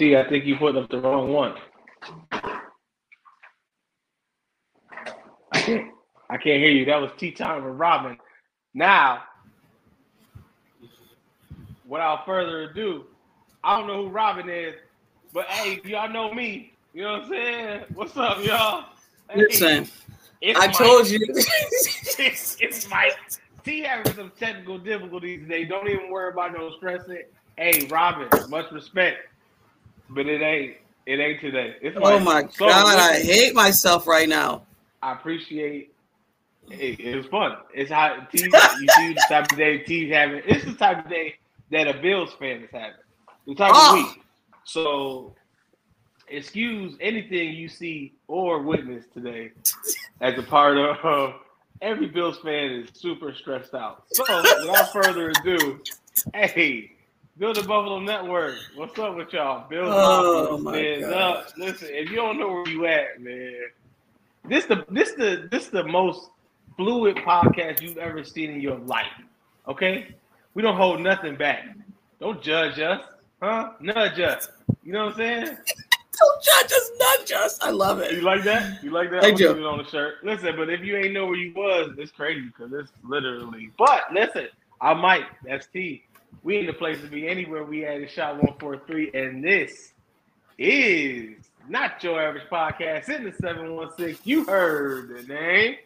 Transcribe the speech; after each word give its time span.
T, 0.00 0.16
I 0.16 0.26
think 0.26 0.46
you 0.46 0.56
put 0.56 0.74
up 0.76 0.88
the 0.88 0.98
wrong 0.98 1.30
one. 1.30 1.54
I 5.52 5.60
can't. 5.60 5.90
I 6.30 6.36
can't 6.38 6.62
hear 6.62 6.70
you. 6.70 6.86
That 6.86 7.02
was 7.02 7.10
Tea 7.18 7.32
Time 7.32 7.62
with 7.62 7.74
Robin. 7.74 8.16
Now, 8.72 9.24
without 11.86 12.24
further 12.24 12.62
ado, 12.62 13.04
I 13.62 13.78
don't 13.78 13.88
know 13.88 14.04
who 14.04 14.08
Robin 14.08 14.48
is, 14.48 14.74
but 15.34 15.44
hey, 15.46 15.82
y'all 15.84 16.08
know 16.08 16.32
me. 16.32 16.72
You 16.94 17.02
know 17.02 17.12
what 17.12 17.22
I'm 17.24 17.28
saying? 17.28 17.84
What's 17.92 18.16
up, 18.16 18.42
y'all? 18.42 18.86
Hey, 19.28 19.42
Listen, 19.42 19.86
I 20.42 20.66
Mike. 20.68 20.78
told 20.78 21.10
you. 21.10 21.18
it's, 21.28 22.56
it's 22.58 22.88
Mike. 22.88 23.18
T 23.64 23.80
having 23.82 24.14
some 24.14 24.32
technical 24.40 24.78
difficulties 24.78 25.42
today. 25.42 25.66
Don't 25.66 25.90
even 25.90 26.10
worry 26.10 26.32
about 26.32 26.54
no 26.54 26.70
stressing. 26.78 27.24
Hey, 27.58 27.86
Robin, 27.90 28.28
much 28.48 28.72
respect, 28.72 29.18
but 30.10 30.26
it 30.26 30.42
ain't. 30.42 30.76
It 31.06 31.18
ain't 31.18 31.40
today. 31.40 31.76
It's 31.80 31.96
oh 32.00 32.18
Mike. 32.20 32.46
my 32.46 32.50
So, 32.52 32.68
god, 32.68 32.98
I 32.98 33.18
hate 33.20 33.54
myself 33.54 34.06
right 34.06 34.28
now. 34.28 34.62
I 35.02 35.12
appreciate. 35.12 35.92
It, 36.70 37.00
it 37.00 37.16
was 37.16 37.26
fun. 37.26 37.56
It's 37.74 37.90
how 37.90 38.14
T. 38.30 38.44
You 38.44 38.50
see 38.50 39.14
the 39.14 39.22
type 39.28 39.50
of 39.50 39.58
day 39.58 39.78
T's 39.78 40.12
having. 40.12 40.42
It's 40.46 40.64
the 40.64 40.74
type 40.74 41.04
of 41.04 41.10
day 41.10 41.36
that 41.72 41.88
a 41.88 41.94
Bills 42.00 42.32
fan 42.38 42.62
is 42.62 42.70
having. 42.70 42.92
The 43.46 43.54
type 43.56 43.72
Oh. 43.74 43.98
of 43.98 44.04
ah! 44.04 44.12
week. 44.14 44.22
So, 44.64 45.34
excuse 46.28 46.96
anything 47.00 47.54
you 47.54 47.68
see 47.68 48.14
or 48.28 48.62
witness 48.62 49.06
today 49.12 49.52
as 50.20 50.38
a 50.38 50.42
part 50.42 50.76
of. 50.78 51.34
every 51.82 52.06
Bills 52.06 52.38
fan 52.38 52.70
is 52.70 52.90
super 52.94 53.34
stressed 53.34 53.74
out. 53.74 54.04
So, 54.12 54.22
without 54.60 54.92
further 54.92 55.30
ado, 55.30 55.80
hey, 56.34 56.92
Build 57.38 57.56
the 57.56 57.62
Buffalo 57.62 58.00
Network. 58.00 58.56
What's 58.74 58.98
up 58.98 59.16
with 59.16 59.32
y'all? 59.32 59.68
Build 59.68 59.88
Oh, 59.90 60.58
my 60.58 61.00
up. 61.02 61.48
Listen, 61.56 61.88
if 61.90 62.10
you 62.10 62.16
don't 62.16 62.38
know 62.38 62.48
where 62.48 62.68
you 62.68 62.86
at, 62.86 63.20
man, 63.20 63.54
this 64.48 64.66
the 64.66 64.84
this 64.90 65.12
the 65.12 65.48
this 65.50 65.68
the 65.68 65.84
most 65.84 66.30
fluid 66.76 67.16
podcast 67.16 67.80
you've 67.80 67.98
ever 67.98 68.24
seen 68.24 68.50
in 68.50 68.60
your 68.60 68.78
life. 68.78 69.06
Okay, 69.68 70.14
we 70.54 70.62
don't 70.62 70.76
hold 70.76 71.00
nothing 71.00 71.36
back. 71.36 71.64
Don't 72.20 72.42
judge 72.42 72.78
us, 72.78 73.02
huh? 73.42 73.70
Nudge 73.80 74.20
us. 74.20 74.48
You 74.82 74.92
know 74.92 75.06
what 75.06 75.12
I'm 75.14 75.18
saying? 75.18 75.44
Don't 75.46 76.42
judge 76.42 76.72
us, 76.72 76.90
nudge 76.98 77.32
us. 77.32 77.58
I 77.62 77.70
love 77.70 78.00
it. 78.00 78.12
You 78.12 78.20
like 78.20 78.44
that? 78.44 78.84
You 78.84 78.90
like 78.90 79.10
that? 79.12 79.24
I 79.24 79.30
do. 79.30 79.48
put 79.48 79.58
it 79.58 79.64
on 79.64 79.78
the 79.78 79.84
shirt. 79.88 80.22
Listen, 80.22 80.54
but 80.56 80.68
if 80.68 80.80
you 80.82 80.96
ain't 80.96 81.14
know 81.14 81.24
where 81.26 81.36
you 81.36 81.54
was, 81.54 81.92
it's 81.96 82.12
crazy 82.12 82.42
because 82.42 82.70
it's 82.74 82.92
literally. 83.02 83.70
But 83.78 84.12
listen, 84.12 84.48
I 84.82 84.92
might. 84.92 85.24
That's 85.46 85.66
T. 85.68 86.02
We 86.42 86.58
in 86.58 86.66
the 86.66 86.72
place 86.72 87.00
to 87.00 87.06
be 87.06 87.28
anywhere 87.28 87.64
we 87.64 87.84
at 87.84 88.00
is 88.00 88.10
shot 88.10 88.42
one 88.42 88.54
four 88.58 88.78
three, 88.86 89.10
and 89.12 89.44
this 89.44 89.92
is 90.58 91.36
not 91.68 92.02
your 92.02 92.20
average 92.20 92.48
podcast 92.50 93.08
in 93.08 93.24
the 93.24 93.32
seven 93.32 93.76
one 93.76 93.90
six. 93.96 94.20
You 94.24 94.44
heard 94.44 95.08
the 95.16 95.22
name. 95.32 95.76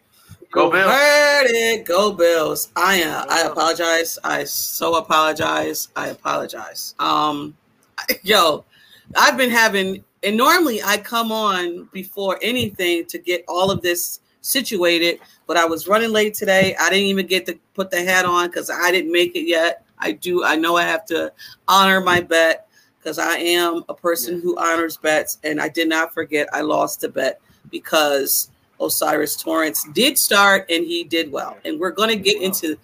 Go 0.50 0.70
Bills. 0.70 0.90
Heard 0.90 1.46
it. 1.48 1.84
Go 1.84 2.12
Bills. 2.12 2.70
I 2.76 3.02
uh, 3.02 3.26
I 3.28 3.42
apologize. 3.42 4.18
I 4.22 4.44
so 4.44 4.96
apologize. 4.96 5.88
I 5.96 6.08
apologize. 6.08 6.94
Um, 6.98 7.56
yo, 8.22 8.64
I've 9.16 9.36
been 9.36 9.50
having, 9.50 10.04
and 10.22 10.36
normally 10.36 10.82
I 10.82 10.98
come 10.98 11.32
on 11.32 11.88
before 11.92 12.38
anything 12.42 13.06
to 13.06 13.18
get 13.18 13.44
all 13.48 13.70
of 13.70 13.82
this 13.82 14.20
situated, 14.40 15.18
but 15.46 15.56
I 15.56 15.64
was 15.64 15.88
running 15.88 16.12
late 16.12 16.34
today. 16.34 16.76
I 16.80 16.90
didn't 16.90 17.06
even 17.06 17.26
get 17.26 17.46
to 17.46 17.58
put 17.74 17.90
the 17.90 18.04
hat 18.04 18.24
on 18.24 18.46
because 18.46 18.70
I 18.70 18.90
didn't 18.90 19.12
make 19.12 19.34
it 19.34 19.46
yet. 19.46 19.83
I 19.98 20.12
do. 20.12 20.44
I 20.44 20.56
know 20.56 20.76
I 20.76 20.82
have 20.82 21.04
to 21.06 21.32
honor 21.68 22.00
my 22.00 22.20
bet 22.20 22.68
because 22.98 23.18
I 23.18 23.36
am 23.36 23.84
a 23.88 23.94
person 23.94 24.34
Yeah. 24.36 24.40
who 24.40 24.58
honors 24.58 24.96
bets, 24.96 25.38
and 25.44 25.60
I 25.60 25.68
did 25.68 25.88
not 25.88 26.12
forget 26.14 26.48
I 26.52 26.60
lost 26.62 27.00
the 27.00 27.08
bet 27.08 27.40
because 27.70 28.50
O'Cyrus 28.80 29.36
Torrence 29.36 29.86
did 29.92 30.18
start 30.18 30.66
and 30.70 30.84
he 30.84 31.04
did 31.04 31.30
well. 31.30 31.56
And 31.64 31.78
we're 31.78 31.92
going 31.92 32.08
to 32.08 32.16
get 32.16 32.38
Wow. 32.38 32.44
into 32.46 32.76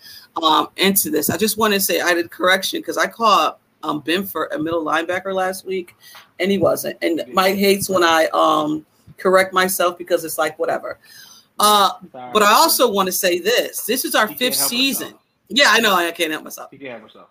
um 0.43 0.69
into 0.76 1.10
this. 1.10 1.31
I 1.31 1.37
just 1.37 1.59
want 1.59 1.75
to 1.75 1.81
say 1.81 2.00
I 2.00 2.15
did 2.15 2.31
correction 2.31 2.81
because 2.81 2.97
I 2.97 3.06
called 3.06 3.54
um 3.82 4.03
Benford 4.03 4.54
a 4.54 4.59
middle 4.59 4.84
linebacker 4.84 5.34
last 5.34 5.66
week, 5.66 5.97
and 6.38 6.50
he 6.50 6.59
wasn't. 6.59 6.97
And 7.03 7.25
Mike 7.32 7.56
hates 7.56 7.88
when 7.88 8.04
I 8.04 8.27
um 8.32 8.87
correct 9.19 9.53
myself 9.53 9.98
because 9.98 10.25
it's 10.25 10.38
like 10.38 10.59
whatever. 10.59 10.98
Uh, 11.59 11.91
but 12.32 12.42
I 12.42 12.53
also 12.53 12.91
want 12.91 13.06
to 13.06 13.12
say 13.12 13.38
this: 13.38 13.84
this 13.84 14.04
is 14.04 14.15
our 14.15 14.28
fifth 14.28 14.54
season. 14.54 15.15
Yeah, 15.50 15.66
I 15.69 15.81
know 15.81 15.94
I 15.94 16.11
can't 16.12 16.31
help 16.31 16.44
myself. 16.44 16.71
He 16.71 16.78
can 16.78 16.87
have 16.93 17.03
herself. 17.03 17.28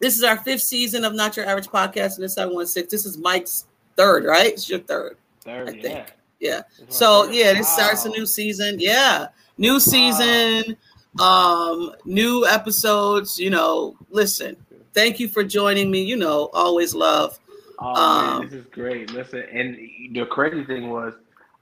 This 0.00 0.16
is 0.16 0.22
our 0.22 0.36
fifth 0.38 0.62
season 0.62 1.04
of 1.04 1.14
Not 1.14 1.36
Your 1.36 1.46
Average 1.46 1.66
Podcast 1.66 2.16
in 2.16 2.22
the 2.22 2.28
716. 2.28 2.88
This 2.90 3.04
is 3.04 3.18
Mike's 3.18 3.66
third, 3.96 4.24
right? 4.24 4.52
It's 4.52 4.68
your 4.68 4.78
third. 4.78 5.16
Third, 5.40 5.68
I 5.68 5.72
yeah. 5.72 5.82
think. 5.82 6.12
Yeah. 6.40 6.62
It's 6.70 6.80
my 6.80 6.86
So 6.88 7.30
yeah, 7.30 7.52
this 7.54 7.68
starts 7.68 8.04
a 8.04 8.08
new 8.08 8.24
season. 8.24 8.76
Yeah. 8.78 9.28
New 9.58 9.78
season, 9.78 10.76
um, 11.20 11.92
new 12.04 12.46
episodes, 12.46 13.38
you 13.38 13.50
know. 13.50 13.96
Listen, 14.10 14.56
thank 14.94 15.20
you 15.20 15.28
for 15.28 15.44
joining 15.44 15.90
me. 15.90 16.02
You 16.02 16.16
know, 16.16 16.50
always 16.52 16.94
love. 16.94 17.38
Oh 17.78 17.94
Um, 17.94 18.40
man, 18.40 18.50
this 18.50 18.60
is 18.60 18.66
great. 18.66 19.10
Listen, 19.10 19.44
and 19.52 19.76
the 20.12 20.26
crazy 20.26 20.64
thing 20.64 20.90
was, 20.90 21.14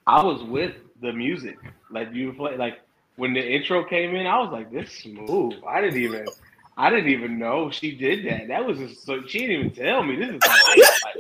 I 0.06 0.22
was 0.22 0.42
with 0.42 0.74
the 1.00 1.12
music. 1.12 1.58
Like 1.90 2.12
you 2.12 2.32
play, 2.32 2.56
like 2.56 2.80
when 3.22 3.34
the 3.34 3.40
intro 3.40 3.84
came 3.84 4.16
in, 4.16 4.26
I 4.26 4.36
was 4.40 4.50
like, 4.50 4.72
"This 4.72 4.90
smooth." 4.90 5.54
I 5.64 5.80
didn't 5.80 6.00
even, 6.00 6.26
I 6.76 6.90
didn't 6.90 7.10
even 7.10 7.38
know 7.38 7.70
she 7.70 7.94
did 7.94 8.26
that. 8.26 8.48
That 8.48 8.66
was 8.66 8.78
just 8.78 9.04
so 9.06 9.24
she 9.28 9.46
didn't 9.46 9.66
even 9.66 9.70
tell 9.70 10.02
me. 10.02 10.16
This 10.16 10.30
is 10.30 10.40
like, 10.42 11.14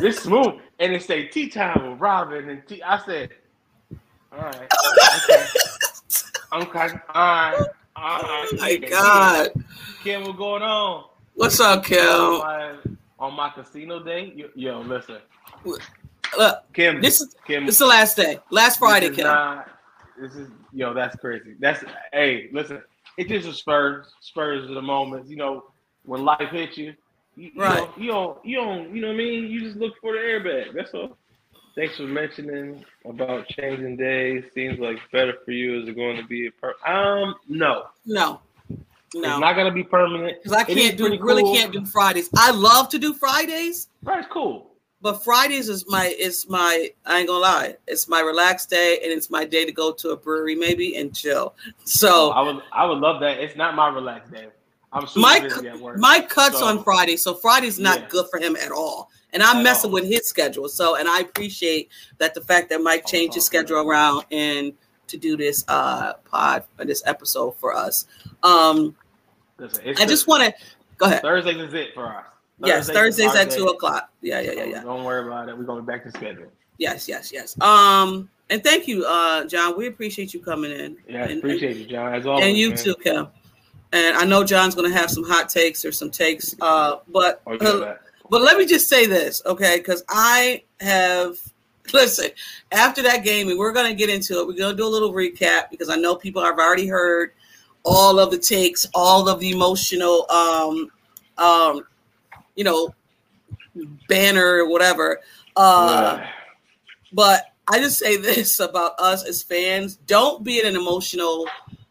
this 0.00 0.18
smooth, 0.18 0.60
and 0.80 0.92
it 0.92 1.04
say 1.04 1.28
tea 1.28 1.48
time 1.48 1.92
with 1.92 2.00
Robin 2.00 2.48
and 2.48 2.82
I 2.84 2.98
said, 3.06 3.30
"All 4.32 4.40
right, 4.46 4.68
okay, 5.30 5.46
okay, 6.54 6.98
all 7.14 7.22
right, 7.22 7.66
all 7.94 8.18
right." 8.20 8.48
Oh 8.50 8.56
my 8.58 8.76
God. 8.78 9.50
Kim, 10.02 10.24
what's 10.24 10.36
going 10.38 10.64
on? 10.64 11.04
What's 11.34 11.60
up, 11.60 11.78
on 11.78 11.84
Kim? 11.84 11.98
my, 11.98 12.74
on 13.20 13.34
my 13.34 13.50
casino 13.50 14.02
day. 14.02 14.32
Yo, 14.34 14.48
yo, 14.56 14.80
listen, 14.80 15.18
Look, 15.64 16.72
Kim. 16.72 17.00
this 17.00 17.20
is 17.20 17.36
Kim. 17.46 17.64
this 17.64 17.76
is 17.76 17.78
the 17.78 17.86
last 17.86 18.16
day. 18.16 18.40
Last 18.50 18.80
Friday, 18.80 19.10
Kim. 19.10 19.28
not- 19.28 19.77
this 20.20 20.34
is 20.34 20.48
yo. 20.72 20.94
That's 20.94 21.16
crazy. 21.16 21.54
That's 21.58 21.84
hey. 22.12 22.48
Listen, 22.52 22.82
it 23.16 23.28
just 23.28 23.48
a 23.48 23.52
Spurs. 23.52 24.06
Spurs 24.20 24.68
of 24.68 24.74
the 24.74 24.82
moment. 24.82 25.26
You 25.26 25.36
know, 25.36 25.64
when 26.04 26.24
life 26.24 26.50
hits 26.50 26.76
you, 26.76 26.94
you, 27.36 27.50
you 27.54 27.60
Right. 27.62 27.78
Know, 27.78 27.92
you 27.96 28.10
don't. 28.10 28.44
You 28.44 28.56
don't. 28.56 28.94
You 28.94 29.00
know 29.02 29.08
what 29.08 29.14
I 29.14 29.18
mean. 29.18 29.44
You 29.50 29.60
just 29.60 29.76
look 29.76 29.94
for 30.00 30.12
the 30.12 30.18
airbag. 30.18 30.74
That's 30.74 30.92
all. 30.92 31.16
Thanks 31.74 31.96
for 31.96 32.02
mentioning 32.02 32.84
about 33.04 33.46
changing 33.48 33.96
days. 33.96 34.44
Seems 34.52 34.80
like 34.80 34.98
better 35.12 35.34
for 35.44 35.52
you. 35.52 35.80
Is 35.80 35.88
it 35.88 35.94
going 35.94 36.16
to 36.16 36.26
be 36.26 36.48
a 36.48 36.50
per? 36.50 36.74
Um, 36.84 37.36
no. 37.48 37.84
No. 38.04 38.40
no. 39.14 39.30
It's 39.30 39.40
not 39.40 39.52
going 39.52 39.66
to 39.66 39.72
be 39.72 39.84
permanent. 39.84 40.42
Because 40.42 40.58
I 40.58 40.64
can't 40.64 40.96
do 40.96 41.04
really 41.20 41.42
cool. 41.42 41.54
can't 41.54 41.72
do 41.72 41.84
Fridays. 41.86 42.30
I 42.36 42.50
love 42.50 42.88
to 42.88 42.98
do 42.98 43.14
Fridays. 43.14 43.88
Right, 44.02 44.18
it's 44.18 44.28
cool. 44.32 44.72
But 45.00 45.22
Fridays 45.22 45.68
is 45.68 45.84
my 45.88 46.06
is 46.18 46.48
my 46.48 46.90
I 47.06 47.18
ain't 47.20 47.28
gonna 47.28 47.40
lie, 47.40 47.76
it's 47.86 48.08
my 48.08 48.20
relaxed 48.20 48.68
day 48.70 48.98
and 49.02 49.12
it's 49.12 49.30
my 49.30 49.44
day 49.44 49.64
to 49.64 49.70
go 49.72 49.92
to 49.92 50.10
a 50.10 50.16
brewery 50.16 50.56
maybe 50.56 50.96
and 50.96 51.14
chill. 51.14 51.54
So 51.84 52.30
I 52.32 52.40
would. 52.42 52.62
I 52.72 52.84
would 52.84 52.98
love 52.98 53.20
that. 53.20 53.38
It's 53.38 53.56
not 53.56 53.74
my 53.76 53.88
relaxed 53.88 54.32
day. 54.32 54.48
I'm 54.92 55.06
super 55.06 55.20
Mike 55.20 55.42
busy 55.44 55.68
at 55.68 55.78
work. 55.78 55.98
Mike 55.98 56.28
cuts 56.28 56.58
So- 56.58 56.66
on 56.66 56.82
Friday, 56.82 57.16
so 57.16 57.34
Friday's 57.34 57.78
not 57.78 58.00
Yeah. 58.00 58.06
good 58.08 58.26
for 58.30 58.38
him 58.40 58.56
at 58.56 58.72
all. 58.72 59.10
And 59.34 59.42
I'm 59.42 59.58
At 59.58 59.62
messing 59.62 59.90
all. 59.90 59.94
with 59.94 60.04
his 60.06 60.26
schedule. 60.26 60.68
So 60.68 60.96
and 60.96 61.08
I 61.08 61.20
appreciate 61.20 61.90
that 62.16 62.34
the 62.34 62.40
fact 62.40 62.70
that 62.70 62.80
Mike 62.82 63.02
Oh, 63.06 63.10
changed 63.10 63.34
his 63.34 63.44
all 63.44 63.46
schedule 63.46 63.78
around 63.88 64.24
and 64.32 64.72
to 65.06 65.16
do 65.16 65.36
this 65.36 65.64
uh 65.68 66.14
pod 66.24 66.64
or 66.78 66.84
this 66.86 67.02
episode 67.06 67.52
for 67.58 67.72
us. 67.76 68.06
Um 68.42 68.96
Listen, 69.58 69.94
I 69.98 70.06
just 70.06 70.26
want 70.26 70.42
to 70.44 70.54
go 70.96 71.06
ahead. 71.06 71.22
Thursdays 71.22 71.56
is 71.58 71.74
it 71.74 71.94
for 71.94 72.06
us. 72.06 72.24
Yes, 72.64 72.90
Thursdays 72.90 73.34
at 73.34 73.50
two 73.50 73.66
o'clock. 73.66 74.10
Yeah, 74.20 74.40
yeah, 74.40 74.52
yeah, 74.52 74.64
yeah. 74.64 74.82
Don't 74.82 75.04
worry 75.04 75.26
about 75.26 75.48
it. 75.48 75.56
We're 75.56 75.64
gonna 75.64 75.82
be 75.82 75.86
back 75.86 76.04
to 76.04 76.10
schedule. 76.10 76.50
Yes, 76.78 77.08
yes, 77.08 77.32
yes. 77.32 77.60
Um, 77.60 78.28
and 78.50 78.62
thank 78.62 78.88
you, 78.88 79.04
uh, 79.06 79.44
John. 79.44 79.76
We 79.76 79.86
appreciate 79.86 80.32
you 80.34 80.40
coming 80.40 80.72
in. 80.72 80.96
Yeah, 81.08 81.24
and, 81.24 81.38
appreciate 81.38 81.72
and, 81.72 81.80
you, 81.80 81.86
John. 81.86 82.14
As 82.14 82.26
always, 82.26 82.46
and 82.46 82.56
you 82.56 82.70
man. 82.70 82.78
too, 82.78 82.94
Kim. 82.96 83.28
And 83.92 84.16
I 84.16 84.24
know 84.24 84.44
John's 84.44 84.74
gonna 84.74 84.92
have 84.92 85.10
some 85.10 85.24
hot 85.24 85.48
takes 85.48 85.84
or 85.84 85.92
some 85.92 86.10
takes. 86.10 86.54
Uh, 86.60 86.96
but 87.08 87.42
uh, 87.46 87.94
but 88.30 88.42
let 88.42 88.58
me 88.58 88.66
just 88.66 88.88
say 88.88 89.06
this, 89.06 89.42
okay? 89.46 89.78
Because 89.78 90.04
I 90.08 90.62
have 90.80 91.36
listen 91.92 92.30
after 92.72 93.02
that 93.02 93.24
game, 93.24 93.48
and 93.48 93.58
we're 93.58 93.72
gonna 93.72 93.94
get 93.94 94.10
into 94.10 94.40
it. 94.40 94.46
We're 94.46 94.58
gonna 94.58 94.76
do 94.76 94.86
a 94.86 94.88
little 94.88 95.12
recap 95.12 95.70
because 95.70 95.88
I 95.88 95.96
know 95.96 96.16
people 96.16 96.42
have 96.42 96.58
already 96.58 96.86
heard 96.86 97.32
all 97.84 98.18
of 98.18 98.30
the 98.30 98.38
takes, 98.38 98.86
all 98.94 99.28
of 99.28 99.40
the 99.40 99.50
emotional, 99.50 100.30
um, 100.30 100.90
um, 101.38 101.86
you 102.58 102.64
know, 102.64 102.92
banner 104.08 104.58
or 104.64 104.68
whatever. 104.68 105.20
Uh, 105.56 106.18
Yeah. 106.20 106.30
but 107.12 107.44
I 107.70 107.78
just 107.78 107.98
say 107.98 108.16
this 108.16 108.60
about 108.60 108.98
us 108.98 109.24
as 109.24 109.42
fans: 109.42 109.96
don't 110.06 110.42
be 110.42 110.60
an 110.60 110.74
emotional 110.76 111.46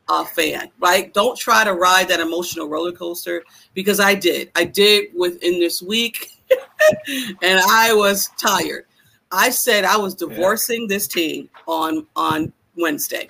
uh, 0.10 0.26
fan, 0.26 0.70
right? 0.80 1.14
Don't 1.14 1.38
try 1.38 1.64
to 1.64 1.74
ride 1.74 2.08
that 2.10 2.20
emotional 2.20 2.68
roller 2.68 2.92
coaster 2.92 3.44
because 3.74 4.00
I 4.00 4.16
did. 4.16 4.52
I 4.56 4.66
did 4.66 5.10
within 5.16 5.60
this 5.60 5.82
week, 5.82 6.32
and 7.44 7.60
I 7.70 7.94
was 7.94 8.30
tired. 8.38 8.86
I 9.32 9.50
said 9.50 9.86
I 9.86 9.98
was 9.98 10.16
divorcing 10.16 10.88
this 10.88 11.08
team 11.08 11.50
on 11.68 12.08
on 12.16 12.52
Wednesday. 12.76 13.30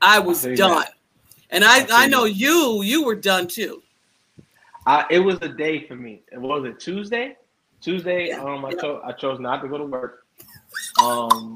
I 0.00 0.18
was 0.20 0.40
see 0.40 0.54
done, 0.54 0.70
that. 0.80 0.92
and 1.50 1.64
I 1.64 1.80
I 1.92 2.04
I 2.04 2.06
know 2.06 2.24
that. 2.24 2.32
you 2.32 2.82
you 2.82 3.04
were 3.04 3.16
done 3.16 3.48
too. 3.48 3.82
I, 4.88 5.04
it 5.10 5.18
was 5.18 5.36
a 5.42 5.48
day 5.48 5.86
for 5.86 5.96
me. 5.96 6.22
It 6.32 6.40
was 6.40 6.64
it 6.64 6.80
Tuesday. 6.80 7.36
Tuesday, 7.80 8.28
Yeah, 8.28 8.42
um, 8.42 8.64
I 8.64 8.70
yeah. 8.70 8.80
chose 8.80 9.00
I 9.04 9.12
chose 9.12 9.38
not 9.38 9.60
to 9.62 9.68
go 9.68 9.78
to 9.78 9.84
work. 9.84 10.24
Um, 11.02 11.54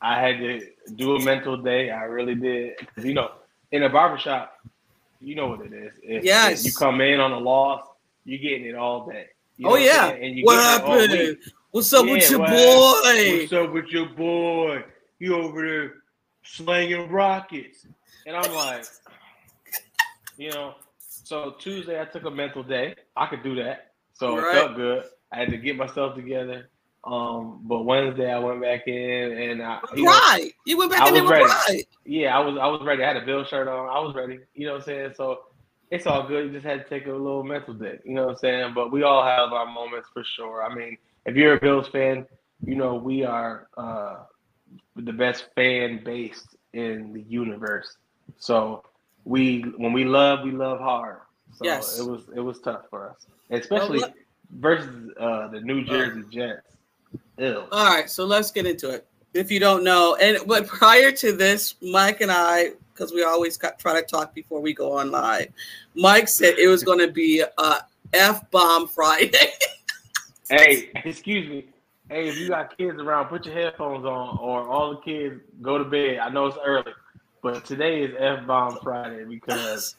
I 0.00 0.18
had 0.20 0.38
to 0.38 0.66
do 0.94 1.16
a 1.16 1.24
mental 1.24 1.56
day. 1.56 1.90
I 1.90 2.04
really 2.04 2.34
did. 2.34 2.74
you 2.96 3.12
know, 3.12 3.32
in 3.72 3.82
a 3.82 3.88
barbershop, 3.88 4.56
you 5.20 5.34
know 5.34 5.48
what 5.48 5.60
it 5.66 5.72
is. 5.72 5.92
If, 6.02 6.24
Yes. 6.24 6.60
if 6.60 6.66
you 6.66 6.72
come 6.72 7.00
in 7.00 7.20
on 7.20 7.32
a 7.32 7.38
loss, 7.38 7.86
you're 8.24 8.38
getting 8.38 8.64
it 8.66 8.74
all 8.76 9.06
day. 9.06 9.26
You 9.56 9.66
know 9.66 9.72
Oh 9.72 9.76
yeah, 9.76 10.08
saying? 10.10 10.24
and 10.24 10.38
you 10.38 10.44
what 10.44 10.56
happened? 10.62 11.38
What's 11.72 11.92
up 11.92 12.06
with 12.06 12.30
your 12.30 12.40
what 12.40 12.50
boy? 12.50 13.38
What's 13.40 13.52
up 13.52 13.72
with 13.72 13.86
your 13.88 14.06
boy? 14.06 14.84
You 15.18 15.36
over 15.36 15.60
there 15.66 15.94
slanging 16.44 17.10
rockets. 17.10 17.84
And 18.26 18.36
I'm 18.36 18.52
like, 18.54 18.84
you 20.38 20.50
know, 20.50 20.74
so 21.30 21.54
Tuesday 21.60 22.00
I 22.00 22.06
took 22.06 22.24
a 22.24 22.30
mental 22.30 22.64
day. 22.64 22.96
I 23.16 23.26
could 23.26 23.44
do 23.44 23.54
that. 23.62 23.92
So 24.14 24.36
Right. 24.36 24.48
it 24.48 24.58
felt 24.58 24.74
good. 24.76 25.04
I 25.32 25.38
had 25.38 25.50
to 25.50 25.58
get 25.58 25.76
myself 25.76 26.16
together. 26.16 26.68
Um, 27.04 27.60
but 27.62 27.84
Wednesday 27.84 28.30
I 28.30 28.38
went 28.40 28.60
back 28.60 28.88
in 28.88 29.38
and 29.38 29.62
I 29.62 29.78
you 29.94 30.02
know, 30.04 30.36
You 30.66 30.76
went 30.76 30.90
back 30.90 31.02
I 31.02 31.08
in 31.08 31.14
was 31.22 31.30
ready. 31.30 31.44
pride. 31.44 31.84
yeah, 32.04 32.36
I 32.36 32.40
was 32.40 32.58
I 32.60 32.66
was 32.66 32.82
ready. 32.84 33.04
I 33.04 33.06
had 33.12 33.16
a 33.16 33.24
Bill 33.24 33.44
shirt 33.44 33.68
on. 33.68 33.88
I 33.88 34.00
was 34.00 34.12
ready. 34.16 34.40
You 34.54 34.66
know 34.66 34.72
what 34.72 34.78
I'm 34.82 34.86
saying? 34.86 35.12
So 35.16 35.44
it's 35.92 36.06
all 36.08 36.26
good. 36.26 36.46
You 36.46 36.52
just 36.52 36.66
had 36.66 36.82
to 36.82 36.88
take 36.88 37.06
a 37.06 37.12
little 37.12 37.44
mental 37.44 37.74
day. 37.74 38.00
You 38.04 38.14
know 38.14 38.24
what 38.26 38.30
I'm 38.32 38.36
saying? 38.38 38.72
But 38.74 38.90
we 38.90 39.04
all 39.04 39.22
have 39.24 39.52
our 39.52 39.66
moments 39.66 40.08
for 40.12 40.24
sure. 40.24 40.64
I 40.64 40.74
mean, 40.74 40.98
if 41.26 41.36
you're 41.36 41.54
a 41.54 41.60
Bills 41.60 41.86
fan, 41.88 42.26
you 42.66 42.74
know 42.74 42.96
we 42.96 43.24
are 43.24 43.68
uh, 43.78 44.16
the 44.96 45.12
best 45.12 45.46
fan 45.54 46.02
base 46.04 46.42
in 46.72 47.12
the 47.12 47.22
universe. 47.22 47.96
So 48.36 48.82
we 49.24 49.60
when 49.76 49.92
we 49.92 50.04
love, 50.04 50.42
we 50.44 50.50
love 50.52 50.80
hard. 50.80 51.18
So 51.52 51.64
Yes. 51.64 51.98
it 51.98 52.06
was 52.08 52.22
it 52.34 52.40
was 52.40 52.60
tough 52.60 52.82
for 52.90 53.10
us, 53.10 53.26
especially 53.50 54.00
let- 54.00 54.14
versus 54.58 55.10
uh, 55.18 55.48
the 55.48 55.60
New 55.60 55.84
Jersey 55.84 56.24
Jets. 56.30 56.66
Ew. 57.38 57.64
All 57.72 57.86
right, 57.86 58.08
so 58.10 58.24
let's 58.24 58.50
get 58.50 58.66
into 58.66 58.90
it. 58.90 59.06
If 59.34 59.50
you 59.50 59.60
don't 59.60 59.84
know, 59.84 60.16
and 60.20 60.38
but 60.46 60.66
prior 60.66 61.12
to 61.12 61.32
this, 61.32 61.74
Mike 61.80 62.20
and 62.20 62.30
I, 62.32 62.70
because 62.92 63.12
we 63.12 63.22
always 63.24 63.56
got, 63.56 63.78
try 63.78 64.00
to 64.00 64.06
talk 64.06 64.34
before 64.34 64.60
we 64.60 64.74
go 64.74 64.92
on 64.98 65.10
live, 65.10 65.48
Mike 65.94 66.28
said 66.28 66.58
it 66.58 66.66
was 66.68 66.82
going 66.82 66.98
to 66.98 67.10
be 67.10 67.40
a 67.58 67.76
f 68.12 68.50
bomb 68.50 68.86
Friday. 68.88 69.30
Hey, 70.48 70.90
excuse 71.04 71.48
me. 71.48 71.66
Hey, 72.08 72.28
if 72.28 72.36
you 72.36 72.48
got 72.48 72.76
kids 72.76 72.98
around, 72.98 73.26
put 73.28 73.46
your 73.46 73.54
headphones 73.54 74.04
on, 74.04 74.36
or 74.38 74.66
all 74.68 74.90
the 74.90 75.00
kids 75.00 75.40
go 75.62 75.78
to 75.78 75.84
bed. 75.84 76.18
I 76.18 76.28
know 76.28 76.46
it's 76.46 76.58
early, 76.64 76.90
but 77.42 77.64
today 77.64 78.02
is 78.02 78.14
F 78.18 78.46
bomb 78.46 78.78
Friday 78.82 79.24
because 79.24 79.96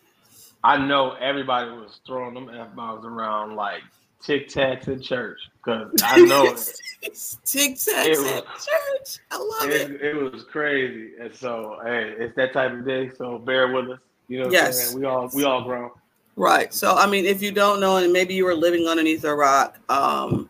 I 0.64 0.78
know 0.78 1.14
everybody 1.14 1.72
was 1.72 2.00
throwing 2.06 2.34
them 2.34 2.50
F 2.50 2.76
bombs 2.76 3.06
around 3.06 3.56
like 3.56 3.82
Tic 4.22 4.48
Tacs 4.48 4.88
in 4.88 5.02
church 5.02 5.40
because 5.58 5.92
I 6.04 6.22
know 6.26 6.46
Tic 6.46 7.14
Tacs 7.14 7.88
at 7.90 8.46
church. 8.46 9.20
I 9.32 9.38
love 9.38 9.70
it. 9.70 9.92
it, 9.92 10.02
it 10.02 10.32
was 10.32 10.44
crazy. 10.44 11.14
And 11.20 11.34
so, 11.36 11.80
hey, 11.84 12.16
it's 12.18 12.36
that 12.36 12.54
type 12.54 12.72
of 12.74 12.86
day. 12.86 13.10
So 13.18 13.40
bear 13.40 13.72
with 13.72 13.90
us. 13.90 14.00
You 14.28 14.40
know 14.40 14.44
what 14.46 14.48
I'm 14.50 14.54
Yes. 14.54 14.94
We 14.94 15.06
all 15.06 15.30
we 15.34 15.44
all 15.44 15.64
grown. 15.64 15.92
Right. 16.36 16.74
So, 16.74 16.96
I 16.96 17.08
mean, 17.08 17.26
if 17.26 17.42
you 17.42 17.52
don't 17.52 17.80
know, 17.80 17.98
and 17.98 18.14
maybe 18.14 18.34
you 18.34 18.46
were 18.46 18.56
living 18.56 18.88
underneath 18.88 19.24
a 19.26 19.36
rock, 19.36 19.78
um, 19.90 20.50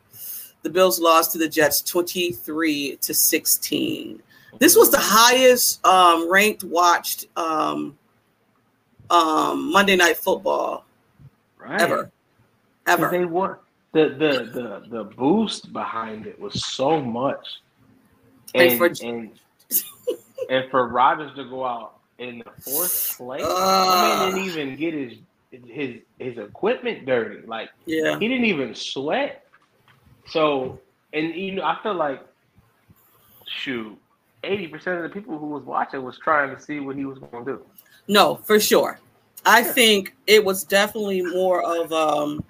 the 0.62 0.70
Bills 0.70 1.00
lost 1.00 1.32
to 1.32 1.38
the 1.38 1.50
Jets 1.50 1.82
23 1.82 2.98
to 2.98 3.14
16. 3.14 4.22
This 4.60 4.76
was 4.76 4.92
the 4.92 5.00
highest 5.00 5.84
um, 5.86 6.32
ranked 6.32 6.64
watched 6.64 7.28
um, 7.38 7.98
um, 9.10 9.72
Monday 9.72 9.96
Night 9.96 10.18
Football 10.18 10.86
right. 11.58 11.82
ever. 11.82 12.12
Ever. 12.88 13.10
They 13.12 13.26
were 13.26 13.60
the 13.94 14.10
the 14.10 14.50
the 14.52 14.84
the 14.90 15.04
boost 15.04 15.72
behind 15.74 16.26
it 16.26 16.40
was 16.40 16.66
so 16.66 17.00
much, 17.02 17.60
And 18.56 18.72
and 18.72 18.78
for- 18.78 19.06
and, 19.06 19.32
and 20.50 20.72
for 20.72 20.88
Rodgers 20.88 21.34
to 21.36 21.46
go 21.46 21.66
out 21.66 22.00
in 22.18 22.40
the 22.40 22.62
fourth 22.62 23.18
place. 23.18 23.44
I 23.46 24.32
mean, 24.34 24.36
didn't 24.36 24.50
even 24.50 24.76
get 24.78 24.94
his 24.94 25.14
his 25.68 26.02
his 26.20 26.38
equipment 26.38 27.06
dirty. 27.06 27.46
Like 27.46 27.70
Yeah. 27.86 28.18
he 28.20 28.28
didn't 28.28 28.46
even 28.46 28.74
sweat. 28.76 29.46
So 30.28 30.80
and 31.14 31.36
you 31.36 31.54
know, 31.54 31.64
I 31.64 31.78
feel 31.84 31.94
like 31.94 32.22
shoot, 33.48 33.98
eighty 34.44 34.68
percent 34.68 34.98
of 34.98 35.04
the 35.04 35.10
people 35.10 35.38
who 35.38 35.48
was 35.48 35.64
watching 35.64 36.04
was 36.04 36.18
trying 36.18 36.56
to 36.56 36.62
see 36.62 36.80
what 36.80 36.96
he 36.96 37.06
was 37.06 37.20
going 37.20 37.46
to 37.46 37.52
do. 37.54 37.66
No, 38.08 38.36
for 38.36 38.60
sure. 38.60 39.00
I 39.46 39.64
think 39.64 40.16
it 40.28 40.44
was 40.44 40.64
definitely 40.64 41.22
more 41.22 41.62
of 41.64 41.92
um, 41.92 42.44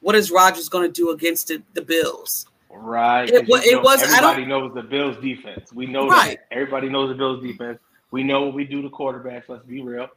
what 0.00 0.14
is 0.14 0.30
Rodgers 0.30 0.68
going 0.68 0.90
to 0.90 0.92
do 0.92 1.10
against 1.10 1.48
the, 1.48 1.62
the 1.74 1.82
Bills? 1.82 2.46
Right. 2.70 3.28
It 3.28 3.40
'cause 3.40 3.48
wa- 3.48 3.60
it 3.64 3.72
know, 3.76 3.80
was- 3.82 4.02
I 4.02 4.20
don't- 4.20 4.30
Everybody 4.32 4.46
knows 4.46 4.74
the 4.74 4.82
Bills 4.82 5.16
defense. 5.18 5.72
We 5.72 5.86
know 5.86 6.08
Right. 6.08 6.38
that. 6.50 6.54
Everybody 6.56 6.88
knows 6.88 7.08
the 7.10 7.14
Bills 7.14 7.42
defense. 7.42 7.78
We 8.10 8.22
know 8.22 8.42
what 8.42 8.54
we 8.54 8.64
do 8.64 8.82
to 8.82 8.88
quarterbacks. 8.90 9.44
Let's 9.48 9.64
be 9.64 9.80
real. 9.82 10.08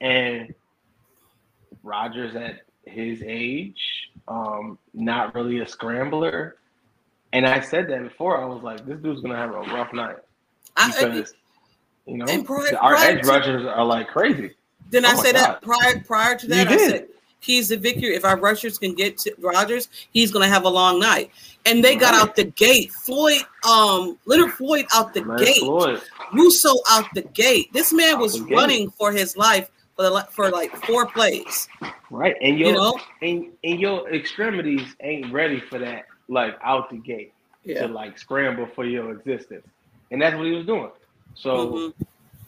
And 0.00 0.54
Rodgers 1.82 2.34
at 2.36 2.62
his 2.84 3.22
age, 3.24 4.10
um, 4.28 4.78
not 4.94 5.34
really 5.34 5.60
a 5.60 5.66
scrambler. 5.68 6.56
And 7.32 7.46
I 7.46 7.60
said 7.60 7.88
that 7.90 8.02
before. 8.02 8.40
I 8.42 8.46
was 8.46 8.62
like, 8.62 8.86
this 8.86 8.98
dude's 9.00 9.20
gonna 9.20 9.36
have 9.36 9.50
a 9.54 9.60
rough 9.74 9.92
night 9.92 10.16
I, 10.76 10.88
because 10.88 11.34
you 12.06 12.16
know 12.18 12.24
prior- 12.44 12.76
our 12.76 12.94
prior 12.94 13.10
edge 13.10 13.22
to- 13.22 13.28
rushers 13.28 13.66
are 13.66 13.84
like 13.84 14.08
crazy. 14.08 14.52
Didn't 14.90 15.06
Oh 15.06 15.10
I 15.10 15.14
my 15.14 15.22
say 15.22 15.32
that 15.32 15.62
prior 15.62 16.00
prior 16.06 16.36
to 16.36 16.46
You 16.46 16.54
that? 16.54 16.68
I 16.68 16.76
did. 16.76 16.90
said 16.90 17.08
he's 17.40 17.68
the 17.68 17.76
victory. 17.76 18.14
If 18.16 18.24
our 18.24 18.38
rushers 18.38 18.78
can 18.78 18.94
get 18.94 19.18
to 19.18 19.34
Rodgers, 19.38 19.88
he's 20.12 20.32
going 20.32 20.42
to 20.48 20.52
have 20.52 20.64
a 20.64 20.68
long 20.68 20.98
night. 20.98 21.30
And 21.66 21.84
they 21.84 21.94
got 21.94 22.14
Right. 22.14 22.22
out 22.22 22.34
the 22.36 22.44
gate. 22.44 22.90
Floyd, 22.92 23.42
um, 23.68 24.18
Leonard 24.24 24.52
Floyd 24.54 24.86
out 24.94 25.12
the 25.14 25.20
gate. 25.38 25.58
Floyd. 25.58 26.00
Rousseau 26.32 26.80
out 26.90 27.04
the 27.14 27.22
gate. 27.22 27.70
This 27.72 27.92
man 27.92 28.14
Out 28.14 28.20
was 28.22 28.40
running 28.40 28.90
for 28.90 29.12
his 29.12 29.36
life 29.36 29.70
for 29.94 30.02
the, 30.10 30.26
for 30.30 30.50
like 30.50 30.74
four 30.86 31.06
plays. 31.06 31.68
Right. 32.10 32.34
And 32.40 32.58
your 32.58 32.68
You 32.70 32.74
know? 32.74 32.98
and, 33.22 33.46
and 33.62 33.78
your 33.78 34.08
extremities 34.12 34.82
ain't 35.00 35.30
ready 35.32 35.60
for 35.60 35.78
that, 35.78 36.06
like 36.28 36.56
out 36.62 36.90
the 36.90 36.98
gate. 36.98 37.32
Yeah. 37.64 37.86
to 37.86 37.92
like 37.92 38.18
scramble 38.18 38.66
for 38.74 38.86
your 38.86 39.10
existence, 39.12 39.66
and 40.10 40.22
that's 40.22 40.34
what 40.36 40.46
he 40.46 40.52
was 40.52 40.64
doing. 40.64 40.90
So 41.34 41.50
Mhm. 41.72 41.94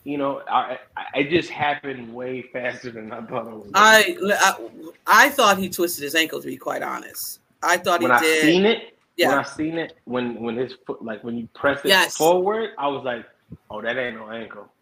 you 0.04 0.16
know, 0.16 0.40
I, 0.48 0.78
I 0.96 1.18
it 1.18 1.28
just 1.30 1.50
happened 1.50 2.14
way 2.14 2.42
faster 2.52 2.90
than 2.90 3.12
I 3.12 3.20
thought 3.26 3.46
it 3.48 3.52
was. 3.52 3.70
I, 3.74 4.16
I 4.40 5.26
I 5.26 5.28
thought 5.28 5.58
he 5.58 5.68
twisted 5.68 6.04
his 6.04 6.14
ankle. 6.14 6.40
To 6.40 6.46
be 6.46 6.56
quite 6.56 6.82
honest, 6.82 7.40
I 7.62 7.76
thought 7.76 8.00
when 8.00 8.12
he 8.12 8.16
I 8.16 8.20
did. 8.20 8.40
seen 8.40 8.64
it, 8.64 8.98
Yeah. 9.16 9.28
when. 9.30 9.38
I 9.38 9.42
seen 9.42 9.78
it, 9.78 9.98
when 10.04 10.40
when 10.40 10.56
his 10.56 10.72
foot 10.86 11.02
like 11.02 11.22
when 11.22 11.36
you 11.36 11.48
press 11.54 11.80
it 11.84 11.88
Yes. 11.88 12.16
forward, 12.16 12.70
I 12.78 12.86
was 12.86 13.04
like, 13.04 13.26
oh, 13.68 13.82
that 13.82 13.98
ain't 13.98 14.16
no 14.16 14.30
ankle. 14.30 14.72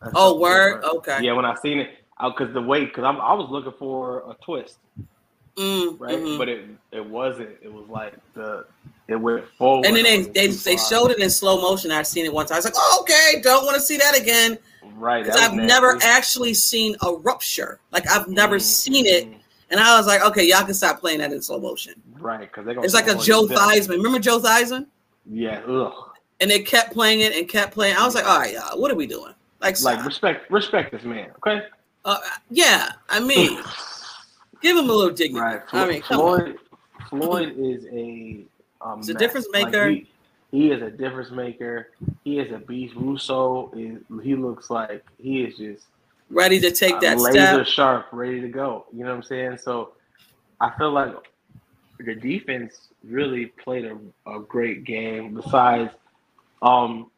That's 0.00 0.14
Oh, 0.16 0.38
word. 0.38 0.80
different. 0.80 0.96
Okay. 0.98 1.24
Yeah, 1.24 1.32
when 1.32 1.44
I 1.44 1.56
seen 1.56 1.78
it, 1.80 1.90
because 2.22 2.54
the 2.54 2.62
weight, 2.62 2.88
because 2.88 3.04
I 3.04 3.34
was 3.34 3.50
looking 3.50 3.74
for 3.78 4.20
a 4.30 4.36
twist, 4.42 4.78
Mm, 5.56 6.00
right? 6.00 6.18
mhm. 6.18 6.38
But 6.38 6.48
it 6.48 6.64
it 6.92 7.04
wasn't. 7.04 7.50
It 7.62 7.72
was 7.72 7.86
like 7.88 8.14
the 8.34 8.66
it 9.08 9.16
went 9.16 9.46
forward. 9.58 9.86
And 9.86 9.96
then 9.96 10.04
they 10.04 10.22
they, 10.22 10.46
they 10.48 10.76
showed 10.76 11.10
it 11.10 11.18
in 11.20 11.30
slow 11.30 11.60
motion. 11.60 11.90
I've 11.92 12.06
seen 12.06 12.24
it 12.24 12.32
once. 12.32 12.50
I 12.50 12.56
was 12.56 12.64
like, 12.64 12.74
oh, 12.76 12.98
okay, 13.02 13.40
don't 13.42 13.64
want 13.64 13.76
to 13.76 13.80
see 13.80 13.96
that 13.98 14.18
again. 14.18 14.58
right. 14.96 15.24
Because 15.24 15.40
I've 15.40 15.54
never 15.54 15.94
nasty. 15.94 16.08
actually 16.08 16.54
seen 16.54 16.96
a 17.02 17.12
rupture. 17.12 17.78
Like 17.92 18.08
I've 18.10 18.28
never 18.28 18.56
Mm, 18.56 18.60
seen 18.62 19.06
it. 19.06 19.28
mm. 19.30 19.34
And 19.70 19.80
I 19.80 19.96
was 19.96 20.06
like, 20.06 20.22
okay, 20.22 20.46
y'all 20.46 20.64
can 20.64 20.74
stop 20.74 21.00
playing 21.00 21.18
that 21.20 21.32
in 21.32 21.40
slow 21.42 21.58
motion. 21.60 21.94
right? 22.20 22.40
Because 22.40 22.64
they're 22.64 22.74
gonna. 22.74 22.84
It's 22.84 22.94
like 22.94 23.08
a 23.08 23.16
Joe. 23.16 23.46
Theismann. 23.46 23.96
Remember 23.98 24.18
Joe 24.18 24.38
Theismann? 24.40 24.86
Yeah, 25.30 25.60
ugh. 25.66 25.92
And 26.40 26.50
they 26.50 26.60
kept 26.60 26.92
playing 26.92 27.20
it 27.20 27.32
and 27.34 27.48
kept 27.48 27.72
playing. 27.72 27.96
I 27.96 28.04
was 28.04 28.14
like, 28.14 28.26
all 28.26 28.38
right, 28.38 28.52
y'all, 28.54 28.78
what 28.80 28.90
are 28.90 28.94
we 28.96 29.06
doing? 29.06 29.32
Like, 29.60 29.80
Like 29.80 30.04
respect, 30.04 30.50
respect 30.50 30.92
this 30.92 31.02
man, 31.04 31.30
okay? 31.38 31.62
uh, 32.04 32.18
yeah. 32.50 32.90
I 33.08 33.20
mean, 33.20 33.58
give 34.64 34.76
him 34.76 34.88
a 34.90 34.92
little 34.92 35.14
dignity. 35.14 35.40
Right. 35.40 35.62
I 35.72 35.86
mean. 35.88 36.02
Floyd, 36.02 36.58
Floyd 37.08 37.54
is 37.56 37.84
a. 37.92 38.44
Um, 38.80 39.00
a 39.00 39.14
difference 39.14 39.46
Like, 39.52 39.66
maker. 39.66 39.88
he, 39.88 40.06
he 40.50 40.70
is 40.70 40.82
a 40.82 40.90
difference 40.90 41.30
maker. 41.30 41.90
He 42.24 42.38
is 42.38 42.52
a 42.52 42.58
beast. 42.58 42.94
Rousseau 42.96 43.70
is. 43.76 44.02
He 44.22 44.34
looks 44.34 44.70
like 44.70 45.04
he 45.18 45.42
is 45.44 45.56
just 45.56 45.86
Ready 46.30 46.58
to 46.60 46.70
take 46.70 46.94
uh, 46.94 47.00
that 47.00 47.18
laser 47.18 47.64
step. 47.64 47.66
sharp, 47.66 48.06
ready 48.12 48.40
to 48.40 48.48
go. 48.48 48.86
You 48.92 49.04
know 49.04 49.10
what 49.10 49.16
I'm 49.16 49.22
saying? 49.22 49.58
So, 49.58 49.92
I 50.60 50.70
feel 50.76 50.90
like 50.90 51.14
the 52.00 52.14
defense 52.14 52.88
really 53.04 53.46
played 53.46 53.84
a, 53.84 53.96
a 54.30 54.40
great 54.40 54.84
game. 54.84 55.34
Besides, 55.34 55.90
um, 56.62 57.10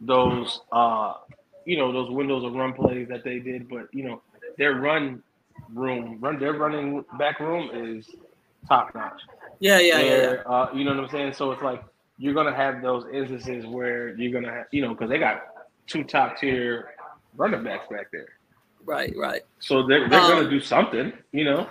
those 0.00 0.60
uh, 0.72 1.14
you 1.64 1.76
know, 1.78 1.92
those 1.92 2.10
windows 2.10 2.44
of 2.44 2.52
run 2.54 2.72
plays 2.72 3.08
that 3.08 3.24
they 3.24 3.38
did, 3.38 3.68
but 3.68 3.88
you 3.92 4.04
know, 4.04 4.22
their 4.58 4.74
run 4.74 5.22
room, 5.72 6.18
run 6.20 6.38
their 6.38 6.52
running 6.54 7.04
back 7.18 7.40
room 7.40 7.70
is 7.72 8.06
top 8.68 8.94
notch. 8.94 9.20
Yeah, 9.60 9.78
yeah, 9.78 10.00
yeah, 10.00 10.16
yeah. 10.16 10.28
Uh, 10.46 10.68
you 10.74 10.84
know 10.84 10.94
what 10.94 11.04
I'm 11.04 11.10
saying? 11.10 11.32
So 11.34 11.52
it's 11.52 11.62
like 11.62 11.82
you're 12.18 12.34
gonna 12.34 12.54
have 12.54 12.82
those 12.82 13.04
instances 13.12 13.66
where 13.66 14.16
you're 14.16 14.32
gonna 14.32 14.52
have, 14.52 14.66
you 14.72 14.82
know, 14.82 14.90
because 14.90 15.08
they 15.10 15.18
got 15.18 15.42
two 15.86 16.04
top 16.04 16.36
tier 16.38 16.90
running 17.36 17.64
backs 17.64 17.86
back 17.90 18.06
there. 18.12 18.28
Right, 18.84 19.12
right. 19.16 19.42
So 19.60 19.86
they're, 19.86 20.08
they're 20.08 20.20
Um, 20.20 20.28
gonna 20.28 20.50
do 20.50 20.60
something, 20.60 21.12
you 21.32 21.44
know. 21.44 21.66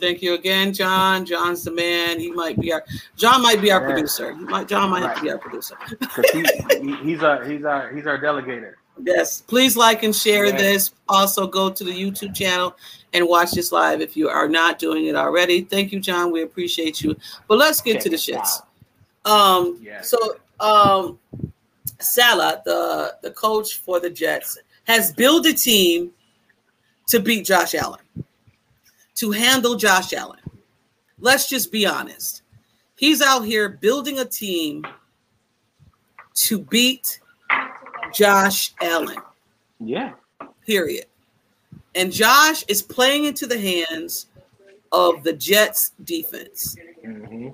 Thank 0.00 0.22
you 0.22 0.34
again, 0.34 0.72
John. 0.74 1.24
John's 1.24 1.64
the 1.64 1.70
man. 1.70 2.18
He 2.20 2.30
might 2.30 2.58
be 2.60 2.72
our 2.72 2.84
John 3.16 3.40
might 3.42 3.60
be 3.62 3.70
our 3.70 3.80
Yeah. 3.80 3.86
producer. 3.94 4.34
He 4.34 4.44
might, 4.44 4.68
John 4.68 4.90
might 4.90 5.04
Right. 5.04 5.22
be 5.22 5.30
our 5.30 5.38
producer. 5.38 5.76
he, 6.32 6.94
he's 7.02 7.22
our 7.22 7.44
he's 7.44 7.64
our 7.64 7.94
he's 7.94 8.06
our 8.06 8.18
delegator. 8.20 8.74
Yes. 9.02 9.40
Please 9.42 9.76
like 9.76 10.02
and 10.02 10.14
share 10.14 10.46
Yeah. 10.46 10.56
this. 10.56 10.92
Also 11.08 11.46
go 11.46 11.70
to 11.70 11.84
the 11.84 11.92
YouTube 11.92 12.34
channel 12.34 12.76
and 13.12 13.26
watch 13.28 13.52
this 13.52 13.72
live 13.72 14.00
if 14.00 14.16
you 14.16 14.28
are 14.28 14.48
not 14.48 14.78
doing 14.78 15.06
it 15.06 15.16
already. 15.16 15.62
Thank 15.62 15.92
you, 15.92 16.00
John. 16.00 16.30
We 16.32 16.42
appreciate 16.42 17.02
you. 17.02 17.16
But 17.48 17.58
let's 17.58 17.80
get 17.80 18.00
to 18.02 18.08
the 18.10 18.16
shits. 18.16 18.62
Um 19.24 19.78
Yeah. 19.82 20.00
so 20.02 20.36
um 20.60 21.18
Saleh, 22.00 22.62
the 22.64 23.16
the 23.22 23.30
coach 23.30 23.78
for 23.78 24.00
the 24.00 24.10
Jets, 24.10 24.58
has 24.84 25.12
built 25.12 25.46
a 25.46 25.52
team 25.52 26.12
to 27.08 27.20
beat 27.20 27.44
Josh 27.44 27.74
Allen, 27.74 28.00
to 29.16 29.30
handle 29.30 29.74
Josh 29.76 30.12
Allen. 30.12 30.40
Let's 31.18 31.48
just 31.48 31.70
be 31.72 31.86
honest. 31.86 32.42
He's 32.96 33.20
out 33.22 33.42
here 33.42 33.68
building 33.68 34.18
a 34.18 34.24
team 34.24 34.86
to 36.34 36.58
beat 36.58 37.20
Josh 38.12 38.72
Allen, 38.80 39.18
Yeah. 39.80 40.12
period. 40.66 41.06
And 41.94 42.12
Josh 42.12 42.64
is 42.68 42.82
playing 42.82 43.24
into 43.24 43.46
the 43.46 43.58
hands 43.58 44.26
of 44.92 45.22
the 45.24 45.32
Jets 45.32 45.92
defense. 46.04 46.76
hmm 47.02 47.50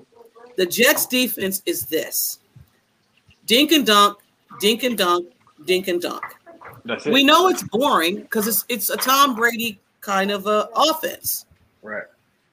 The 0.57 0.65
Jets 0.65 1.05
defense 1.05 1.61
is 1.65 1.85
this 1.85 2.39
dink 3.45 3.71
and 3.71 3.85
dunk, 3.85 4.17
dink 4.59 4.83
and 4.83 4.97
dunk, 4.97 5.27
dink 5.65 5.87
and 5.87 6.01
dunk. 6.01 6.23
That's 6.85 7.05
it. 7.05 7.13
We 7.13 7.23
know 7.23 7.47
it's 7.49 7.63
boring 7.63 8.21
because 8.21 8.47
it's 8.47 8.65
it's 8.69 8.89
a 8.89 8.97
Tom 8.97 9.35
Brady 9.35 9.79
kind 10.01 10.31
of 10.31 10.47
a 10.47 10.69
offense, 10.75 11.45
Right. 11.81 12.03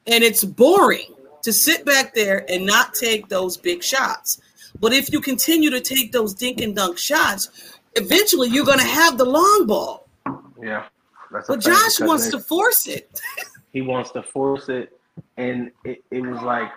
and 0.07 0.23
it's 0.23 0.43
boring 0.43 1.13
to 1.41 1.51
sit 1.53 1.85
back 1.85 2.13
there 2.13 2.45
and 2.51 2.65
not 2.65 2.93
take 2.93 3.27
those 3.29 3.57
big 3.57 3.83
shots. 3.83 4.39
But 4.79 4.93
if 4.93 5.11
you 5.11 5.19
continue 5.19 5.69
to 5.71 5.81
take 5.81 6.11
those 6.11 6.33
dink 6.33 6.61
and 6.61 6.75
dunk 6.75 6.97
shots, 6.97 7.49
eventually 7.95 8.49
you're 8.49 8.65
going 8.65 8.79
to 8.79 8.85
have 8.85 9.17
the 9.17 9.25
long 9.25 9.65
ball. 9.67 10.07
Yeah. 10.61 10.85
That's 11.31 11.47
But 11.47 11.59
Josh 11.59 11.99
wants 11.99 12.25
they- 12.25 12.31
to 12.31 12.39
force 12.39 12.87
it. 12.87 13.19
he 13.73 13.81
wants 13.81 14.11
to 14.11 14.23
force 14.23 14.67
it 14.69 14.99
and 15.37 15.71
it, 15.83 16.03
it 16.11 16.21
was 16.21 16.41
like 16.41 16.71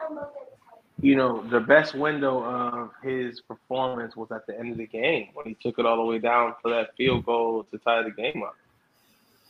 you 1.01 1.17
know 1.17 1.43
the 1.49 1.61
best 1.61 1.95
window 1.95 2.45
of 2.45 2.91
his 3.03 3.41
performance 3.41 4.15
was 4.15 4.31
at 4.31 4.47
the 4.47 4.59
end 4.59 4.73
of 4.73 4.79
the 4.79 4.87
game 4.87 5.29
when 5.35 5.47
he 5.47 5.57
took 5.63 5.79
it 5.79 5.87
all 5.87 5.97
the 5.97 6.05
way 6.05 6.19
down 6.19 6.55
for 6.61 6.71
that 6.71 6.95
field 6.97 7.25
goal 7.25 7.65
to 7.71 7.79
tie 7.79 8.03
the 8.03 8.11
game 8.11 8.43
up 8.43 8.55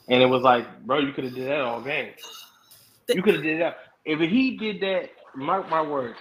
and 0.08 0.22
it 0.22 0.26
was 0.26 0.42
like 0.42 0.64
bro 0.84 0.98
you 1.00 1.12
could 1.12 1.24
have 1.24 1.34
did 1.34 1.48
that 1.48 1.60
all 1.62 1.80
game 1.80 2.12
you 3.08 3.22
could 3.22 3.34
have 3.34 3.42
did 3.42 3.60
that 3.60 3.78
if 4.04 4.20
he 4.20 4.56
did 4.56 4.80
that 4.80 5.10
mark 5.34 5.68
my 5.68 5.82
words 5.82 6.18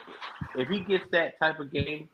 if 0.55 0.67
he 0.69 0.79
gets 0.79 1.05
that 1.11 1.37
type 1.39 1.59
of 1.59 1.71
game 1.71 2.09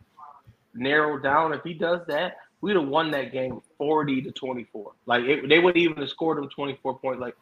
narrowed 0.74 1.24
down 1.24 1.54
if 1.54 1.62
he 1.64 1.74
does 1.74 2.02
that 2.08 2.38
we'd 2.62 2.76
have 2.76 2.88
won 2.88 3.12
that 3.12 3.32
game 3.32 3.62
40 3.78 4.22
to 4.24 4.32
24 4.32 4.92
like 5.06 5.24
it, 5.24 5.48
they 5.50 5.60
wouldn't 5.60 5.78
even 5.82 5.98
have 5.98 6.10
scored 6.10 6.38
him 6.38 6.50
24 6.50 6.98
points 7.00 7.22
like 7.22 7.36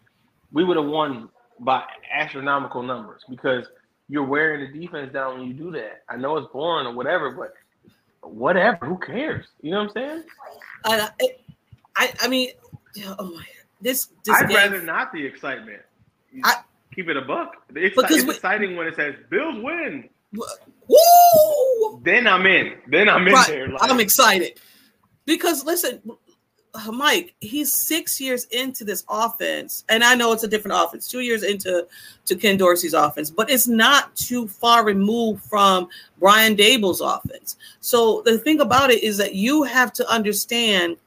we 0.52 0.64
would 0.64 0.78
have 0.78 0.86
won 0.86 1.30
by 1.60 1.84
astronomical 2.14 2.84
numbers 2.84 3.22
because 3.30 3.66
you're 4.10 4.24
wearing 4.26 4.72
the 4.72 4.80
defense 4.80 5.12
down 5.14 5.40
when 5.40 5.48
you 5.48 5.54
do 5.54 5.72
that. 5.72 6.04
I 6.10 6.16
know 6.18 6.38
it's 6.38 6.52
boring 6.54 6.86
or 6.86 6.94
whatever, 6.94 7.32
but 7.32 7.54
whatever, 8.22 8.86
who 8.86 8.98
cares? 9.00 9.46
You 9.62 9.72
know 9.72 9.80
what 9.86 9.98
I'm 9.98 10.04
saying? 10.10 10.24
I, 10.86 11.10
I, 11.96 12.14
I 12.22 12.28
mean, 12.28 12.50
oh 13.18 13.32
my, 13.34 13.44
this 13.82 14.10
this 14.24 14.36
I'd 14.36 14.48
game, 14.50 14.58
rather 14.58 14.82
not 14.84 15.12
the 15.12 15.26
excitement. 15.26 15.82
I- 16.44 16.62
keep 16.94 17.10
it 17.10 17.18
a 17.18 17.22
buck. 17.22 17.56
It's, 17.76 17.96
Because 17.96 18.12
it's 18.16 18.26
we- 18.26 18.36
exciting 18.36 18.76
when 18.76 18.88
it 18.88 18.96
says 18.96 19.16
Bills 19.30 19.56
win. 19.64 20.08
woo! 20.88 22.02
Then 22.04 22.28
I'm 22.28 22.46
in. 22.46 22.76
Then 22.88 23.10
I'm 23.10 23.28
in 23.28 23.34
Right. 23.34 23.48
there. 23.48 23.68
Like, 23.70 23.90
I'm 23.90 24.00
excited 24.00 24.60
because 25.26 25.66
listen, 25.66 26.02
uh, 26.76 26.92
Mike, 26.92 27.36
he's 27.40 27.72
six 27.72 28.20
years 28.20 28.46
into 28.46 28.84
this 28.84 29.04
offense, 29.10 29.86
and 29.90 30.04
I 30.04 30.16
know 30.16 30.34
it's 30.34 30.44
a 30.44 30.48
different 30.48 30.78
offense. 30.78 31.08
Two 31.08 31.22
years 31.22 31.44
into 31.44 31.88
to 32.26 32.36
Ken 32.36 32.58
Dorsey's 32.58 32.94
offense, 32.94 33.30
but 33.30 33.50
it's 33.50 33.68
not 33.68 34.16
too 34.16 34.48
far 34.48 34.84
removed 34.84 35.44
from 35.44 35.88
Brian 36.20 36.56
Daboll's 36.56 37.02
offense. 37.02 37.56
So 37.80 38.22
the 38.26 38.38
thing 38.38 38.60
about 38.60 38.92
it 38.92 39.04
is 39.04 39.18
that 39.18 39.36
you 39.36 39.64
have 39.64 39.94
to 39.94 40.10
understand 40.10 40.98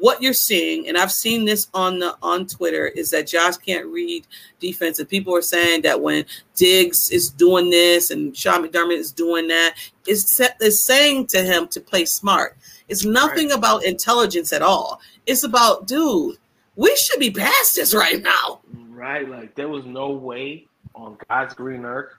what 0.00 0.20
you're 0.22 0.32
seeing, 0.32 0.88
and 0.88 0.96
I've 0.96 1.12
seen 1.12 1.44
this 1.44 1.68
on 1.74 1.98
the 1.98 2.16
on 2.22 2.46
Twitter, 2.46 2.86
is 2.86 3.10
that 3.10 3.26
Josh 3.26 3.56
can't 3.56 3.86
read 3.86 4.26
defense, 4.60 4.98
and 4.98 5.08
people 5.08 5.34
are 5.34 5.42
saying 5.42 5.82
that 5.82 6.00
when 6.00 6.24
Diggs 6.54 7.10
is 7.10 7.30
doing 7.30 7.70
this 7.70 8.10
and 8.10 8.36
Sean 8.36 8.66
McDermott 8.66 8.98
is 8.98 9.12
doing 9.12 9.48
that, 9.48 9.74
it's, 10.06 10.40
it's 10.60 10.84
saying 10.84 11.26
to 11.28 11.42
him 11.42 11.68
to 11.68 11.80
play 11.80 12.04
smart. 12.04 12.56
It's 12.88 13.04
nothing 13.04 13.50
about 13.52 13.84
intelligence 13.84 14.52
at 14.52 14.62
all. 14.62 15.00
It's 15.26 15.42
about, 15.42 15.86
dude, 15.86 16.36
we 16.76 16.94
should 16.96 17.18
be 17.18 17.30
past 17.30 17.74
this 17.76 17.94
right 17.94 18.22
now. 18.22 18.60
right? 18.90 19.28
Like 19.28 19.54
there 19.54 19.68
was 19.68 19.84
no 19.84 20.10
way 20.10 20.66
on 20.94 21.16
God's 21.28 21.54
green 21.54 21.84
earth 21.84 22.12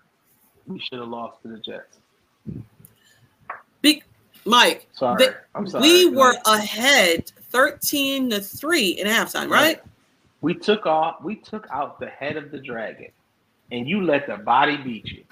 we 0.68 0.80
should 0.80 1.00
have 1.00 1.08
lost 1.08 1.42
to 1.44 1.48
the 1.48 1.58
Jets. 1.60 2.00
Big 3.82 4.04
Mike, 4.46 4.88
Sorry, 4.94 5.26
the- 5.26 5.36
I'm 5.56 5.68
sorry. 5.68 5.84
we 5.84 6.06
were 6.10 6.36
ahead 6.46 7.32
13 7.58 8.30
to 8.30 8.40
3 8.40 8.90
in 8.90 9.08
halftime, 9.08 9.50
right? 9.50 9.82
We 10.42 10.54
took 10.54 10.86
off. 10.86 11.24
We 11.24 11.36
took 11.38 11.68
out 11.72 12.00
the 12.00 12.06
head 12.06 12.38
of 12.38 12.52
the 12.52 12.60
dragon, 12.60 13.08
and 13.72 13.90
you 13.90 14.02
let 14.04 14.28
the 14.28 14.38
body 14.38 14.78
beat 14.78 15.06
you. 15.06 15.24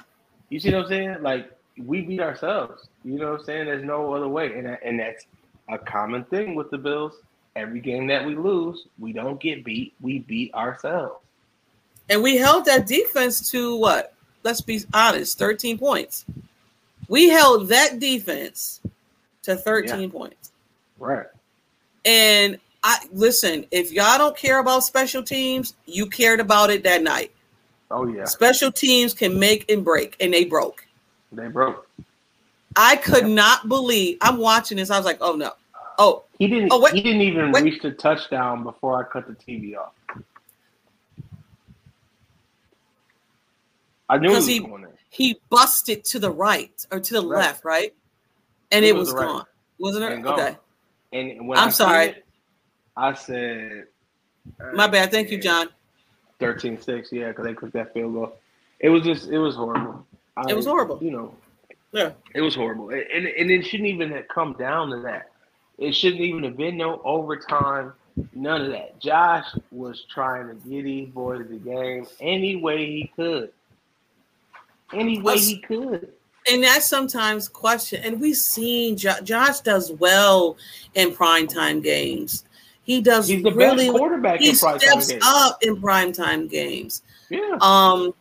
You 0.50 0.60
see 0.60 0.74
what 0.74 0.86
I'm 0.86 0.90
saying? 0.90 1.18
Like 1.22 1.52
we 1.78 2.02
beat 2.02 2.22
ourselves. 2.22 2.88
You 3.04 3.20
know 3.20 3.34
what 3.34 3.42
I'm 3.42 3.46
saying? 3.46 3.66
There's 3.68 3.84
no 3.86 4.12
other 4.16 4.28
way, 4.28 4.58
and 4.58 4.66
that- 4.66 4.80
and 4.84 5.00
that's 5.00 5.28
a 5.70 5.78
common 5.78 6.24
thing 6.26 6.56
with 6.56 6.72
the 6.72 6.80
Bills. 6.80 7.14
Every 7.56 7.80
game 7.80 8.08
that 8.08 8.26
we 8.26 8.36
lose, 8.36 8.88
we 8.98 9.14
don't 9.14 9.40
get 9.40 9.64
beat. 9.64 9.94
We 10.02 10.20
beat 10.20 10.52
ourselves. 10.56 11.24
And 12.10 12.24
we 12.24 12.38
held 12.38 12.66
that 12.66 12.88
defense 12.88 13.52
to 13.52 13.76
what? 13.78 14.14
Let's 14.44 14.62
be 14.62 14.82
honest, 14.94 15.38
13 15.38 15.78
points. 15.78 16.26
We 17.08 17.30
held 17.30 17.68
that 17.70 18.00
defense 18.00 18.82
to 19.44 19.56
13 19.56 20.10
points. 20.10 20.52
Right. 20.98 21.28
And 22.06 22.60
I 22.84 22.98
listen, 23.12 23.66
if 23.72 23.92
y'all 23.92 24.18
don't 24.18 24.38
care 24.38 24.60
about 24.60 24.84
special 24.84 25.24
teams, 25.24 25.74
you 25.86 26.06
cared 26.08 26.40
about 26.40 26.70
it 26.70 26.84
that 26.84 27.02
night. 27.02 27.32
Oh 27.92 28.06
yeah, 28.08 28.26
Special 28.26 28.72
teams 28.72 29.14
can 29.14 29.38
make 29.40 29.70
and 29.72 29.84
break, 29.84 30.16
and 30.20 30.34
they 30.34 30.46
broke. 30.46 30.86
they 31.32 31.48
broke. 31.48 31.88
I 32.76 32.96
could 32.98 33.26
not 33.26 33.70
believe 33.70 34.18
I'm 34.22 34.38
watching 34.38 34.78
this. 34.78 34.90
I 34.90 34.98
was 34.98 35.06
like, 35.06 35.18
oh 35.22 35.36
no. 35.36 35.54
Oh, 35.98 36.24
He 36.40 36.48
didn't. 36.48 36.70
Oh, 36.74 36.82
wait. 36.82 36.94
he 36.94 37.02
didn't 37.02 37.22
even 37.22 37.52
Wait. 37.54 37.64
reach 37.64 37.82
the 37.82 37.92
touchdown 37.92 38.64
before 38.64 39.00
I 39.00 39.08
cut 39.08 39.28
the 39.28 39.34
TV 39.34 39.78
off. 39.78 39.94
I 44.10 44.18
knew 44.18 44.28
he 44.30 44.34
Because 44.34 44.48
he- 44.48 44.70
he 45.10 45.40
busted 45.50 46.04
to 46.06 46.20
the 46.20 46.30
right 46.30 46.86
or 46.92 47.00
to 47.00 47.14
the 47.14 47.26
Right. 47.26 47.38
left, 47.38 47.64
right? 47.64 47.94
And 48.72 48.84
It 48.84 48.90
it 48.90 48.96
was 48.96 49.08
was 49.08 49.16
right. 49.16 49.26
gone. 49.26 49.46
Wasn't 49.80 50.04
it? 50.04 50.26
Okay. 50.26 50.58
And 51.16 51.48
when 51.48 51.58
I'm 51.58 51.68
I 51.68 51.72
sorry. 51.72 52.06
it, 52.08 52.26
I 52.98 53.14
said, 53.14 53.86
My 54.74 54.86
uh, 54.86 54.88
bad. 54.90 55.12
Thank 55.12 55.32
you, 55.32 55.40
John. 55.40 55.68
13-6, 56.42 57.12
yeah, 57.12 57.30
because 57.30 57.46
they 57.46 57.54
took 57.54 57.72
that 57.72 57.94
field 57.94 58.14
goal. 58.14 58.38
It 58.80 58.90
was 58.90 59.04
just 59.04 59.30
it 59.30 59.38
was 59.40 59.56
horrible. 59.56 60.06
I, 60.36 60.50
It 60.50 60.56
was 60.56 60.66
horrible. 60.66 61.00
You 61.02 61.12
know, 61.12 61.36
Yeah. 61.94 62.12
it 62.34 62.42
was 62.42 62.54
horrible, 62.56 62.90
and 62.90 63.02
and 63.14 63.26
and 63.28 63.50
it 63.50 63.66
shouldn't 63.66 63.88
even 63.88 64.12
have 64.12 64.28
come 64.28 64.54
down 64.60 64.90
to 64.90 65.00
that. 65.04 65.32
It 65.78 65.94
shouldn't 65.94 66.22
even 66.22 66.44
have 66.44 66.58
been 66.58 66.76
no 66.78 67.02
overtime. 67.06 67.94
None 68.34 68.62
of 68.62 68.72
that. 68.72 69.00
Josh 69.00 69.46
was 69.72 70.04
trying 70.14 70.48
to 70.50 70.56
get 70.70 70.84
these 70.84 71.08
boys 71.10 71.46
the 71.50 71.56
game 71.58 72.06
any 72.20 72.58
way 72.58 72.86
he 72.86 73.12
could. 73.16 73.52
Any 74.94 75.22
way 75.22 75.38
he 75.38 75.60
could. 75.60 76.12
And 76.52 76.64
that's 76.64 76.86
sometimes 76.88 77.48
question. 77.50 78.02
And 78.04 78.20
we've 78.20 78.36
seen 78.38 78.98
jo- 78.98 79.20
Josh 79.24 79.62
does 79.62 79.92
well 79.94 80.58
in 80.94 81.12
primetime 81.12 81.82
games. 81.82 82.46
He 82.84 83.02
does 83.02 83.28
He's 83.28 83.42
the 83.44 83.52
really. 83.52 83.88
best 83.88 83.98
quarterback 83.98 84.40
He 84.40 84.50
in 84.50 84.56
primetime 84.56 84.80
steps 84.82 85.08
games. 85.12 85.24
up 85.26 85.58
in 85.64 85.76
primetime 85.78 86.50
games. 86.50 87.02
Yeah. 87.30 87.58
Um, 87.62 88.14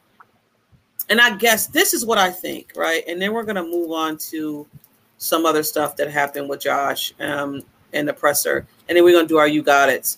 and 1.10 1.20
I 1.20 1.36
guess 1.36 1.66
this 1.66 1.92
is 1.92 2.06
what 2.06 2.16
I 2.16 2.30
think, 2.30 2.72
right? 2.74 3.04
And 3.06 3.20
then 3.20 3.34
we're 3.34 3.42
gonna 3.44 3.62
move 3.62 3.90
on 3.92 4.16
to 4.30 4.66
some 5.18 5.44
other 5.44 5.62
stuff 5.62 5.96
that 5.96 6.10
happened 6.10 6.48
with 6.48 6.60
Josh 6.60 7.12
um, 7.20 7.62
and 7.92 8.08
the 8.08 8.12
presser, 8.14 8.66
and 8.88 8.96
then 8.96 9.04
we're 9.04 9.12
gonna 9.14 9.28
do 9.28 9.36
our 9.36 9.48
you 9.48 9.62
got 9.62 9.90
it. 9.90 10.16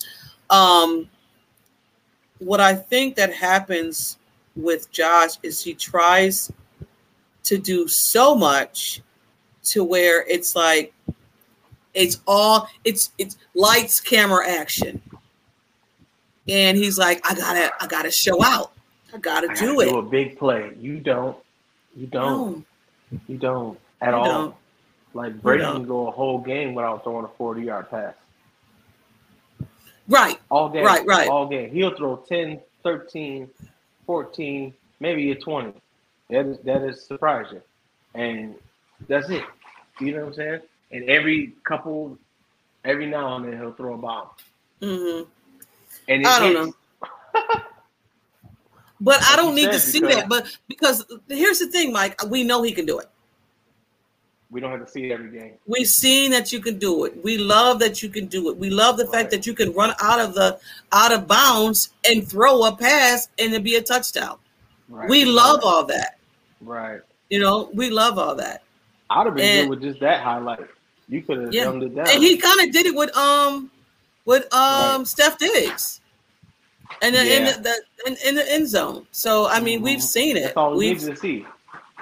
Um, 0.48 1.08
what 2.38 2.60
I 2.60 2.75
think 2.75 3.16
that 3.16 3.32
happens 3.32 4.18
with 4.54 4.90
Josh 4.92 5.38
is 5.42 5.62
he 5.62 5.75
tries 5.75 6.52
to 7.46 7.58
do 7.58 7.88
so 7.88 8.34
much 8.34 9.00
to 9.64 9.82
where 9.82 10.24
it's 10.28 10.54
like 10.54 10.92
it's 11.94 12.20
all 12.26 12.68
it's 12.84 13.10
it's 13.18 13.36
lights 13.54 14.00
camera 14.00 14.48
action 14.48 15.00
and 16.48 16.76
he's 16.76 16.98
like 16.98 17.20
i 17.28 17.34
gotta 17.34 17.70
i 17.80 17.86
gotta 17.86 18.10
show 18.10 18.42
out 18.44 18.72
i 19.14 19.18
gotta 19.18 19.50
I 19.50 19.54
do 19.54 19.76
gotta 19.76 19.88
it 19.88 19.90
Do 19.90 19.98
a 19.98 20.02
big 20.02 20.38
play. 20.38 20.72
You 20.80 20.98
don't. 21.00 21.36
You 21.96 22.06
don't. 22.06 22.64
No, 23.10 23.20
You 23.28 23.38
don't 23.38 23.78
at 24.02 24.10
you 24.10 24.14
all. 24.16 24.24
don't. 24.24 24.54
Like 25.14 25.40
Brady 25.40 25.62
can 25.64 25.86
go 25.86 26.08
a 26.08 26.10
whole 26.10 26.38
game 26.38 26.74
without 26.74 27.02
throwing 27.04 27.24
a 27.24 27.28
forty-yard 27.28 27.88
pass. 27.90 28.14
right 30.08 30.38
All 30.50 30.68
game. 30.68 30.84
Right, 30.84 31.06
right. 31.06 31.28
All 31.28 31.48
game. 31.48 31.70
He'll 31.70 31.96
throw 31.96 32.16
10, 32.16 32.60
13, 32.82 33.48
14, 34.04 34.74
maybe 35.00 35.30
a 35.30 35.34
20. 35.34 35.72
That 36.30 36.47
is 36.47 36.59
that 36.64 36.83
is 36.83 37.02
surprising. 37.04 37.61
And 38.14 38.54
that's 39.09 39.28
it. 39.30 39.45
You 40.00 40.12
know 40.12 40.21
what 40.21 40.26
I'm 40.28 40.35
saying? 40.35 40.61
And 40.92 41.04
every 41.09 41.52
couple 41.64 42.18
every 42.85 43.06
now 43.06 43.37
and 43.37 43.45
then 43.47 43.59
he'll 43.59 43.73
throw 43.73 43.95
a 43.95 43.99
bomb. 43.99 44.28
Mm-hmm. 44.83 45.28
And 46.09 46.26
I 46.26 46.38
don't 46.52 46.66
hits. 46.66 46.76
but 49.00 49.18
i 49.25 49.37
don't 49.37 49.54
need 49.54 49.71
to 49.71 49.78
see 49.80 50.00
because- 50.00 50.16
that 50.16 50.28
but 50.28 50.56
because 50.68 51.04
here's 51.28 51.59
the 51.59 51.66
thing 51.66 51.92
mike 51.92 52.18
we 52.28 52.42
know 52.45 52.62
he 52.62 52.73
can 52.73 52.87
do 52.87 52.99
it 52.99 53.09
We 54.50 54.61
don't 54.61 54.71
have 54.71 54.85
to 54.87 54.90
see 54.90 55.06
it 55.11 55.12
every 55.12 55.30
game. 55.30 55.54
we've 55.66 55.88
seen 55.88 56.30
that 56.30 56.52
you 56.52 56.61
can 56.61 56.78
do 56.78 57.04
it 57.04 57.23
we 57.25 57.37
love 57.37 57.78
that 57.80 58.02
you 58.02 58.09
can 58.09 58.26
do 58.26 58.49
it 58.50 58.56
we 58.56 58.71
love 58.71 58.97
the 58.97 59.06
fact 59.06 59.30
that 59.33 59.47
you 59.47 59.54
can 59.54 59.73
run 59.73 59.92
out 60.00 60.21
of 60.21 60.35
the 60.35 60.59
out 60.92 61.12
of 61.12 61.26
bounds 61.26 61.90
and 62.09 62.26
throw 62.26 62.64
a 62.64 62.75
pass 62.76 63.28
and 63.38 63.52
it 63.54 63.62
be 63.64 63.76
a 63.76 63.83
touchdown 63.83 64.38
Right. 64.88 65.09
we 65.11 65.25
love 65.25 65.61
all 65.64 65.85
that 65.87 66.15
Right. 66.66 67.00
you 67.30 67.38
know 67.38 67.70
we 67.75 67.90
love 67.90 68.18
all 68.18 68.35
that 68.37 68.62
I'd 69.08 69.26
have 69.26 69.35
been 69.37 69.44
And- 69.44 69.70
good 69.70 69.70
with 69.70 69.82
just 69.88 70.00
that 70.00 70.20
highlight. 70.23 70.66
You 71.08 71.23
could 71.23 71.38
have 71.42 71.54
Yeah. 71.54 71.64
dumbed 71.64 71.85
it 71.85 71.94
down. 71.94 72.08
and 72.08 72.20
he 72.23 72.37
kind 72.37 72.61
of 72.61 72.73
did 72.73 72.87
it 72.87 72.94
with 72.94 73.16
um 73.16 73.70
with 74.25 74.52
um 74.52 74.99
Right. 74.99 75.06
Steph 75.06 75.38
Diggs, 75.38 76.00
and 77.02 77.14
then 77.14 77.26
in 77.28 77.44
the, 77.44 77.61
the 77.62 78.11
in, 78.11 78.16
in 78.28 78.35
the 78.35 78.52
end 78.52 78.66
zone. 78.68 79.06
So 79.12 79.46
I 79.46 79.61
mean, 79.61 79.80
we've 79.82 79.99
Mhm. 80.00 80.02
seen 80.02 80.37
it. 80.37 80.42
That's 80.42 80.56
all 80.56 80.73
we 80.73 80.88
We've 80.90 81.02
need 81.02 81.14
to 81.14 81.16
see. 81.16 81.46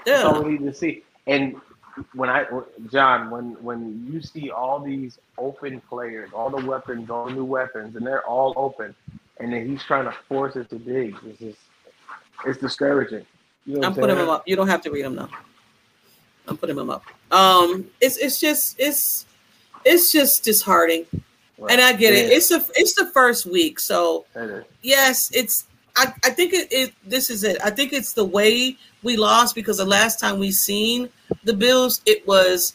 That's 0.06 0.24
all 0.24 0.34
yeah, 0.36 0.40
we 0.40 0.52
need 0.52 0.64
to 0.64 0.74
see. 0.74 1.04
And 1.26 1.60
when 2.14 2.30
I, 2.30 2.46
John, 2.90 3.28
when 3.30 3.52
when 3.62 4.08
you 4.10 4.22
see 4.22 4.50
all 4.50 4.80
these 4.80 5.18
open 5.36 5.80
players, 5.82 6.30
all 6.32 6.48
the 6.48 6.64
weapons, 6.66 7.10
all 7.10 7.26
the 7.26 7.32
new 7.32 7.44
weapons, 7.44 7.96
and 7.96 8.06
they're 8.06 8.26
all 8.26 8.54
open, 8.56 8.94
and 9.38 9.52
then 9.52 9.68
he's 9.68 9.82
trying 9.84 10.06
to 10.06 10.12
force 10.28 10.56
it 10.56 10.70
to 10.70 10.78
Diggs, 10.78 11.18
it's 11.26 11.38
just, 11.38 11.58
it's 12.46 12.58
discouraging. 12.58 13.26
You 13.66 13.74
know 13.74 13.80
I'm 13.80 13.84
I'm 13.92 13.94
putting 13.94 14.16
them 14.16 14.28
up. 14.28 14.46
You 14.46 14.56
don't 14.56 14.68
have 14.68 14.82
to 14.82 14.90
read 14.90 15.04
them 15.04 15.16
though. 15.16 15.28
I'm 16.46 16.56
putting 16.56 16.76
them 16.76 16.90
up. 16.90 17.04
Um, 17.30 17.86
it's 18.00 18.16
it's 18.18 18.38
just 18.40 18.76
it's 18.78 19.24
it's 19.84 20.12
just 20.12 20.44
disheartening, 20.44 21.06
Right. 21.58 21.72
and 21.72 21.80
I 21.80 21.92
get 21.94 22.14
it. 22.14 22.30
It's 22.30 22.48
the 22.48 22.64
it's 22.74 22.94
the 22.94 23.06
first 23.06 23.46
week, 23.46 23.80
so 23.80 24.26
yes, 24.82 25.30
it's. 25.34 25.66
I, 25.96 26.12
I 26.24 26.30
think 26.30 26.52
it, 26.52 26.68
it. 26.72 26.92
This 27.06 27.30
is 27.30 27.44
it. 27.44 27.56
I 27.64 27.70
think 27.70 27.92
it's 27.92 28.14
the 28.14 28.24
way 28.24 28.76
we 29.04 29.16
lost 29.16 29.54
because 29.54 29.76
the 29.78 29.84
last 29.84 30.18
time 30.18 30.38
we 30.40 30.50
seen 30.50 31.08
the 31.44 31.52
Bills, 31.54 32.00
it 32.04 32.26
was 32.26 32.74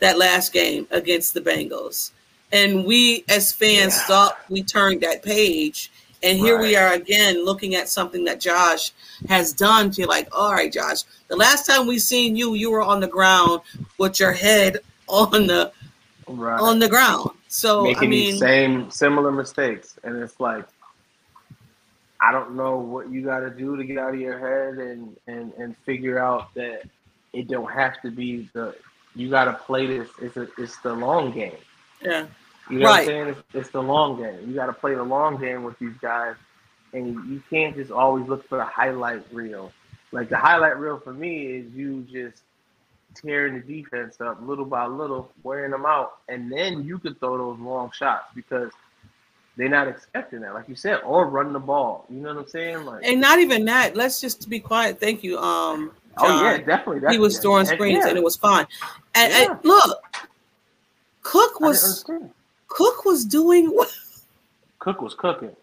that 0.00 0.18
last 0.18 0.52
game 0.52 0.86
against 0.90 1.32
the 1.32 1.40
Bengals, 1.40 2.10
and 2.52 2.84
we 2.84 3.24
as 3.28 3.52
fans 3.52 3.94
Yeah. 3.96 4.06
thought 4.08 4.38
we 4.50 4.62
turned 4.64 5.00
that 5.02 5.22
page, 5.22 5.92
and 6.22 6.38
here 6.38 6.58
we 6.58 6.76
are 6.76 6.92
again 6.94 7.44
looking 7.44 7.74
at 7.74 7.88
something 7.88 8.24
that 8.24 8.40
Josh 8.40 8.92
has 9.28 9.52
done. 9.52 9.90
To 9.92 10.06
like, 10.06 10.28
all 10.36 10.52
right, 10.52 10.72
Josh, 10.72 11.02
the 11.28 11.36
last 11.36 11.66
time 11.66 11.86
we 11.86 11.98
seen 11.98 12.36
you, 12.36 12.54
you 12.54 12.70
were 12.70 12.82
on 12.82 13.00
the 13.00 13.06
ground 13.08 13.60
with 13.98 14.18
your 14.20 14.32
head 14.32 14.78
on 15.08 15.46
the 15.46 15.72
Right. 16.28 16.60
on 16.60 16.80
the 16.80 16.88
ground. 16.88 17.30
So 17.46 17.84
Making 17.84 18.08
I 18.08 18.10
these 18.10 18.38
same 18.40 18.90
similar 18.90 19.30
mistakes, 19.30 19.96
and 20.02 20.16
it's 20.16 20.40
like, 20.40 20.66
I 22.20 22.32
don't 22.32 22.56
know 22.56 22.78
what 22.78 23.10
you 23.10 23.22
got 23.24 23.40
to 23.40 23.50
do 23.50 23.76
to 23.76 23.84
get 23.84 23.96
out 23.98 24.14
of 24.14 24.20
your 24.20 24.38
head 24.38 24.78
and 24.78 25.16
and 25.28 25.52
and 25.54 25.76
figure 25.84 26.18
out 26.18 26.52
that 26.54 26.82
it 27.32 27.46
don't 27.48 27.70
have 27.70 28.00
to 28.02 28.10
be 28.10 28.48
the. 28.54 28.74
You 29.14 29.30
got 29.30 29.44
to 29.44 29.52
play 29.52 29.86
this. 29.86 30.10
It's 30.20 30.36
a, 30.36 30.48
it's 30.58 30.76
the 30.78 30.92
long 30.92 31.30
game. 31.32 31.56
yeah, 32.02 32.26
You 32.70 32.80
know 32.80 32.86
Right. 32.86 32.92
what 32.92 33.00
I'm 33.00 33.06
saying? 33.06 33.28
It's, 33.28 33.42
it's 33.54 33.70
the 33.70 33.82
long 33.82 34.20
game. 34.20 34.38
You 34.48 34.54
got 34.54 34.66
to 34.66 34.72
play 34.72 34.94
the 34.94 35.02
long 35.02 35.40
game 35.40 35.62
with 35.62 35.78
these 35.78 35.96
guys, 36.00 36.34
and 36.92 37.14
you 37.28 37.42
can't 37.48 37.76
just 37.76 37.90
always 37.90 38.26
look 38.28 38.48
for 38.48 38.58
the 38.58 38.64
highlight 38.64 39.22
reel. 39.32 39.72
Like 40.12 40.28
the 40.28 40.36
highlight 40.38 40.78
reel 40.78 40.98
for 40.98 41.12
me 41.12 41.46
is 41.46 41.72
you 41.72 42.02
just 42.10 42.42
tearing 43.14 43.54
the 43.54 43.60
defense 43.60 44.20
up 44.20 44.38
little 44.42 44.64
by 44.64 44.86
little, 44.86 45.30
wearing 45.42 45.70
them 45.70 45.86
out, 45.86 46.18
and 46.28 46.50
then 46.50 46.84
you 46.84 46.98
can 46.98 47.14
throw 47.16 47.36
those 47.38 47.58
long 47.58 47.90
shots 47.92 48.26
because 48.34 48.70
they're 49.56 49.68
not 49.68 49.88
expecting 49.88 50.40
that, 50.40 50.52
like 50.54 50.68
you 50.68 50.74
said, 50.76 51.00
or 51.04 51.26
run 51.28 51.52
the 51.52 51.58
ball. 51.58 52.04
You 52.10 52.16
know 52.20 52.34
what 52.34 52.44
I'm 52.44 52.48
saying? 52.48 52.84
Like, 52.84 53.04
and 53.04 53.20
not 53.20 53.38
even 53.38 53.64
that. 53.66 53.96
Let's 53.96 54.20
just 54.20 54.48
be 54.48 54.60
quiet. 54.60 55.00
Thank 55.00 55.22
you, 55.24 55.38
um. 55.38 55.92
oh 56.18 56.42
yeah, 56.42 56.58
John. 56.58 56.66
definitely. 56.66 57.12
he 57.12 57.18
was 57.18 57.38
throwing 57.38 57.64
screens 57.66 58.00
yeah. 58.04 58.08
and 58.08 58.18
it 58.18 58.24
was 58.24 58.36
fine. 58.36 58.66
And, 59.14 59.32
and 59.32 59.58
look, 59.64 59.98
Cook 61.22 61.60
was. 61.60 62.04
Cook 62.68 63.04
was 63.04 63.24
doing 63.24 63.68
what 63.68 63.90
Cook 64.78 65.00
was 65.00 65.14
cooking. 65.14 65.54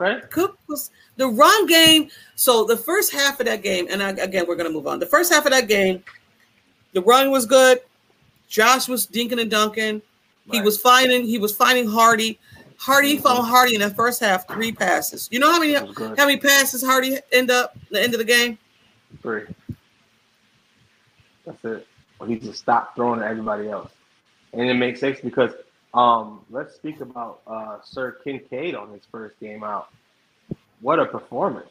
Okay. 0.00 0.20
Cook 0.30 0.58
was 0.68 0.90
the 1.16 1.28
run 1.28 1.66
game. 1.66 2.08
So 2.34 2.64
the 2.64 2.76
first 2.76 3.12
half 3.12 3.40
of 3.40 3.46
that 3.46 3.62
game, 3.62 3.86
and 3.90 4.02
I, 4.02 4.10
again 4.10 4.44
we're 4.48 4.56
gonna 4.56 4.70
move 4.70 4.86
on. 4.86 4.98
The 4.98 5.06
first 5.06 5.32
half 5.32 5.44
of 5.44 5.52
that 5.52 5.68
game, 5.68 6.02
the 6.92 7.02
run 7.02 7.30
was 7.30 7.46
good. 7.46 7.80
Josh 8.48 8.88
was 8.88 9.06
dinking 9.06 9.40
and 9.40 9.50
dunking. 9.50 10.02
He 10.50 10.60
was 10.60 10.80
finding 10.80 11.24
he 11.24 11.38
was 11.38 11.54
finding 11.54 11.86
Harty. 11.88 12.38
Harty 12.78 13.16
Mhm. 13.16 13.22
found 13.22 13.46
Harty 13.46 13.74
in 13.76 13.80
the 13.80 13.90
first 13.90 14.18
half, 14.20 14.48
three 14.48 14.72
passes. 14.72 15.28
You 15.30 15.38
know 15.38 15.52
how 15.52 15.60
many 15.60 15.74
It 15.74 15.86
was 15.86 15.94
good. 15.94 16.18
how 16.18 16.26
many 16.26 16.38
passes 16.40 16.82
Harty 16.82 17.16
end 17.30 17.50
up 17.50 17.76
the 17.90 18.02
end 18.02 18.12
of 18.14 18.18
the 18.18 18.24
game? 18.24 18.58
Three. 19.22 19.44
That's 21.44 21.64
it. 21.64 21.86
Or 22.18 22.26
he 22.26 22.36
just 22.36 22.58
stopped 22.60 22.96
throwing 22.96 23.20
at 23.20 23.30
everybody 23.30 23.68
else. 23.68 23.90
And 24.52 24.68
it 24.68 24.74
makes 24.74 25.00
sense 25.00 25.20
because 25.20 25.52
um, 25.94 26.40
let's 26.50 26.74
speak 26.74 27.00
about 27.00 27.40
uh, 27.46 27.78
Sir 27.84 28.12
Kincaid 28.24 28.74
on 28.74 28.90
his 28.92 29.02
first 29.10 29.38
game 29.40 29.62
out. 29.62 29.88
What 30.80 30.98
a 30.98 31.06
performance. 31.06 31.68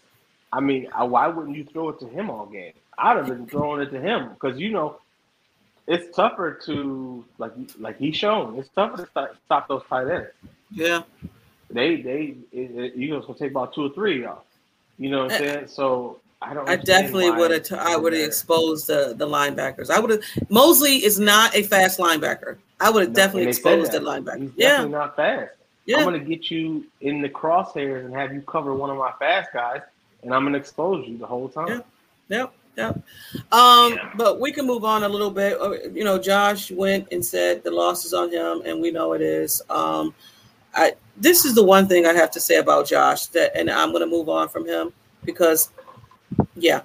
I 0.54 0.60
mean, 0.60 0.88
uh, 0.94 1.06
why 1.06 1.28
wouldn't 1.28 1.56
you 1.56 1.66
throw 1.66 1.90
it 1.90 2.00
to 2.00 2.08
him 2.08 2.30
all 2.30 2.46
game? 2.46 2.74
I'd 2.98 3.18
have 3.18 3.28
been 3.28 3.48
throwing 3.48 3.82
it 3.82 3.90
to 3.92 4.00
him 4.00 4.30
because, 4.30 4.60
you 4.60 4.70
know, 4.72 4.98
it's 5.88 6.16
tougher 6.16 6.60
to, 6.66 7.26
like 7.38 7.54
like 7.80 7.98
he's 7.98 8.16
shown, 8.16 8.58
it's 8.60 8.70
tougher 8.70 8.98
to 8.98 9.10
stop, 9.10 9.36
stop 9.46 9.68
those 9.68 9.84
tight 9.90 10.08
ends. 10.08 10.28
Yeah. 10.72 11.02
They, 11.70 12.02
they, 12.02 12.36
it, 12.52 12.72
it, 12.78 12.96
you 12.96 13.10
know, 13.10 13.18
it's 13.18 13.26
going 13.26 13.38
to 13.38 13.44
take 13.44 13.52
about 13.52 13.74
two 13.74 13.86
or 13.86 13.90
three 13.90 14.22
y'all. 14.22 14.44
You 14.98 15.10
know 15.10 15.24
what 15.24 15.34
I'm 15.34 15.40
saying? 15.40 15.68
So 15.68 16.20
I 16.42 16.54
don't 16.54 16.68
I 16.68 16.76
definitely 16.76 17.30
would 17.32 17.52
have. 17.52 17.72
I 17.80 17.96
would 17.96 18.14
have 18.14 18.22
exposed 18.24 18.88
the 18.88 19.14
the 19.16 19.28
linebackers. 19.28 19.90
I 19.90 20.00
would 20.00 20.10
have. 20.10 20.22
Mosley 20.50 21.04
is 21.04 21.20
not 21.20 21.56
a 21.56 21.64
fast 21.64 22.00
linebacker. 22.00 22.58
I 22.80 22.90
would 22.90 23.02
have 23.04 23.10
No, 23.12 23.16
definitely 23.16 23.42
and 23.44 23.50
they 23.50 23.54
said 23.62 23.80
exposed 23.80 23.92
the 23.92 24.00
that. 24.00 24.06
linebacker. 24.26 24.42
He's 24.42 24.52
Yeah, 24.56 24.68
definitely 24.70 24.92
not 24.94 25.16
fast. 25.16 25.52
Yeah. 25.86 25.98
I'm 25.98 26.04
gonna 26.06 26.20
get 26.20 26.50
you 26.50 26.86
in 27.02 27.22
the 27.22 27.30
crosshairs 27.30 28.06
and 28.06 28.14
have 28.16 28.34
you 28.34 28.42
cover 28.42 28.74
one 28.74 28.90
of 28.90 28.98
my 28.98 29.12
fast 29.20 29.50
guys, 29.54 29.82
and 30.24 30.34
I'm 30.34 30.44
gonna 30.44 30.58
expose 30.58 31.08
you 31.08 31.18
the 31.18 31.28
whole 31.28 31.48
time. 31.50 31.68
Yeah. 31.68 31.80
yep, 32.30 32.54
yep. 32.76 32.96
Um, 33.52 33.94
Yeah. 33.94 34.10
but 34.16 34.40
we 34.40 34.52
can 34.52 34.66
move 34.66 34.84
on 34.84 35.04
a 35.04 35.10
little 35.10 35.32
bit. 35.32 35.60
Uh, 35.62 35.74
You 35.94 36.04
know, 36.04 36.18
Josh 36.18 36.72
went 36.72 37.08
and 37.12 37.24
said 37.24 37.64
the 37.64 37.72
loss 37.72 38.04
is 38.06 38.14
on 38.14 38.32
him, 38.32 38.64
and 38.66 38.82
we 38.82 38.90
know 38.90 39.14
it 39.14 39.22
is. 39.22 39.62
Um, 39.70 40.14
I 40.74 40.94
this 41.18 41.46
is 41.46 41.54
the 41.54 41.64
one 41.64 41.88
thing 41.88 42.06
I 42.08 42.14
have 42.14 42.32
to 42.32 42.40
say 42.40 42.56
about 42.56 42.88
Josh 42.88 43.28
that, 43.28 43.56
and 43.56 43.70
I'm 43.70 43.90
going 43.90 44.00
to 44.02 44.08
move 44.08 44.30
on 44.30 44.48
from 44.48 44.66
him 44.66 44.92
because 45.26 45.70
Yeah. 46.56 46.82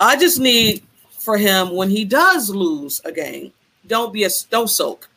I 0.00 0.16
just 0.16 0.40
need 0.40 0.82
for 1.10 1.38
him 1.38 1.74
when 1.74 1.90
he 1.90 2.04
does 2.04 2.50
lose 2.50 3.00
a 3.04 3.12
game, 3.12 3.52
don't 3.86 4.12
be 4.12 4.24
a 4.24 4.30
don't 4.50 4.68
soak. 4.68 5.08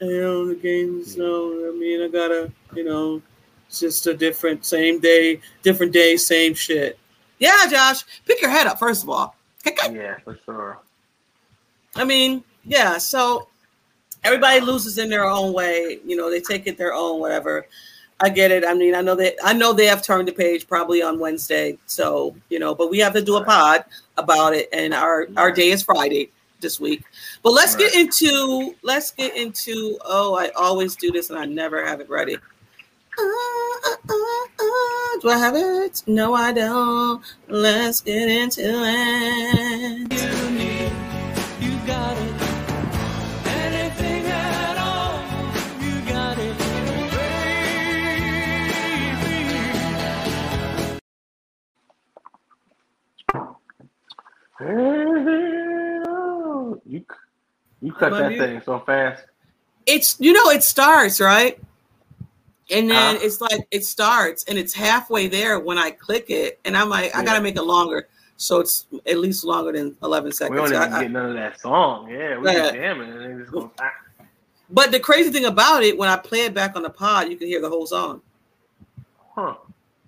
You 0.00 0.20
know, 0.20 0.48
the 0.48 0.54
game's 0.54 1.14
so 1.14 1.72
I 1.72 1.76
mean 1.78 2.02
I 2.02 2.08
gotta, 2.08 2.50
you 2.74 2.84
know, 2.84 3.22
it's 3.68 3.80
just 3.80 4.06
a 4.06 4.14
different 4.14 4.64
same 4.64 5.00
day, 5.00 5.40
different 5.62 5.92
day, 5.92 6.16
same 6.16 6.54
shit. 6.54 6.98
Yeah, 7.38 7.66
Josh, 7.70 8.04
pick 8.26 8.40
your 8.40 8.50
head 8.50 8.66
up 8.66 8.78
first 8.78 9.02
of 9.02 9.10
all. 9.10 9.36
Yeah, 9.64 10.18
for 10.24 10.38
sure. 10.44 10.78
I 11.96 12.04
mean, 12.04 12.42
yeah, 12.64 12.98
so 12.98 13.48
everybody 14.24 14.60
loses 14.60 14.98
in 14.98 15.08
their 15.08 15.26
own 15.26 15.52
way, 15.52 16.00
you 16.04 16.16
know, 16.16 16.30
they 16.30 16.40
take 16.40 16.66
it 16.66 16.76
their 16.76 16.92
own 16.92 17.20
whatever. 17.20 17.66
I 18.20 18.28
get 18.28 18.50
it. 18.50 18.64
I 18.64 18.74
mean, 18.74 18.94
I 18.94 19.00
know 19.00 19.14
that 19.16 19.34
I 19.44 19.52
know 19.52 19.72
they 19.72 19.86
have 19.86 20.02
turned 20.02 20.28
the 20.28 20.32
page 20.32 20.68
probably 20.68 21.02
on 21.02 21.18
Wednesday. 21.18 21.78
So, 21.86 22.36
you 22.48 22.58
know, 22.58 22.74
but 22.74 22.90
we 22.90 22.98
have 23.00 23.12
to 23.14 23.22
do 23.22 23.36
a 23.36 23.44
pod 23.44 23.84
about 24.16 24.54
it. 24.54 24.68
And 24.72 24.94
our 24.94 25.28
our 25.36 25.50
day 25.50 25.70
is 25.70 25.82
Friday 25.82 26.30
this 26.60 26.78
week. 26.78 27.04
But 27.42 27.52
let's 27.52 27.74
get 27.74 27.94
into 27.94 28.74
let's 28.82 29.10
get 29.10 29.36
into 29.36 29.98
oh, 30.04 30.34
I 30.34 30.48
always 30.50 30.96
do 30.96 31.10
this 31.10 31.30
and 31.30 31.38
I 31.38 31.44
never 31.44 31.84
have 31.84 32.00
it 32.00 32.08
ready. 32.08 32.36
Uh, 33.16 33.22
uh, 33.22 33.96
uh, 34.08 34.46
uh, 34.58 35.20
do 35.20 35.28
I 35.28 35.38
have 35.38 35.54
it? 35.54 36.02
No, 36.06 36.34
I 36.34 36.52
don't. 36.52 37.22
Let's 37.48 38.00
get 38.00 38.28
into 38.28 38.62
it. 38.64 40.53
You 56.86 57.04
you 57.80 57.92
cut 57.92 58.12
I 58.14 58.18
that 58.20 58.28
muted? 58.30 58.48
thing 58.50 58.62
so 58.64 58.78
fast. 58.80 59.24
It's 59.86 60.16
you 60.18 60.32
know, 60.32 60.50
it 60.50 60.62
starts, 60.62 61.20
right? 61.20 61.58
And 62.70 62.90
then 62.90 63.16
Huh? 63.16 63.22
it's 63.22 63.40
like 63.40 63.66
it 63.70 63.84
starts 63.84 64.44
and 64.44 64.56
it's 64.58 64.72
halfway 64.72 65.26
there 65.28 65.60
when 65.60 65.76
I 65.78 65.90
click 65.90 66.30
it, 66.30 66.58
and 66.64 66.76
I'm 66.76 66.88
like, 66.88 67.14
I 67.14 67.22
gotta 67.24 67.42
make 67.42 67.56
it 67.56 67.62
longer. 67.62 68.08
So 68.36 68.58
it's 68.60 68.86
at 69.06 69.18
least 69.18 69.44
longer 69.44 69.72
than 69.72 69.96
11 70.02 70.32
seconds. 70.32 70.50
We 70.50 70.56
don't 70.68 70.74
even 70.82 70.92
I- 70.92 71.02
get 71.02 71.10
none 71.10 71.26
of 71.30 71.34
that 71.34 71.60
song. 71.60 72.10
Yeah, 72.10 72.38
we 72.38 72.46
Yeah. 72.46 72.52
just 72.54 72.74
it. 72.74 72.82
and 72.84 73.20
then 73.20 73.38
just 73.38 73.52
go. 73.52 73.70
ah. 73.80 73.90
but 74.70 74.90
the 74.90 74.98
crazy 74.98 75.30
thing 75.30 75.44
about 75.44 75.82
it, 75.84 75.96
when 75.96 76.08
I 76.08 76.16
play 76.16 76.40
it 76.46 76.54
back 76.54 76.74
on 76.74 76.82
the 76.82 76.90
pod, 76.90 77.28
you 77.28 77.36
can 77.36 77.46
hear 77.46 77.60
the 77.60 77.68
whole 77.68 77.86
song. 77.86 78.22
Huh. 79.34 79.54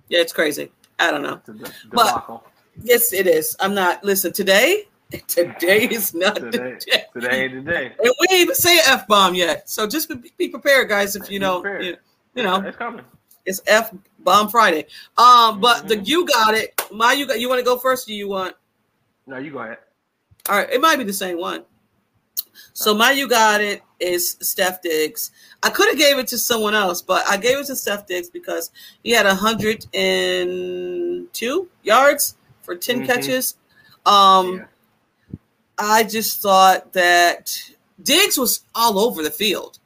Yeah, 0.08 0.20
it's 0.20 0.32
crazy. 0.32 0.72
I 0.98 1.10
don't 1.10 1.22
know. 1.22 1.34
It's 1.34 1.48
a 1.48 1.52
de- 1.52 1.72
But-. 1.92 2.42
Yes, 2.82 3.12
it 3.12 3.26
is. 3.26 3.56
I'm 3.60 3.74
not. 3.74 4.04
Listen, 4.04 4.32
today, 4.32 4.84
today 5.28 5.84
is 5.84 6.14
not 6.14 6.36
Today, 6.36 6.50
the 6.50 6.90
day. 6.90 7.02
today 7.12 7.44
ain't 7.44 7.64
the 7.64 7.72
day. 7.72 7.86
And 8.02 8.12
we 8.20 8.26
ain't 8.30 8.40
even 8.42 8.54
say 8.54 8.78
f 8.86 9.06
bomb 9.06 9.34
yet. 9.34 9.68
So 9.68 9.86
just 9.86 10.08
be, 10.08 10.32
be 10.36 10.48
prepared, 10.48 10.88
guys. 10.88 11.16
If 11.16 11.30
you 11.30 11.38
know, 11.38 11.64
you, 11.80 11.96
you 12.34 12.42
know, 12.42 12.62
it's 12.62 12.76
coming. 12.76 13.04
it's 13.44 13.60
f 13.66 13.92
bomb 14.20 14.48
Friday. 14.48 14.86
Um, 15.16 15.60
but 15.60 15.88
the 15.88 15.96
Mhm. 15.96 16.06
you 16.06 16.26
got 16.26 16.54
it. 16.54 16.80
My 16.92 17.12
you 17.12 17.26
got. 17.26 17.40
You 17.40 17.48
want 17.48 17.60
to 17.60 17.64
go 17.64 17.78
first? 17.78 18.08
Or 18.08 18.12
you 18.12 18.28
want? 18.28 18.54
No, 19.26 19.38
you 19.38 19.50
go 19.52 19.58
ahead. 19.58 19.78
All 20.48 20.56
right, 20.56 20.70
it 20.70 20.80
might 20.80 20.96
be 20.96 21.04
the 21.04 21.12
same 21.12 21.38
one. 21.38 21.64
So 22.72 22.94
my 22.94 23.10
you 23.10 23.28
got 23.28 23.60
it 23.60 23.82
is 24.00 24.36
Steph 24.40 24.80
Diggs. 24.82 25.30
I 25.62 25.70
could 25.70 25.88
have 25.88 25.98
gave 25.98 26.18
it 26.18 26.26
to 26.28 26.38
someone 26.38 26.74
else, 26.74 27.02
but 27.02 27.26
I 27.28 27.36
gave 27.36 27.58
it 27.58 27.66
to 27.66 27.76
Steph 27.76 28.06
Diggs 28.06 28.28
because 28.30 28.70
he 29.02 29.10
had 29.12 29.26
hundred 29.26 29.86
and 29.94 31.32
two 31.32 31.68
yards 31.82 32.36
for 32.66 32.76
10 32.76 33.02
Mhm. 33.02 33.06
catches. 33.06 33.56
Um, 34.04 34.56
Yeah. 34.56 34.66
I 35.78 36.02
just 36.02 36.42
thought 36.42 36.92
that 36.92 37.56
Diggs 38.02 38.36
was 38.36 38.62
all 38.74 38.98
over 38.98 39.22
the 39.22 39.30
field. 39.30 39.78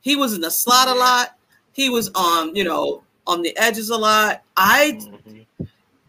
He 0.00 0.16
was 0.16 0.34
in 0.34 0.40
the 0.42 0.50
slot 0.50 0.88
a 0.88 0.94
lot. 0.94 1.38
He 1.72 1.88
was 1.88 2.10
on, 2.14 2.54
you 2.54 2.64
know, 2.64 3.02
on 3.26 3.40
the 3.42 3.56
edges 3.56 3.88
a 3.90 3.96
lot. 3.96 4.42
I 4.56 4.98
Mhm. 5.00 5.46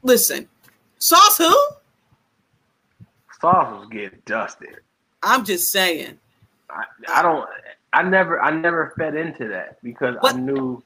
listen. 0.04 0.50
Sauce 0.98 1.38
who? 1.38 1.56
Sauce 3.40 3.80
was 3.80 3.88
getting 3.92 4.22
dusted. 4.26 4.80
I'm 5.24 5.46
just 5.46 5.72
saying. 5.72 6.20
I, 6.70 6.84
I 7.08 7.22
don't. 7.22 7.48
I 7.94 8.04
never. 8.04 8.42
I 8.42 8.52
never 8.52 8.94
fed 8.98 9.16
into 9.16 9.48
that 9.50 9.82
because 9.82 10.18
I 10.24 10.34
knew, 10.34 10.84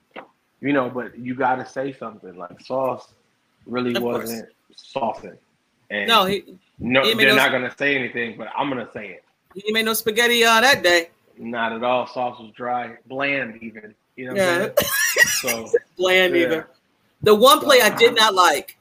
you 0.62 0.74
know. 0.74 0.90
But 0.90 1.18
you 1.18 1.36
got 1.36 1.56
to 1.56 1.66
say 1.66 1.94
something. 1.94 2.36
Like 2.38 2.60
Sauce 2.62 3.14
really 3.66 3.96
Of 3.96 4.02
course. 4.04 4.42
Saucing. 4.76 5.38
And 5.90 6.08
No, 6.08 6.26
he 6.26 6.44
no, 6.78 7.04
he 7.04 7.14
they're 7.14 7.30
no- 7.30 7.36
not 7.36 7.52
gonna 7.52 7.74
say 7.78 7.96
anything. 7.96 8.38
But 8.38 8.50
I'm 8.58 8.70
gonna 8.70 8.90
say 8.94 9.08
it. 9.10 9.24
he 9.56 9.72
made 9.72 9.86
no 9.86 9.94
spaghetti 9.94 10.44
uh, 10.44 10.62
that 10.62 10.84
day. 10.84 11.10
Not 11.38 11.72
at 11.74 11.84
all. 11.84 12.06
Sauce 12.08 12.40
was 12.40 12.52
dry, 12.52 12.98
bland, 13.08 13.58
even. 13.62 13.96
You 14.16 14.26
know 14.28 14.34
what 14.34 14.78
Yeah. 14.78 14.84
So 15.42 15.70
Bland 15.98 16.36
Yeah. 16.36 16.42
either. 16.44 16.68
The 17.24 17.34
one 17.36 17.60
play 17.60 17.82
I 17.82 17.90
did 17.96 18.16
not 18.16 18.34
like 18.34 18.78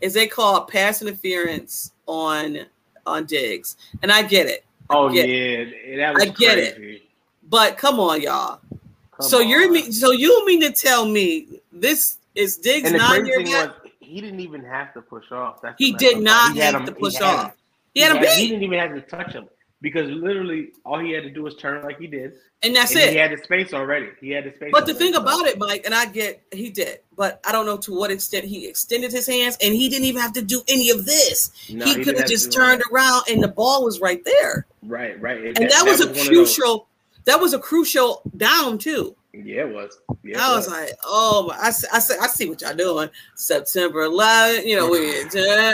is 0.00 0.14
they 0.14 0.26
call 0.26 0.64
pass 0.64 1.00
interference 1.02 1.92
on 2.06 2.60
on 3.06 3.24
Diggs, 3.26 3.76
and 4.02 4.10
I 4.12 4.22
get 4.22 4.46
it. 4.46 4.64
Oh 4.90 5.10
get- 5.10 5.28
yeah, 5.28 5.96
that 5.98 6.14
was 6.14 6.22
I 6.22 6.26
get 6.26 6.58
it. 6.58 7.02
But 7.48 7.78
come 7.78 7.98
on, 8.00 8.20
y'all. 8.20 8.60
Come 8.70 9.28
so 9.28 9.40
you're 9.40 9.70
me. 9.70 9.90
So 9.92 10.10
you 10.10 10.44
mean 10.46 10.60
to 10.62 10.70
tell 10.72 11.06
me 11.06 11.60
this 11.72 12.18
is 12.34 12.56
Diggs 12.56 12.86
And 12.86 12.94
the 12.94 12.98
nine 12.98 13.20
crazy 13.22 13.28
year 13.28 13.44
thing 13.44 13.52
was, 13.68 13.87
he 14.08 14.20
didn't 14.20 14.40
even 14.40 14.64
have 14.64 14.92
to 14.94 15.02
push 15.02 15.30
off. 15.30 15.60
That's 15.62 15.74
He 15.78 15.92
did 15.92 16.18
not. 16.20 16.54
He 16.54 16.60
have 16.60 16.74
him- 16.74 16.86
to 16.86 16.92
push 16.92 17.16
he 17.16 17.24
had 17.24 17.36
off. 17.38 17.52
He 17.94 18.00
had 18.00 18.16
He 18.36 18.48
didn't 18.48 18.62
even 18.62 18.78
have 18.78 18.94
to 18.94 19.00
touch 19.02 19.32
him 19.32 19.48
because 19.80 20.08
literally 20.10 20.70
all 20.84 20.98
he 20.98 21.12
had 21.12 21.22
to 21.24 21.30
do 21.30 21.42
was 21.42 21.56
turn 21.56 21.82
like 21.84 21.98
he 21.98 22.06
did, 22.06 22.34
and 22.62 22.74
that's 22.74 22.92
and 22.92 23.00
it. 23.00 23.10
he 23.10 23.16
had 23.16 23.32
the 23.32 23.38
space 23.42 23.72
already. 23.72 24.08
He 24.20 24.30
had 24.30 24.44
the 24.44 24.52
space. 24.54 24.70
But 24.72 24.86
the 24.86 24.94
thing 24.94 25.14
about 25.14 25.46
it, 25.46 25.58
Mike, 25.58 25.82
and 25.84 25.94
I 25.94 26.06
get 26.06 26.42
he 26.52 26.70
did, 26.70 27.00
but 27.16 27.40
I 27.46 27.52
don't 27.52 27.66
know 27.66 27.76
to 27.78 27.94
what 27.96 28.10
extent 28.10 28.44
he 28.44 28.66
extended 28.68 29.10
his 29.12 29.26
hands, 29.26 29.56
and 29.60 29.74
he 29.74 29.88
didn't 29.88 30.04
even 30.06 30.20
have 30.22 30.32
to 30.34 30.42
do 30.42 30.62
any 30.68 30.90
of 30.90 31.04
this. 31.06 31.50
No, 31.70 31.84
he 31.84 31.92
didn't 31.94 32.04
could 32.04 32.18
have 32.18 32.28
just 32.28 32.52
turned 32.52 32.80
that. 32.80 32.92
around, 32.92 33.24
and 33.30 33.42
the 33.42 33.48
ball 33.48 33.84
was 33.84 34.00
right 34.00 34.22
there. 34.24 34.66
Right, 34.82 35.20
right, 35.20 35.44
And 35.44 35.56
that, 35.70 35.82
was, 35.84 36.00
a 36.00 36.04
one 36.06 36.10
of 36.10 36.16
those- 36.16 36.28
crucial. 36.28 36.88
That 37.24 37.40
was 37.40 37.52
a 37.52 37.58
crucial 37.58 38.22
down 38.36 38.78
too. 38.78 39.14
Yeah, 39.44 39.62
it 39.62 39.74
was. 39.74 39.98
Yeah, 40.24 40.38
I 40.40 40.52
it 40.52 40.56
was 40.56 40.68
like, 40.68 40.90
oh, 41.04 41.46
my, 41.48 41.56
I, 41.58 41.70
see- 41.70 41.86
I, 41.92 41.98
see- 42.00 42.16
I 42.20 42.26
see 42.26 42.48
what 42.48 42.60
y'all 42.60 42.74
doing. 42.74 43.08
September 43.36 44.06
11th, 44.08 44.64
you 44.66 44.76
know, 44.76 44.90
we 44.90 44.98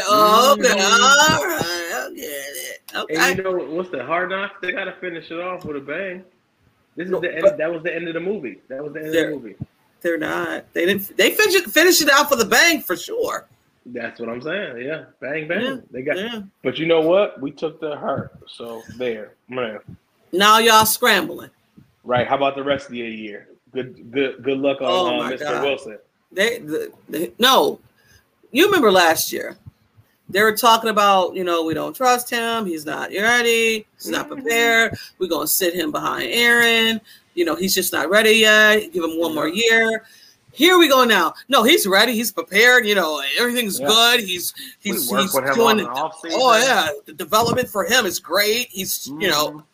oh, 0.07 0.57
okay, 0.59 0.69
Mhm. 0.69 0.75
all 0.75 1.45
right, 1.45 1.63
I 1.95 2.11
get 2.15 2.25
it. 2.25 2.81
Okay. 2.95 3.15
And 3.17 3.39
you 3.39 3.45
know 3.45 3.53
what's 3.75 3.91
the 3.91 4.05
hard 4.05 4.31
knock? 4.31 4.61
They 4.61 4.73
got 4.73 4.85
to 4.85 4.93
finish 5.01 5.31
it 5.31 5.41
off 5.41 5.65
with 5.65 5.77
a 5.77 5.81
bang. 5.81 6.25
This 6.97 7.07
is 7.07 7.11
No, 7.11 7.21
the 7.21 7.35
end. 7.35 7.59
that 7.59 7.73
was 7.73 7.83
the 7.83 7.95
end 7.95 8.07
of 8.07 8.15
the 8.15 8.21
movie. 8.21 8.61
That 8.69 8.83
was 8.85 8.93
the 8.93 9.01
end 9.01 9.09
of 9.09 9.15
the 9.15 9.31
movie. 9.31 9.57
They're 10.01 10.19
not. 10.19 10.73
They 10.75 10.85
didn't. 10.87 11.17
They 11.17 11.31
finish 11.31 11.55
it, 11.55 11.65
finish 11.71 12.01
it 12.03 12.11
out 12.11 12.29
for 12.29 12.37
the 12.37 12.45
bang 12.45 12.83
for 12.83 12.95
sure. 12.97 13.47
That's 13.87 14.21
what 14.21 14.29
I'm 14.29 14.41
saying. 14.43 14.83
Yeah, 14.87 15.05
bang 15.21 15.49
bang. 15.49 15.63
Yeah, 15.63 15.77
They 15.91 16.03
got. 16.03 16.17
Yeah. 16.19 16.43
But 16.63 16.79
you 16.79 16.87
know 16.87 17.01
what? 17.01 17.41
We 17.41 17.51
took 17.51 17.81
the 17.81 17.97
hurt. 17.97 18.33
So 18.49 18.83
there, 18.97 19.33
man. 19.49 19.81
Now 20.33 20.59
y'all 20.59 20.85
scrambling. 20.87 21.51
Right. 22.05 22.27
How 22.27 22.37
about 22.37 22.55
the 22.55 22.63
rest 22.63 22.87
of 22.87 22.93
the 22.93 22.99
year? 22.99 23.49
Good, 23.75 24.13
good, 24.13 24.43
good 24.43 24.59
luck 24.59 24.81
on 24.81 24.87
Oh, 24.89 25.21
uh, 25.21 25.31
Mr. 25.31 25.41
God. 25.41 25.63
Wilson. 25.65 25.99
They, 26.33 26.59
the, 26.59 26.93
the, 27.09 27.33
no, 27.39 27.81
you 28.53 28.67
remember 28.67 28.91
last 28.91 29.33
year? 29.33 29.57
They 30.31 30.43
were 30.43 30.57
talking 30.57 30.91
about, 30.91 31.35
you 31.35 31.45
know, 31.45 31.65
we 31.65 31.75
don't 31.75 31.95
trust 31.95 32.31
him. 32.31 32.65
He's 32.67 32.87
not 32.87 33.11
ready. 33.11 33.87
He's 33.97 34.09
not 34.09 34.27
Mm-hmm. 34.29 34.35
prepared. 34.43 34.97
We're 35.19 35.29
gonna 35.29 35.47
sit 35.47 35.75
him 35.75 35.91
behind 35.93 36.31
Aaron. 36.33 37.01
You 37.35 37.45
know, 37.45 37.55
he's 37.57 37.75
just 37.75 37.93
not 37.93 38.09
ready 38.09 38.31
yet. 38.31 38.93
Give 38.93 39.05
him 39.05 39.19
one 39.21 39.35
more 39.35 39.49
year. 39.49 40.05
Here 40.53 40.79
we 40.79 40.89
go 40.89 41.05
now. 41.05 41.35
No, 41.49 41.63
he's 41.65 41.85
ready. 41.87 42.13
He's 42.13 42.31
prepared. 42.33 42.87
You 42.87 42.95
know, 42.95 43.21
everything's 43.39 43.79
Yeah. 43.81 43.89
good. 43.89 44.21
He's 44.21 44.55
We 44.85 44.93
he's, 44.93 45.11
work 45.11 45.23
he's 45.23 45.35
with 45.35 45.45
him 45.45 45.55
doing. 45.57 45.69
on 45.69 45.77
the 45.79 45.85
offseason. 46.01 46.31
Oh 46.33 46.57
yeah, 46.57 46.89
the 47.07 47.13
development 47.13 47.69
for 47.69 47.85
him 47.85 48.07
is 48.07 48.19
great. 48.21 48.69
He's 48.71 49.07
you 49.09 49.29
know, 49.29 49.51
Mhm. 49.51 49.65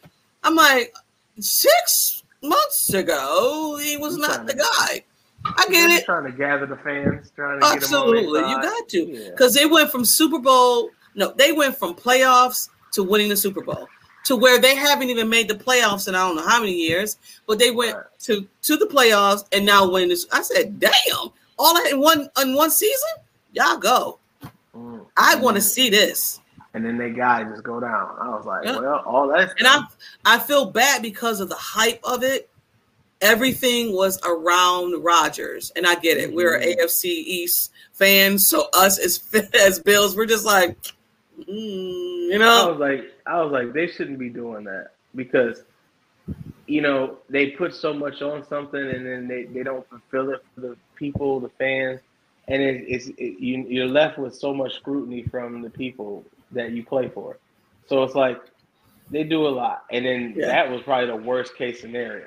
I'm 0.42 0.54
like 0.56 0.94
six 1.38 2.19
months 2.42 2.92
ago 2.94 3.79
he 3.83 3.96
was 3.96 4.16
He's 4.16 4.26
not 4.26 4.46
the 4.46 4.53
to- 4.55 4.59
guy. 4.59 5.05
I 5.44 5.66
get 5.70 5.90
it. 5.90 6.05
Trying 6.05 6.31
to 6.31 6.33
gather 6.37 6.66
the 6.66 6.76
fans, 6.76 7.33
trying 7.35 7.61
to 7.61 7.66
get 7.66 7.76
Absolutely, 7.76 8.40
you 8.40 8.57
got 8.62 8.88
to 8.90 8.98
Yeah. 9.07 9.31
because 9.31 9.55
they 9.55 9.64
went 9.66 9.90
from 9.90 10.05
Super 10.05 10.38
Bowl. 10.38 10.90
No, 11.14 11.33
they 11.37 11.53
went 11.53 11.79
from 11.79 11.94
playoffs 11.94 12.68
to 12.92 13.03
winning 13.03 13.31
the 13.31 13.37
Super 13.37 13.62
Bowl 13.62 13.88
to 14.26 14.37
where 14.37 14.59
they 14.61 14.74
haven't 14.74 15.09
even 15.09 15.31
made 15.31 15.48
the 15.48 15.55
playoffs 15.55 16.09
in 16.09 16.14
I 16.14 16.26
don't 16.26 16.37
know 16.37 16.46
how 16.46 16.61
many 16.61 16.72
years, 16.74 17.16
but 17.46 17.59
they 17.59 17.70
went 17.70 17.96
Right. 17.96 18.05
to 18.24 18.46
to 18.62 18.76
the 18.76 18.85
playoffs 18.87 19.44
and 19.53 19.64
now 19.64 19.88
win 19.90 20.11
this. 20.11 20.26
I 20.31 20.42
said, 20.42 20.79
damn, 20.79 21.31
all 21.59 21.74
that 21.74 21.90
in 21.90 22.00
one 22.00 22.29
in 22.42 22.55
one 22.55 22.70
season. 22.70 23.09
Y'all 23.53 23.79
go. 23.79 24.18
Mm. 24.76 25.07
I 25.16 25.37
want 25.37 25.57
to 25.57 25.62
Mhm. 25.62 25.66
see 25.68 25.88
this. 25.90 26.38
And 26.72 26.85
then 26.85 26.98
they 26.98 27.11
guys 27.11 27.48
just 27.50 27.64
go 27.64 27.80
down. 27.80 28.16
I 28.20 28.28
was 28.28 28.46
like, 28.46 28.64
Yeah. 28.64 28.78
well, 28.78 29.02
all 29.04 29.28
that. 29.28 29.54
And 29.59 29.66
I 29.66 29.83
I 30.24 30.38
feel 30.38 30.66
bad 30.70 31.02
because 31.02 31.40
of 31.40 31.48
the 31.48 31.56
hype 31.56 32.00
of 32.04 32.22
it. 32.22 32.48
everything 33.22 33.94
was 33.94 34.18
around 34.24 35.04
Rodgers, 35.04 35.70
and 35.76 35.87
I 35.87 35.94
get 35.96 36.16
it. 36.16 36.33
We're 36.33 36.59
Mhm. 36.59 36.78
AFC 36.78 37.04
East 37.11 37.70
fans, 37.92 38.46
so 38.48 38.68
us 38.72 38.98
as 38.98 39.20
as 39.54 39.78
Bills, 39.78 40.16
we're 40.16 40.24
just 40.24 40.46
like, 40.46 40.74
mm, 41.38 41.46
you 42.33 42.38
know. 42.38 42.66
I 42.68 42.70
was 42.70 42.78
like, 42.80 43.12
I 43.26 43.42
was 43.42 43.52
like, 43.52 43.74
they 43.74 43.88
shouldn't 43.88 44.18
be 44.18 44.30
doing 44.30 44.64
that 44.64 44.92
because, 45.14 45.64
you 46.66 46.80
know, 46.80 47.18
they 47.28 47.48
put 47.50 47.74
so 47.74 47.92
much 47.92 48.22
on 48.22 48.42
something 48.46 48.80
and 48.80 49.04
then 49.04 49.28
they, 49.28 49.44
they 49.44 49.62
don't 49.64 49.87
fulfill 49.90 50.30
it 50.30 50.42
for 50.54 50.61
the 50.62 50.76
people, 50.96 51.40
the 51.40 51.50
fans, 51.50 52.00
and 52.48 52.62
it, 52.62 52.85
it's 52.88 53.09
it, 53.18 53.38
you, 53.38 53.66
you're 53.68 53.87
left 53.87 54.18
with 54.18 54.35
so 54.35 54.54
much 54.54 54.74
scrutiny 54.76 55.24
from 55.24 55.61
the 55.61 55.68
people 55.70 56.24
that 56.52 56.72
you 56.72 56.84
play 56.84 57.08
for. 57.08 57.38
So 57.86 58.02
it's 58.02 58.14
like 58.14 58.40
they 59.10 59.24
do 59.24 59.46
a 59.46 59.48
lot, 59.50 59.84
and 59.90 60.04
then 60.04 60.34
Yeah. 60.36 60.46
that 60.46 60.70
was 60.70 60.82
probably 60.82 61.06
the 61.06 61.16
worst 61.16 61.56
case 61.56 61.80
scenario. 61.80 62.26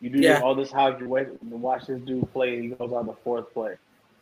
You 0.00 0.10
do 0.10 0.18
Yeah. 0.20 0.40
all 0.40 0.54
this 0.54 0.70
hype, 0.70 1.00
you 1.00 1.08
wait 1.08 1.28
watch 1.42 1.86
this 1.86 2.00
dude 2.02 2.30
play, 2.32 2.54
and 2.54 2.62
he 2.64 2.68
goes 2.70 2.92
on 2.92 3.06
the 3.06 3.14
fourth 3.24 3.52
play. 3.52 3.76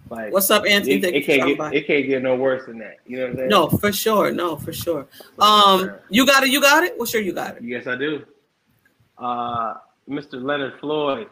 Like 0.08 0.32
what's 0.32 0.50
up, 0.50 0.64
Anthony? 0.66 0.94
it, 0.94 1.04
it 1.04 1.26
can't 1.26 1.46
get 1.46 1.58
by. 1.58 1.72
it 1.72 1.86
can't 1.86 2.06
get 2.06 2.22
no 2.22 2.34
worse 2.34 2.64
than 2.66 2.78
that. 2.78 2.96
You 3.06 3.18
know 3.18 3.22
what 3.24 3.30
I'm 3.32 3.36
saying? 3.36 3.48
No, 3.50 3.68
for 3.68 3.92
sure, 3.92 4.30
no, 4.32 4.56
for 4.56 4.72
sure. 4.72 5.06
Um, 5.38 5.92
you 6.08 6.24
got 6.26 6.42
it, 6.42 6.48
you 6.48 6.60
got 6.60 6.84
it. 6.84 6.96
Well, 6.96 7.04
sure, 7.06 7.20
you 7.20 7.32
got 7.34 7.58
it. 7.58 7.62
Yes, 7.62 7.86
I 7.86 7.96
do. 7.96 8.24
Uh, 9.18 9.74
Mr. 10.08 10.42
Leonard 10.42 10.80
Floyd. 10.80 11.28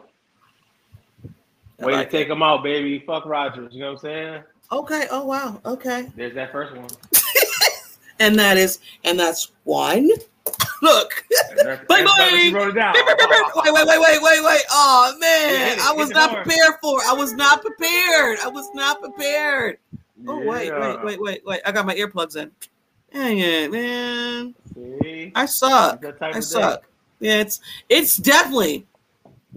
Way 1.79 1.93
like 1.93 2.09
to 2.09 2.17
take 2.17 2.27
him 2.27 2.43
out, 2.43 2.61
baby. 2.63 2.99
Fuck 3.07 3.25
Rodgers. 3.25 3.73
You 3.73 3.79
know 3.81 3.93
what 3.93 3.99
I'm 3.99 3.99
saying? 3.99 4.43
Okay. 4.71 5.07
Oh 5.09 5.25
wow. 5.25 5.59
Okay. 5.65 6.07
There's 6.15 6.35
that 6.35 6.51
first 6.51 6.75
one. 6.75 6.87
And 8.19 8.37
that 8.37 8.57
is, 8.57 8.79
and 9.03 9.19
that's 9.19 9.51
one. 9.63 10.09
Look. 10.81 11.25
Bye, 11.87 12.03
bye. 12.03 12.29
she 12.41 12.53
wrote 12.53 12.69
it 12.69 12.73
down. 12.73 12.93
wait, 12.93 13.73
wait, 13.73 13.85
wait, 13.85 13.99
wait, 13.99 14.21
wait, 14.21 14.43
wait. 14.43 14.61
Oh 14.71 15.15
man, 15.19 15.53
Yeah, 15.53 15.69
hit 15.69 15.77
it, 15.77 15.85
I 15.85 15.91
was 15.93 16.09
not 16.09 16.33
prepared 16.33 16.75
for. 16.81 16.99
I 17.07 17.13
was 17.13 17.33
not 17.33 17.61
prepared. 17.61 18.39
I 18.43 18.47
was 18.47 18.69
not 18.73 19.01
prepared. 19.01 19.77
Oh 20.27 20.39
wait, 20.45 20.71
wait, 20.71 21.03
wait, 21.03 21.21
wait, 21.21 21.45
wait. 21.45 21.61
I 21.65 21.71
got 21.71 21.85
my 21.85 21.95
earplugs 21.95 22.35
in. 22.35 22.51
Dang 23.13 23.39
it, 23.39 23.71
man. 23.71 24.55
See? 24.73 25.31
I 25.35 25.45
suck. 25.45 26.03
I 26.21 26.39
suck. 26.39 26.83
Yeah, 27.19 27.41
it's 27.41 27.59
it's 27.89 28.17
definitely. 28.17 28.85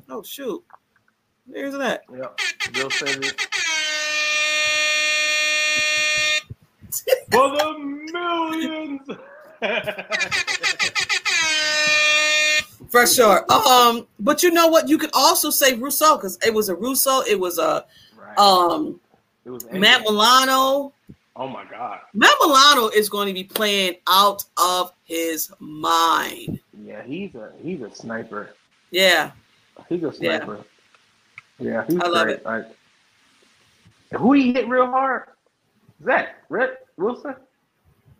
Oh 0.08 0.22
shoot. 0.22 0.62
There's 1.46 1.76
that. 1.76 2.02
Day. 2.08 2.18
Yep. 2.18 2.40
Bill 2.72 2.90
says 2.90 3.16
it. 3.16 3.46
For 7.32 7.48
the 7.50 7.78
millions. 8.12 9.00
For 12.90 13.06
sure. 13.06 13.50
Um, 13.50 14.06
but 14.20 14.42
you 14.42 14.50
know 14.50 14.66
what? 14.68 14.86
You 14.88 14.98
could 14.98 15.10
also 15.14 15.48
say 15.48 15.74
Rousseau 15.74 16.16
because 16.16 16.38
it 16.46 16.52
was 16.52 16.68
a 16.68 16.74
Rousseau. 16.74 17.22
It 17.22 17.40
was 17.40 17.58
a 17.58 17.86
right. 18.18 18.38
um 18.38 19.00
it 19.46 19.50
was 19.50 19.64
Matt. 19.72 20.02
Milano. 20.02 20.92
Oh 21.34 21.48
my 21.48 21.64
god. 21.64 22.00
Matt 22.12 22.34
Milano 22.42 22.88
is 22.88 23.08
going 23.08 23.28
to 23.28 23.32
be 23.32 23.44
playing 23.44 23.94
out 24.06 24.44
of 24.58 24.92
his 25.04 25.50
mind. 25.58 26.60
Yeah, 26.84 27.02
he's 27.02 27.34
a 27.34 27.52
he's 27.62 27.80
a 27.80 27.94
sniper. 27.94 28.50
Yeah. 28.90 29.30
He's 29.88 30.02
a 30.02 30.12
sniper. 30.12 30.62
Yeah, 31.58 31.84
he's 31.88 31.98
I 31.98 32.08
love 32.08 32.24
great. 32.24 32.36
it. 32.36 32.44
Like, 32.44 32.66
who 34.18 34.32
he 34.32 34.52
hit 34.52 34.68
real 34.68 34.86
hard? 34.86 35.24
Zach, 36.04 36.36
Rhett 36.50 36.86
Wilson. 36.96 37.34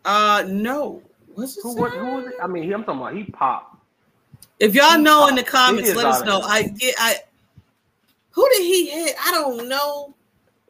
Uh 0.05 0.43
no. 0.47 1.01
What's 1.33 1.55
his 1.55 1.63
Who, 1.63 1.75
what, 1.75 1.91
who 1.91 2.15
was 2.15 2.27
it? 2.27 2.33
I 2.41 2.47
mean, 2.47 2.63
he, 2.63 2.71
I'm 2.73 2.83
talking 2.83 3.01
about 3.01 3.15
he 3.15 3.23
popped. 3.23 3.77
If 4.59 4.75
y'all 4.75 4.99
know 4.99 5.27
in 5.27 5.35
the 5.35 5.43
comments, 5.43 5.95
let 5.95 6.05
us 6.05 6.23
know. 6.23 6.41
I 6.41 6.63
get 6.63 6.95
I 6.97 7.15
who 8.31 8.47
did 8.49 8.61
he 8.63 8.89
hit? 8.89 9.15
I 9.23 9.31
don't 9.31 9.67
know. 9.69 10.15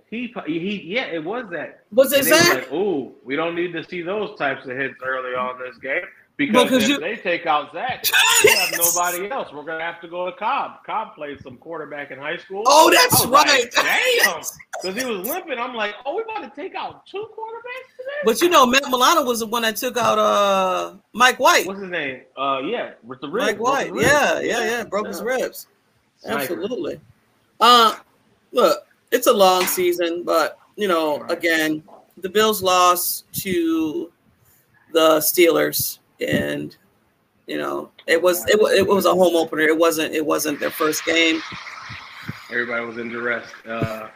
He, 0.10 0.32
he, 0.46 0.84
yeah, 0.86 1.06
it 1.06 1.24
was 1.24 1.46
that. 1.50 1.86
Was 1.92 2.14
it 2.14 2.20
And 2.20 2.28
they 2.28 2.32
were 2.32 2.38
Zach? 2.38 2.56
like, 2.56 2.72
"Ooh, 2.72 3.14
we 3.24 3.36
don't 3.36 3.56
need 3.56 3.74
to 3.74 3.84
see 3.84 4.04
those 4.04 4.38
types 4.38 4.64
of 4.68 4.78
hits 4.78 4.96
early 5.04 5.34
on 5.34 5.58
this 5.58 5.76
game 5.78 6.04
because 6.38 6.72
if 6.72 6.88
you- 6.90 7.00
they 7.00 7.16
take 7.16 7.46
out 7.46 7.72
Zach, 7.74 8.06
we 8.44 8.50
have 8.52 8.72
nobody 8.78 9.30
else. 9.30 9.54
We're 9.54 9.64
gonna 9.64 9.84
have 9.84 10.02
to 10.02 10.08
go 10.08 10.26
to 10.26 10.32
Cobb. 10.36 10.84
Cobb 10.86 11.16
played 11.16 11.42
some 11.44 11.58
quarterback 11.58 12.12
in 12.12 12.18
high 12.20 12.38
school. 12.38 12.64
Oh, 12.66 12.92
that's 12.92 13.22
was 13.22 13.28
like, 13.30 13.48
right. 13.48 13.72
Damn, 13.72 14.42
because 14.82 15.02
he 15.02 15.06
was 15.10 15.28
limping. 15.28 15.60
I'm 15.60 15.76
like, 15.76 15.94
oh, 16.06 16.16
we're 16.16 16.24
about 16.24 16.42
to 16.54 16.62
take 16.62 16.74
out 16.76 17.06
two 17.06 17.28
quarterbacks 17.38 17.96
today. 17.98 18.22
But 18.26 18.42
you 18.42 18.50
know, 18.50 18.66
Matt 18.66 18.84
Milano 18.90 19.24
was 19.24 19.40
the 19.42 19.48
one 19.48 19.62
that 19.62 19.76
took 19.76 19.96
out 19.98 20.18
uh 20.18 20.96
Mike 21.14 21.40
White. 21.40 21.68
What's 21.68 21.82
his 21.82 21.90
name? 21.92 22.22
Uh, 22.36 22.62
yeah, 22.66 22.94
with 23.04 23.22
the 23.22 23.30
ribs. 23.30 23.48
Mike 23.48 23.60
White. 23.60 23.92
Yeah, 23.96 24.40
yeah, 24.40 24.60
yeah. 24.66 24.84
Broke 24.84 25.08
his 25.08 25.22
ribs. 25.22 25.68
Sniper. 26.18 26.40
Absolutely. 26.54 27.00
Uh 27.60 27.96
look, 28.52 28.88
it's 29.12 29.28
a 29.28 29.34
long 29.34 29.66
season, 29.66 30.24
but 30.24 30.58
you 30.76 30.88
know, 30.88 31.20
Right. 31.20 31.32
again, 31.32 31.84
the 32.18 32.30
Bills 32.30 32.64
lost 32.64 33.26
to 33.44 34.12
the 34.94 35.18
Steelers 35.20 36.00
and 36.20 36.76
you 37.48 37.58
know, 37.58 37.92
it 38.08 38.22
was 38.22 38.46
it, 38.48 38.60
it 38.78 38.88
was 38.88 39.06
a 39.06 39.14
home 39.14 39.36
opener. 39.36 39.62
It 39.64 39.78
wasn't 39.78 40.14
it 40.14 40.26
wasn't 40.26 40.60
their 40.60 40.70
first 40.70 41.06
game. 41.06 41.42
Everybody 42.50 42.86
was 42.86 42.98
in 42.98 43.10
duress. 43.10 43.48
Uh, 43.68 44.08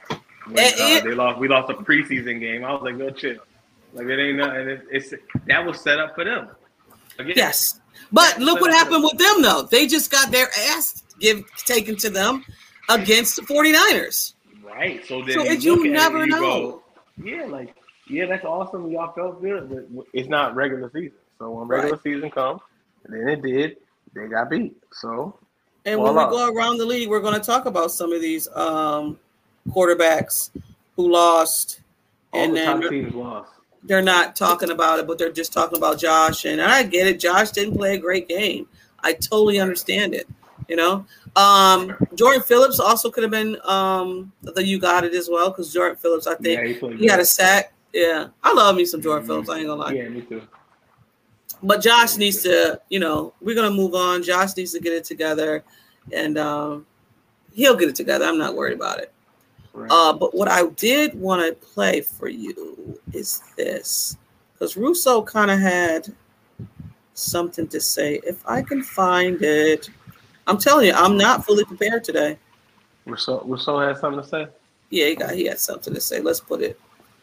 when, 0.48 0.58
uh, 0.66 0.72
it- 0.78 1.04
they 1.04 1.14
lost. 1.14 1.40
We 1.40 1.48
lost 1.48 1.70
a 1.70 1.74
preseason 1.74 2.40
game. 2.40 2.64
I 2.64 2.74
was 2.74 2.82
like, 2.84 2.98
go 2.98 3.10
chill. 3.10 3.38
Like 3.94 4.08
it 4.08 4.20
ain't 4.20 4.38
nothing. 4.38 4.68
It, 4.70 4.82
it's 4.92 5.14
that 5.48 5.66
was 5.66 5.82
set 5.82 6.00
up 6.00 6.16
for 6.16 6.24
them. 6.24 6.50
Again, 7.20 7.34
Yes. 7.36 7.80
But 8.12 8.40
look 8.40 8.62
what 8.62 8.72
happened 8.72 9.04
with 9.04 9.18
them 9.18 9.42
though. 9.42 9.64
They 9.70 9.88
just 9.88 10.12
got 10.12 10.32
their 10.32 10.48
ass 10.70 11.04
give 11.20 11.44
taken 11.66 11.96
to 11.98 12.10
them 12.10 12.46
against 12.90 13.36
the 13.38 13.42
49ers. 13.42 14.34
Right. 14.64 15.06
So 15.08 15.24
then 15.24 15.34
So 15.34 15.44
you 15.46 15.52
you 15.60 15.76
look 15.78 15.86
at 15.86 15.88
it 15.88 15.92
never 15.94 16.20
you 16.20 16.28
know. 16.28 16.40
go, 16.40 16.84
yeah, 17.24 17.46
like 17.46 17.74
yeah, 18.08 18.26
that's 18.28 18.46
awesome. 18.46 18.90
Y'all 18.92 19.12
felt 19.14 19.42
good, 19.42 19.70
but 19.70 20.06
it's 20.14 20.30
not 20.30 20.56
regular 20.56 20.90
season. 20.94 21.18
So 21.40 21.52
when 21.52 21.68
regular 21.68 21.94
Right. 21.96 22.04
season 22.04 22.32
comes, 22.32 22.62
and 23.06 23.14
then 23.14 23.30
it 23.30 23.42
did, 23.42 23.78
they 24.14 24.28
got 24.28 24.50
beat. 24.50 24.76
So 24.92 25.38
And 25.86 26.02
when 26.02 26.14
we 26.16 26.22
go 26.24 26.52
around 26.52 26.78
the 26.78 26.86
league, 26.86 27.10
we're 27.10 27.20
going 27.22 27.34
to 27.40 27.46
talk 27.46 27.66
about 27.66 27.92
some 27.92 28.12
of 28.12 28.22
these 28.22 28.48
um, 28.56 29.20
quarterbacks 29.70 30.50
who 30.96 31.12
lost, 31.12 31.82
all 32.34 32.42
and 32.42 32.52
the 32.54 32.60
then 32.60 32.90
teams 32.90 33.14
lost. 33.14 33.52
they're 33.84 34.02
not 34.02 34.36
talking 34.36 34.72
about 34.72 35.00
it, 35.00 35.08
but 35.08 35.18
they're 35.18 35.32
just 35.32 35.54
talking 35.54 35.78
about 35.78 36.00
Josh. 36.00 36.46
And 36.46 36.62
I 36.62 36.84
get 36.84 37.08
it. 37.08 37.20
Josh 37.20 37.52
didn't 37.52 37.78
play 37.78 37.96
a 37.96 38.00
great 38.00 38.28
game. 38.28 38.68
I 39.02 39.14
totally 39.14 39.60
understand 39.60 40.14
it. 40.14 40.28
You 40.68 40.76
know, 40.76 41.06
um, 41.38 41.96
Jordan 42.16 42.42
Phillips 42.42 42.80
also 42.80 43.10
could 43.10 43.24
have 43.24 43.32
been 43.32 43.58
um, 43.64 44.34
the 44.42 44.66
you 44.66 44.80
got 44.80 45.06
it 45.06 45.14
as 45.14 45.30
well 45.30 45.50
because 45.50 45.72
Jordan 45.72 45.96
Phillips, 45.96 46.28
I 46.28 46.36
think, 46.36 46.60
Yeah, 46.82 46.90
he 46.90 46.98
he 46.98 47.08
had 47.08 47.22
a 47.22 47.26
sack. 47.26 47.72
Yeah, 47.94 48.28
I 48.44 48.52
love 48.54 48.76
me 48.76 48.84
some 48.84 49.02
Jordan 49.02 49.26
Phillips. 49.26 49.48
I 49.50 49.60
ain't 49.60 49.68
gonna 49.68 49.80
lie. 49.80 49.94
Yeah, 49.94 50.10
me 50.10 50.22
too. 50.22 50.42
But 51.64 51.82
Josh 51.82 52.18
needs 52.18 52.44
to, 52.44 52.80
you 52.90 53.00
know, 53.00 53.34
we're 53.42 53.56
gonna 53.56 53.72
move 53.72 53.96
on. 53.96 54.24
Josh 54.24 54.56
needs 54.56 54.72
to 54.74 54.80
get 54.80 54.94
it 54.94 55.04
together, 55.04 55.64
and 56.14 56.38
um, 56.38 56.86
he'll 57.54 57.76
get 57.76 57.90
it 57.90 57.96
together. 57.96 58.26
I'm 58.26 58.38
not 58.38 58.56
worried 58.56 58.76
about 58.76 59.00
it. 59.00 59.12
Right. 59.74 59.92
Uh, 59.92 60.14
but 60.14 60.36
what 60.36 60.48
I 60.48 60.68
did 60.70 61.20
want 61.20 61.42
to 61.42 61.68
play 61.68 62.02
for 62.02 62.28
you 62.30 63.00
is 63.14 63.42
this, 63.56 64.18
because 64.54 64.76
Rousseau 64.76 65.22
kind 65.22 65.52
of 65.52 65.60
had 65.60 66.14
something 67.14 67.68
to 67.68 67.80
say. 67.80 68.20
If 68.26 68.48
I 68.48 68.62
can 68.62 68.82
find 68.84 69.42
it, 69.42 69.90
I'm 70.46 70.58
telling 70.58 70.88
you, 70.88 70.94
I'm 70.94 71.18
not 71.18 71.46
fully 71.46 71.66
prepared 71.66 72.04
today. 72.04 72.38
Rousseau, 73.06 73.44
Rousseau 73.46 73.80
had 73.80 73.98
something 73.98 74.22
to 74.22 74.28
say. 74.28 74.48
Yeah, 74.90 75.08
he 75.08 75.16
got 75.16 75.34
he 75.34 75.46
had 75.46 75.60
something 75.60 75.94
to 75.94 76.02
say. 76.02 76.22
Let's 76.22 76.40
put 76.40 76.62
it. 76.62 76.80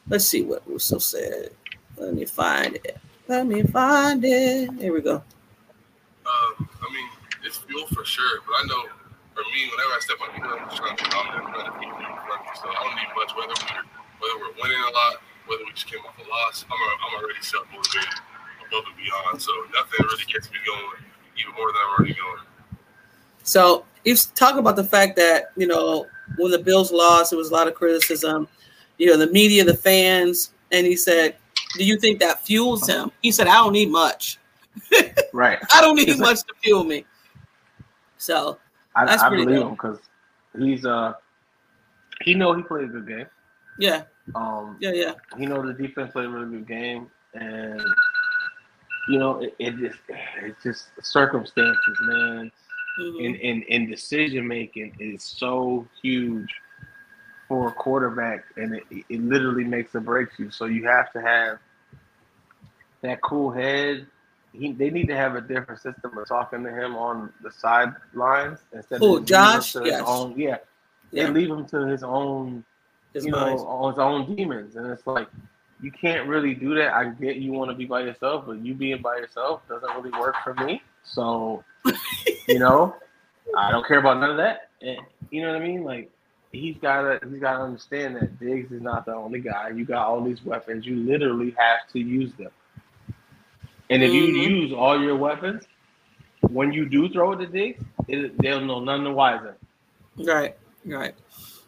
Let's 0.08 0.26
see 0.26 0.42
what 0.42 0.62
Rousseau 0.66 0.98
said. 0.98 1.50
Let 1.96 2.14
me 2.14 2.24
find 2.24 2.76
it. 2.76 2.98
Let 3.26 3.46
me 3.46 3.62
find 3.62 4.22
it. 4.24 4.70
Here 4.76 4.92
we 4.92 5.00
go. 5.00 5.16
Um, 5.16 6.68
I 6.68 6.92
mean, 6.92 7.08
it's 7.42 7.56
fuel 7.58 7.86
for 7.88 8.04
sure, 8.04 8.40
but 8.46 8.52
I 8.52 8.66
know 8.66 8.84
for 9.32 9.40
me, 9.48 9.64
whenever 9.72 9.92
I 9.96 10.00
step 10.00 10.20
on 10.20 10.28
the 10.28 10.44
field, 10.44 10.60
I'm 10.60 10.68
just 10.68 10.76
trying 10.76 10.96
to 10.96 11.04
be 11.04 11.08
dominant, 11.08 11.48
trying 11.48 11.72
to 11.72 11.74
beat 11.80 11.88
people 11.88 12.04
in 12.04 12.20
front 12.20 12.40
of 12.40 12.46
me. 12.46 12.54
So 12.60 12.68
I 12.68 12.76
don't 12.84 12.96
need 13.00 13.10
much, 13.16 13.32
whether 13.32 13.56
we're 13.56 13.84
whether 14.20 14.36
we're 14.40 14.54
winning 14.60 14.76
a 14.76 14.92
lot, 14.92 15.24
whether 15.48 15.64
we 15.64 15.72
just 15.72 15.88
came 15.88 16.00
off 16.04 16.16
a 16.20 16.24
loss. 16.28 16.64
I'm, 16.68 16.76
a, 16.76 16.88
I'm 17.00 17.12
already 17.16 17.40
self 17.40 17.64
motivated, 17.72 18.12
above 18.68 18.84
and 18.92 18.96
beyond. 19.00 19.40
So 19.40 19.52
nothing 19.72 20.04
really 20.04 20.28
gets 20.28 20.52
me 20.52 20.60
going, 20.64 21.00
even 21.40 21.52
more 21.56 21.72
than 21.72 21.80
I'm 21.80 21.92
already 21.96 22.14
going. 22.14 22.44
So 23.42 23.84
he's 24.04 24.26
talking 24.36 24.60
about 24.60 24.76
the 24.76 24.84
fact 24.84 25.16
that 25.16 25.52
you 25.56 25.66
know 25.66 26.06
when 26.36 26.52
the 26.52 26.60
Bills 26.60 26.92
lost, 26.92 27.32
there 27.32 27.40
was 27.40 27.48
a 27.50 27.56
lot 27.56 27.68
of 27.68 27.74
criticism. 27.74 28.48
You 29.00 29.08
know, 29.08 29.16
the 29.16 29.32
media, 29.32 29.64
the 29.64 29.74
fans, 29.74 30.52
and 30.70 30.86
he 30.86 30.94
said, 30.94 31.36
"Do 31.76 31.84
you 31.84 31.98
think 31.98 32.20
that 32.20 32.40
fuels 32.44 32.86
him?" 32.88 33.10
He 33.22 33.30
said, 33.32 33.46
"I 33.46 33.54
don't 33.54 33.72
need 33.72 33.90
much. 33.90 34.38
Right. 35.32 35.58
I 35.74 35.80
don't 35.80 35.96
need 35.96 36.16
much 36.18 36.38
to 36.40 36.54
fuel 36.62 36.84
me." 36.84 37.04
So 38.18 38.58
I, 38.94 39.04
That's 39.04 39.22
I 39.22 39.28
pretty 39.28 39.44
believe 39.44 39.60
dope. 39.60 39.68
him 39.70 39.74
because 39.74 39.98
he's 40.58 40.86
uh 40.86 41.14
he 42.22 42.34
know 42.34 42.54
he 42.54 42.62
played 42.62 42.84
a 42.84 42.86
good 42.88 43.06
game. 43.08 43.26
yeah, 43.78 44.02
Um, 44.36 44.76
yeah, 44.80 44.92
yeah. 44.92 45.12
he 45.36 45.46
know 45.46 45.66
the 45.66 45.72
defense 45.72 46.12
played 46.12 46.26
a 46.26 46.28
really 46.28 46.50
good 46.58 46.68
game, 46.68 47.10
and 47.34 47.80
you 49.08 49.18
know 49.18 49.40
it, 49.42 49.54
it 49.58 49.76
just 49.78 49.98
it's 50.42 50.62
just 50.62 50.86
circumstances, 51.02 51.98
man. 52.02 52.52
Mhm. 53.00 53.26
And, 53.26 53.36
in, 53.36 53.62
in 53.62 53.90
decision 53.90 54.46
making 54.46 54.94
is 55.00 55.24
so 55.24 55.84
huge 56.00 56.48
for 57.48 57.68
a 57.68 57.72
quarterback, 57.72 58.44
and 58.56 58.76
it, 58.76 58.82
it 59.08 59.20
literally 59.22 59.64
makes 59.64 59.94
or 59.94 60.00
breaks 60.00 60.38
you. 60.38 60.50
So 60.50 60.66
you 60.66 60.86
have 60.86 61.12
to 61.12 61.20
have 61.20 61.58
that 63.02 63.20
cool 63.22 63.50
head. 63.50 64.06
He, 64.52 64.72
they 64.72 64.90
need 64.90 65.08
to 65.08 65.16
have 65.16 65.34
a 65.34 65.40
different 65.40 65.80
system 65.80 66.16
of 66.16 66.28
talking 66.28 66.62
to 66.64 66.70
him 66.70 66.94
on 66.96 67.32
the 67.42 67.50
sidelines 67.50 68.60
instead 68.72 69.00
Who, 69.00 69.18
of 69.18 69.24
Josh? 69.24 69.72
to 69.72 69.82
his 69.82 70.00
own. 70.04 70.38
Yeah, 70.38 70.58
they 71.12 71.26
leave 71.26 71.50
him 71.50 71.66
to 71.66 71.86
his 71.86 72.02
own 72.02 72.64
His 73.12 73.24
you 73.24 73.32
mind. 73.32 73.56
know, 73.58 73.66
on 73.66 73.92
his 73.92 73.98
own 73.98 74.36
demons. 74.36 74.76
And 74.76 74.86
it's 74.86 75.06
like, 75.06 75.28
you 75.82 75.90
can't 75.90 76.28
really 76.28 76.54
do 76.54 76.74
that. 76.76 76.94
I 76.94 77.10
get 77.10 77.36
you 77.36 77.52
want 77.52 77.70
to 77.70 77.76
be 77.76 77.84
by 77.84 78.00
yourself, 78.02 78.44
but 78.46 78.64
you 78.64 78.74
being 78.74 79.02
by 79.02 79.16
yourself 79.16 79.62
doesn't 79.68 79.90
really 79.96 80.18
work 80.18 80.36
for 80.44 80.54
me. 80.54 80.82
So, 81.04 81.64
you 82.48 82.58
know, 82.58 82.96
I 83.56 83.70
don't 83.70 83.86
care 83.86 83.98
about 83.98 84.18
none 84.20 84.30
of 84.30 84.36
that. 84.38 84.70
And 84.80 84.98
you 85.30 85.42
know 85.42 85.52
what 85.52 85.60
I 85.60 85.66
mean? 85.66 85.84
Like, 85.84 86.10
he's 86.54 86.76
gotta 86.80 87.20
he's 87.28 87.40
gotta 87.40 87.62
understand 87.62 88.16
that 88.16 88.38
Diggs 88.38 88.72
is 88.72 88.80
not 88.82 89.04
the 89.06 89.14
only 89.14 89.40
guy. 89.40 89.70
You 89.70 89.84
got 89.84 90.06
all 90.06 90.22
these 90.22 90.42
weapons. 90.44 90.86
You 90.86 90.96
literally 90.96 91.54
have 91.58 91.88
to 91.92 91.98
use 91.98 92.32
them. 92.34 92.50
And 93.90 94.02
if 94.02 94.12
you 94.12 94.28
Mhm. 94.28 94.50
use 94.50 94.72
all 94.72 95.00
your 95.00 95.16
weapons, 95.16 95.64
when 96.50 96.72
you 96.72 96.88
do 96.88 97.08
throw 97.08 97.32
it 97.32 97.36
to 97.38 97.46
Diggs, 97.46 97.82
it, 98.08 98.36
they'll 98.40 98.60
know 98.60 98.80
none 98.80 99.04
the 99.04 99.12
wiser. 99.12 99.56
Right, 100.16 100.56
right. 100.86 101.14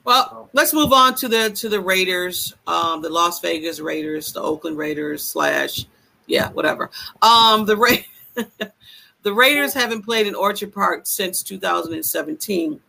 Well, 0.04 0.28
So- 0.30 0.50
let's 0.52 0.72
move 0.72 0.92
on 0.92 1.14
to 1.16 1.28
the 1.28 1.50
to 1.50 1.68
the 1.68 1.80
Raiders, 1.80 2.54
um, 2.66 3.02
the 3.02 3.10
Las 3.10 3.40
Vegas 3.40 3.80
Raiders, 3.80 4.32
the 4.32 4.40
Oakland 4.40 4.78
Raiders 4.78 5.24
slash, 5.24 5.84
yeah, 6.26 6.50
whatever. 6.52 6.90
Um, 7.22 7.66
the 7.66 7.76
Ra- 7.76 8.34
the 9.22 9.32
Raiders 9.34 9.74
haven't 9.74 10.02
played 10.02 10.26
in 10.26 10.34
Orchard 10.34 10.72
Park 10.72 11.02
since 11.06 11.42
2017. 11.42 12.80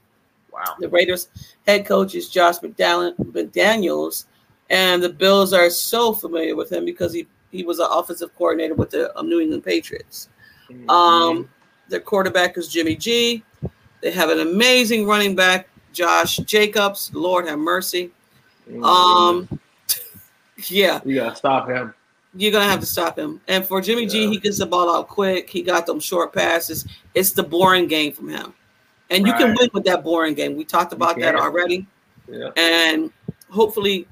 Wow. 0.57 0.75
The 0.79 0.89
Raiders 0.89 1.29
head 1.67 1.85
coach 1.85 2.15
is 2.15 2.29
Josh 2.29 2.59
McDaniel- 2.59 3.15
McDaniels, 3.17 4.25
and 4.69 5.03
the 5.03 5.09
Bills 5.09 5.53
are 5.53 5.69
so 5.69 6.13
familiar 6.13 6.55
with 6.55 6.71
him 6.71 6.83
because 6.85 7.13
he 7.13 7.27
he 7.51 7.63
was 7.63 7.79
an 7.79 7.87
offensive 7.91 8.35
coordinator 8.35 8.73
with 8.73 8.89
the 8.89 9.17
um, 9.17 9.29
New 9.29 9.39
England 9.39 9.63
Patriots. 9.63 10.29
Mm-hmm. 10.69 10.89
Um, 10.89 11.49
their 11.89 11.99
quarterback 12.01 12.57
is 12.57 12.67
Jimmy 12.67 12.95
G. 12.95 13.43
They 14.01 14.11
have 14.11 14.29
an 14.29 14.39
amazing 14.41 15.05
running 15.07 15.35
back, 15.35 15.69
Josh 15.93 16.37
Jacobs. 16.37 17.11
Lord 17.13 17.47
have 17.47 17.59
mercy. 17.59 18.11
Mhm. 18.69 18.83
Um, 18.83 19.59
yeah, 20.67 20.99
you 21.05 21.15
gotta 21.15 21.35
stop 21.35 21.69
him. 21.69 21.93
you're 22.35 22.51
gonna 22.51 22.65
have 22.69 22.79
to 22.81 22.85
stop 22.85 23.17
him. 23.17 23.39
And 23.47 23.65
for 23.65 23.79
Jimmy 23.79 24.05
G, 24.07 24.23
Yeah. 24.23 24.29
he 24.31 24.39
gets 24.39 24.57
the 24.59 24.65
ball 24.65 24.93
out 24.93 25.07
quick. 25.07 25.49
He 25.49 25.61
got 25.61 25.85
them 25.85 25.99
short 25.99 26.33
passes. 26.33 26.85
It's 27.13 27.31
the 27.31 27.43
boring 27.43 27.87
game 27.87 28.11
from 28.11 28.27
him, 28.29 28.53
and 29.09 29.25
you 29.25 29.33
can 29.33 29.55
win 29.57 29.69
with 29.73 29.83
that 29.85 30.03
boring 30.03 30.33
game. 30.33 30.55
We 30.55 30.65
talked 30.65 30.93
about 30.93 31.17
that 31.19 31.35
already, 31.35 31.87
Yeah. 32.29 32.49
and 32.57 33.11
hopefully, 33.49 34.07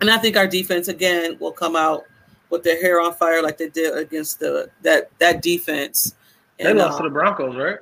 and 0.00 0.10
I 0.10 0.18
think 0.18 0.36
our 0.36 0.46
defense 0.46 0.88
again 0.88 1.36
will 1.40 1.52
come 1.52 1.76
out 1.76 2.04
with 2.50 2.62
their 2.62 2.80
hair 2.80 3.00
on 3.00 3.14
fire 3.14 3.42
like 3.42 3.58
they 3.58 3.68
did 3.68 3.96
against 3.96 4.38
the 4.40 4.70
that 4.82 5.10
that 5.18 5.42
defense. 5.42 6.14
They 6.58 6.72
lost 6.72 6.94
uh, 7.00 7.02
to 7.02 7.08
the 7.08 7.12
Broncos, 7.12 7.56
right? 7.56 7.78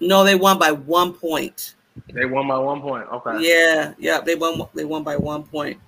no, 0.00 0.24
they 0.24 0.34
won 0.34 0.58
by 0.58 0.72
one 0.72 1.12
point. 1.12 1.74
They 2.12 2.24
won 2.24 2.48
by 2.48 2.58
one 2.58 2.80
point. 2.80 3.06
Okay. 3.10 3.38
Yeah, 3.40 3.94
yeah, 3.98 4.20
they 4.20 4.34
won. 4.34 4.66
They 4.74 4.84
won 4.84 5.02
by 5.04 5.16
one 5.16 5.44
point. 5.44 5.78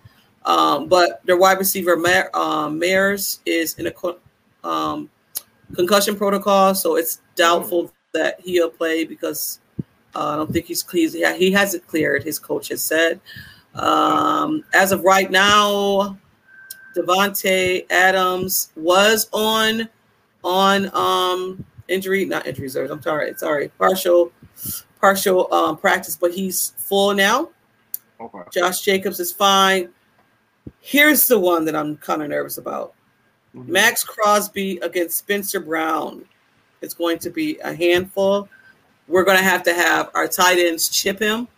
Um, 0.44 0.86
but 0.88 1.20
their 1.26 1.36
wide 1.36 1.58
receiver 1.58 1.96
Ma- 1.96 2.30
um, 2.32 2.78
Meyers 2.78 3.40
is 3.44 3.74
in 3.74 3.88
a 3.88 3.90
co- 3.90 4.18
um, 4.62 5.10
concussion 5.74 6.14
protocol, 6.16 6.74
so 6.74 6.96
it's 6.96 7.20
doubtful 7.34 7.92
that 8.16 8.40
he'll 8.40 8.70
play 8.70 9.04
because 9.04 9.60
uh, 10.14 10.30
I 10.30 10.36
don't 10.36 10.52
think 10.52 10.66
he's 10.66 10.82
cleared. 10.82 11.12
Yeah, 11.14 11.34
he 11.34 11.52
hasn't 11.52 11.86
cleared. 11.86 12.24
His 12.24 12.38
coach 12.38 12.68
has 12.68 12.82
said. 12.82 13.20
Um, 13.74 14.64
as 14.72 14.92
of 14.92 15.04
right 15.04 15.30
now, 15.30 16.18
Davante 16.96 17.86
Adams 17.90 18.70
was 18.74 19.28
on 19.32 19.88
on 20.42 20.90
um 20.94 21.64
injury, 21.88 22.24
not 22.24 22.46
injury 22.46 22.64
reserve. 22.64 22.90
I'm 22.90 23.02
sorry, 23.02 23.34
sorry, 23.36 23.68
partial 23.78 24.32
partial 25.00 25.52
um, 25.52 25.76
practice, 25.76 26.16
but 26.16 26.32
he's 26.32 26.70
full 26.78 27.14
now. 27.14 27.50
Okay. 28.20 28.38
Josh 28.52 28.80
Jacobs 28.80 29.20
is 29.20 29.32
fine. 29.32 29.90
Here's 30.80 31.26
the 31.26 31.38
one 31.38 31.64
that 31.66 31.76
I'm 31.76 31.96
kind 31.98 32.22
of 32.22 32.30
nervous 32.30 32.56
about. 32.58 32.94
Mhm. 33.54 33.68
Maxx 33.68 34.02
Crosby 34.04 34.78
against 34.78 35.18
Spencer 35.18 35.60
Brown. 35.60 36.24
It's 36.86 36.94
going 36.94 37.18
to 37.18 37.28
be 37.30 37.58
a 37.58 37.74
handful. 37.74 38.48
We're 39.08 39.24
going 39.24 39.36
to 39.36 39.44
have 39.44 39.62
to 39.64 39.74
have 39.74 40.10
our 40.14 40.26
tight 40.26 40.58
ends 40.58 40.88
chip 40.88 41.18
him 41.20 41.48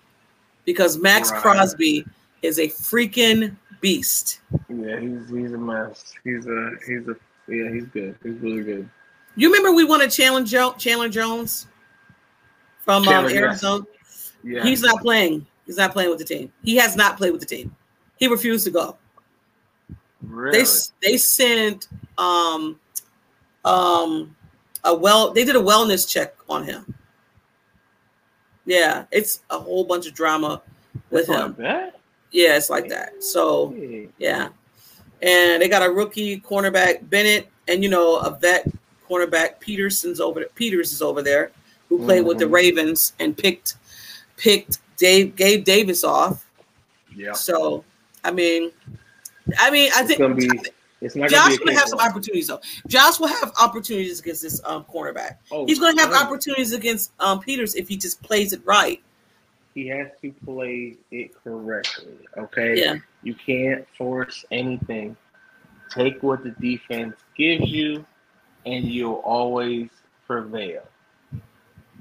because 0.64 0.99
Maxx 0.99 1.31
Right. 1.31 1.41
Crosby 1.41 2.05
is 2.43 2.59
a 2.59 2.67
freaking 2.69 3.55
beast. 3.81 4.41
Yeah, 4.69 4.99
he's 4.99 5.29
he's 5.31 5.53
a 5.53 5.59
mess. 5.59 6.12
He's 6.25 6.47
a 6.47 6.71
he's 6.87 7.07
a 7.07 7.17
yeah, 7.47 7.71
he's 7.71 7.87
good. 7.87 8.17
He's 8.23 8.35
really 8.41 8.64
good. 8.64 8.91
You 9.37 9.53
remember 9.53 9.73
we 9.73 9.85
wanted 9.85 10.11
Chandler, 10.11 10.43
jo- 10.43 10.75
Chandler 10.79 11.09
Jones 11.09 11.69
from 12.81 13.07
um. 13.07 13.27
Arizona? 13.27 13.85
Yeah. 14.43 14.62
He's 14.62 14.83
not 14.83 15.01
playing. 15.01 15.47
He's 15.67 15.77
not 15.77 15.93
playing 15.93 16.11
with 16.11 16.19
the 16.19 16.25
team. 16.25 16.53
He 16.64 16.77
has 16.77 16.97
not 16.97 17.17
played 17.17 17.33
with 17.33 17.41
the 17.41 17.47
team. 17.47 17.75
He 18.17 18.27
refused 18.27 18.64
to 18.64 18.71
go. 18.71 18.97
really 20.23 20.59
They 20.59 20.64
they 21.03 21.17
sent 21.19 21.88
um 22.17 22.81
um 23.64 24.35
a 24.85 24.95
well 24.95 25.33
they 25.33 25.45
did 25.45 25.57
a 25.57 25.61
wellness 25.61 26.09
check 26.09 26.35
on 26.49 26.64
him. 26.64 26.95
Yeah, 28.67 29.05
it's 29.11 29.41
a 29.51 29.59
whole 29.59 29.85
bunch 29.85 30.07
of 30.07 30.14
drama 30.14 30.61
with 31.11 31.23
It's 31.23 31.31
him. 31.31 31.57
like? 31.59 31.93
Yeah, 32.31 32.57
it's 32.57 32.71
like 32.71 32.88
that. 32.91 33.23
So 33.23 33.75
Yeah. 34.19 34.49
And 35.23 35.61
they 35.62 35.69
got 35.69 35.83
a 35.83 35.91
rookie 35.91 36.38
cornerback 36.41 37.09
Bennett 37.09 37.49
and 37.67 37.83
you 37.83 37.88
know 37.91 38.19
a 38.19 38.31
vet 38.38 38.67
cornerback 39.09 39.59
Peterson's 39.61 40.21
over 40.21 40.45
Peters 40.55 40.93
is 40.93 41.01
over 41.03 41.23
there 41.23 41.51
who 41.88 42.05
played 42.05 42.25
with 42.27 42.38
the 42.38 42.45
Mhm. 42.45 42.53
Ravens 42.53 43.14
and 43.19 43.37
picked 43.37 43.75
picked 44.37 44.79
Dave 44.99 45.35
Gabe 45.35 45.64
Davis 45.64 46.05
off. 46.05 46.45
Yeah. 47.17 47.33
So 47.33 47.85
I 48.23 48.31
mean 48.31 48.71
I 49.59 49.71
mean 49.71 49.91
I 49.97 50.03
think 50.05 50.21
it's 51.01 51.15
not 51.15 51.31
Josh 51.31 51.57
gonna 51.59 51.75
have 51.75 51.89
some 51.89 52.01
opportunities 52.01 52.49
though. 52.49 52.61
Josh 52.87 53.21
will 53.21 53.29
have 53.29 53.53
opportunities 53.61 54.21
against 54.21 54.43
this 54.43 54.61
um 54.65 54.85
cornerback. 54.85 55.37
Oh, 55.51 55.67
He's 55.67 55.79
going 55.79 55.97
to 55.97 56.03
have 56.03 56.13
opportunities 56.13 56.73
against 56.73 57.13
um 57.21 57.41
Peters 57.41 57.75
if 57.75 57.89
he 57.89 57.97
just 57.97 58.23
plays 58.23 58.53
it 58.53 58.61
right. 58.65 59.01
He 59.75 59.87
has 59.89 60.09
to 60.23 60.33
play 60.45 60.97
it 61.11 61.33
correctly. 61.45 62.19
Okay. 62.37 62.81
Yeah. 62.81 62.97
You 63.23 63.35
can't 63.35 63.87
force 63.97 64.45
anything. 64.51 65.17
Take 65.91 66.23
what 66.23 66.43
the 66.43 66.51
defense 66.51 67.17
gives 67.37 67.71
you, 67.71 68.05
and 68.67 68.85
you'll 68.85 69.23
always 69.25 69.89
prevail. 70.27 70.83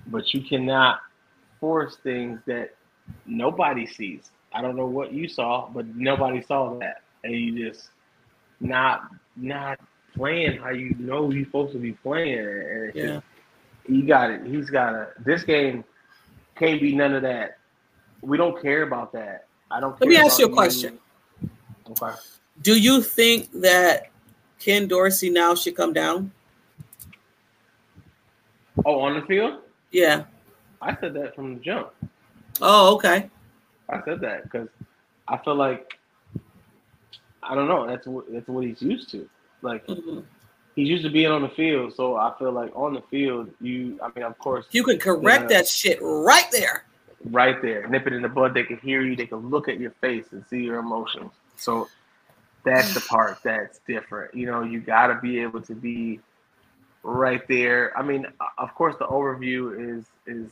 But 0.08 0.34
you 0.34 0.42
cannot 0.42 1.02
force 1.60 1.98
things 1.98 2.40
that 2.48 2.76
nobody 3.26 3.86
sees. 3.86 4.32
I 4.54 4.62
don't 4.62 4.76
know 4.76 4.88
what 4.88 5.14
you 5.14 5.28
saw, 5.28 5.70
but 5.70 5.86
nobody 5.88 6.42
saw 6.42 6.78
that, 6.80 7.02
and 7.24 7.34
you 7.34 7.70
just 7.70 7.90
not 8.60 9.10
not 9.36 9.80
playing 10.16 10.58
how 10.60 10.70
you 10.70 10.96
know 10.98 11.30
you're 11.32 11.46
supposed 11.46 11.74
to 11.74 11.80
be 11.80 11.94
playing. 11.94 12.40
And 12.40 12.96
Yeah. 12.96 13.06
just, 13.06 13.26
he 13.88 14.02
got 14.02 14.30
it. 14.32 14.46
He's 14.46 14.70
got 14.70 14.92
to. 14.92 15.08
This 15.20 15.44
game 15.44 15.84
can't 16.56 16.82
be 16.82 16.96
none 16.96 17.14
of 17.14 17.22
that. 17.22 17.60
We 18.22 18.38
don't 18.38 18.60
care 18.62 18.84
about 18.84 19.12
that. 19.14 19.46
I 19.70 19.80
don't. 19.80 20.00
Let 20.02 20.10
me 20.10 20.18
ask 20.18 20.40
you 20.40 20.48
a 20.48 20.54
question. 20.54 21.00
Okay. 21.90 22.16
Do 22.64 22.80
you 22.80 23.02
think 23.02 23.52
that 23.62 24.10
Ken 24.60 24.88
Dorsey 24.88 25.30
now 25.30 25.54
should 25.56 25.76
come 25.76 25.94
down? 25.94 26.32
Oh, 28.86 29.00
on 29.00 29.20
the 29.20 29.22
field, 29.26 29.62
Yeah. 29.92 30.26
I 30.82 30.96
said 31.00 31.14
that 31.16 31.36
from 31.36 31.56
the 31.56 31.60
jump. 31.60 31.90
Oh, 32.62 32.96
okay. 32.96 33.30
I 33.90 34.02
said 34.06 34.22
that 34.22 34.44
because 34.44 34.68
I 35.28 35.38
feel 35.38 35.56
like 35.56 35.97
I 37.50 37.56
don't 37.56 37.68
know. 37.68 37.88
That's 37.88 38.06
what 38.08 38.32
that's 38.32 38.48
what 38.48 38.64
he's 38.66 38.82
used 38.82 39.10
to. 39.12 39.30
Like 39.62 39.86
Mhm. 39.88 40.24
he's 40.76 40.88
used 40.90 41.04
to 41.04 41.10
being 41.10 41.32
on 41.32 41.42
the 41.42 41.50
field, 41.50 41.94
so 41.96 42.16
I 42.16 42.34
feel 42.38 42.52
like 42.52 42.72
on 42.76 42.94
the 42.94 43.02
field, 43.04 43.50
you. 43.62 44.00
I 44.02 44.10
mean, 44.16 44.26
of 44.26 44.38
course, 44.38 44.66
You 44.72 44.84
can 44.84 45.00
correct 45.00 45.44
Yeah. 45.44 45.58
that 45.58 45.68
shit 45.68 46.00
right 46.02 46.50
there. 46.52 46.84
right 47.32 47.60
there, 47.62 47.88
nip 47.88 48.06
it 48.08 48.14
in 48.14 48.22
the 48.22 48.30
bud. 48.30 48.54
They 48.54 48.64
can 48.64 48.78
hear 48.78 49.02
you. 49.02 49.16
They 49.16 49.26
can 49.26 49.50
look 49.50 49.68
at 49.68 49.80
your 49.80 49.92
face 49.92 50.32
and 50.32 50.46
see 50.48 50.64
your 50.64 50.78
emotions. 50.80 51.32
So 51.56 51.88
that's 52.64 52.94
the 52.94 53.02
part 53.02 53.40
that's 53.44 53.80
different. 53.88 54.36
You 54.36 54.46
know, 54.46 54.62
you 54.64 54.80
got 54.80 55.08
to 55.08 55.16
be 55.22 55.40
able 55.40 55.62
to 55.62 55.74
be 55.74 56.20
right 57.04 57.46
there. 57.48 57.98
I 57.98 58.04
mean, 58.04 58.28
of 58.58 58.74
course, 58.76 58.96
the 59.00 59.08
overview 59.08 59.98
is 59.98 60.06
is 60.26 60.50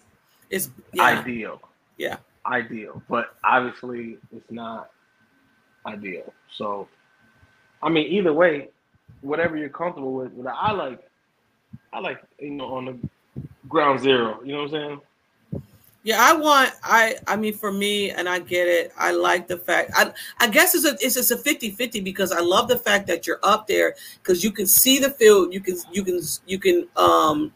is 0.50 0.70
yeah. 0.94 1.04
ideal. 1.04 1.62
Yeah. 1.98 2.18
Ideal. 2.46 3.02
But 3.10 3.36
obviously 3.44 4.18
it's 4.36 4.52
not 4.52 4.90
ideal. 5.86 6.34
So 6.58 6.88
I 7.82 7.90
mean 7.90 8.08
either 8.08 8.34
way, 8.34 8.70
whatever 9.22 9.58
you're 9.58 9.70
comfortable 9.70 10.14
with, 10.14 10.42
but 10.42 10.54
I 10.56 10.72
like 10.72 11.02
I 11.94 12.00
like 12.00 12.22
you 12.40 12.52
know 12.52 12.76
on 12.76 12.86
the 12.86 13.40
ground 13.70 14.00
zero. 14.00 14.40
You 14.44 14.54
know 14.54 14.64
what 14.64 14.74
I'm 14.76 15.02
saying? 15.02 15.02
Yeah, 16.04 16.18
I 16.20 16.34
want 16.34 16.72
I 16.84 17.16
I 17.28 17.36
mean 17.36 17.56
for 17.56 17.72
me 17.72 18.12
and 18.12 18.30
I 18.30 18.38
get 18.38 18.68
it. 18.68 18.94
I 18.96 19.12
like 19.12 19.48
the 19.48 19.58
fact 19.58 19.92
I 19.96 20.12
I 20.40 20.48
guess 20.48 20.76
it's 20.76 20.86
a 20.86 20.94
it's 21.04 21.16
just 21.16 21.32
a 21.32 21.36
50-50 21.36 22.04
because 22.04 22.32
I 22.32 22.42
love 22.42 22.68
the 22.68 22.78
fact 22.78 23.08
that 23.08 23.26
you're 23.26 23.40
up 23.42 23.66
there 23.66 23.96
because 24.22 24.44
you 24.44 24.52
can 24.52 24.68
see 24.68 25.00
the 25.00 25.10
field, 25.10 25.52
you 25.52 25.62
can 25.62 25.78
you 25.92 26.04
can 26.04 26.22
you 26.46 26.60
can 26.60 26.88
um 26.96 27.52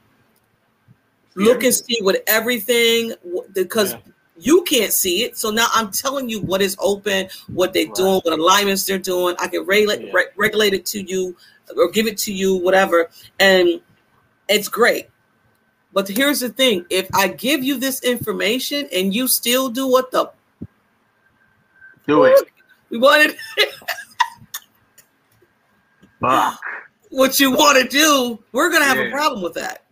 look 1.35 1.63
and 1.63 1.73
see 1.73 1.99
what 2.01 2.23
everything 2.27 3.13
because 3.53 3.93
Yeah. 3.93 3.99
You 4.39 4.63
can't 4.63 4.93
see 4.93 5.23
it. 5.23 5.37
So 5.37 5.51
now 5.51 5.67
I'm 5.73 5.91
telling 5.91 6.29
you 6.29 6.41
what 6.41 6.61
is 6.61 6.75
open, 6.79 7.27
what 7.47 7.73
they're 7.73 7.85
Right. 7.85 7.95
doing, 7.95 8.21
what 8.23 8.37
alignments 8.39 8.85
they're 8.85 8.97
doing. 8.97 9.35
I 9.39 9.47
can 9.47 9.63
regulate 9.63 10.01
Yeah. 10.01 10.11
re- 10.13 10.27
regulate 10.35 10.73
it 10.73 10.85
to 10.87 11.01
you 11.01 11.35
or 11.75 11.89
give 11.89 12.07
it 12.07 12.17
to 12.19 12.33
you, 12.33 12.55
whatever, 12.55 13.09
and 13.39 13.81
it's 14.47 14.67
great. 14.67 15.07
But 15.93 16.07
here's 16.07 16.39
the 16.39 16.49
thing: 16.49 16.85
if 16.89 17.07
I 17.13 17.27
give 17.27 17.63
you 17.63 17.77
this 17.77 18.01
information 18.03 18.87
and 18.93 19.13
you 19.13 19.27
still 19.27 19.69
do 19.69 19.87
what 19.87 20.11
the 20.11 20.31
Do 22.07 22.23
it. 22.25 22.49
we 22.89 22.97
wanted, 22.97 23.35
Fuck. 26.19 26.59
what 27.09 27.39
you 27.39 27.51
want 27.51 27.77
to 27.81 27.87
do, 27.87 28.39
we're 28.51 28.71
gonna 28.71 28.85
have 28.85 28.97
a 28.99 29.09
problem 29.11 29.41
with 29.43 29.53
that. 29.55 29.83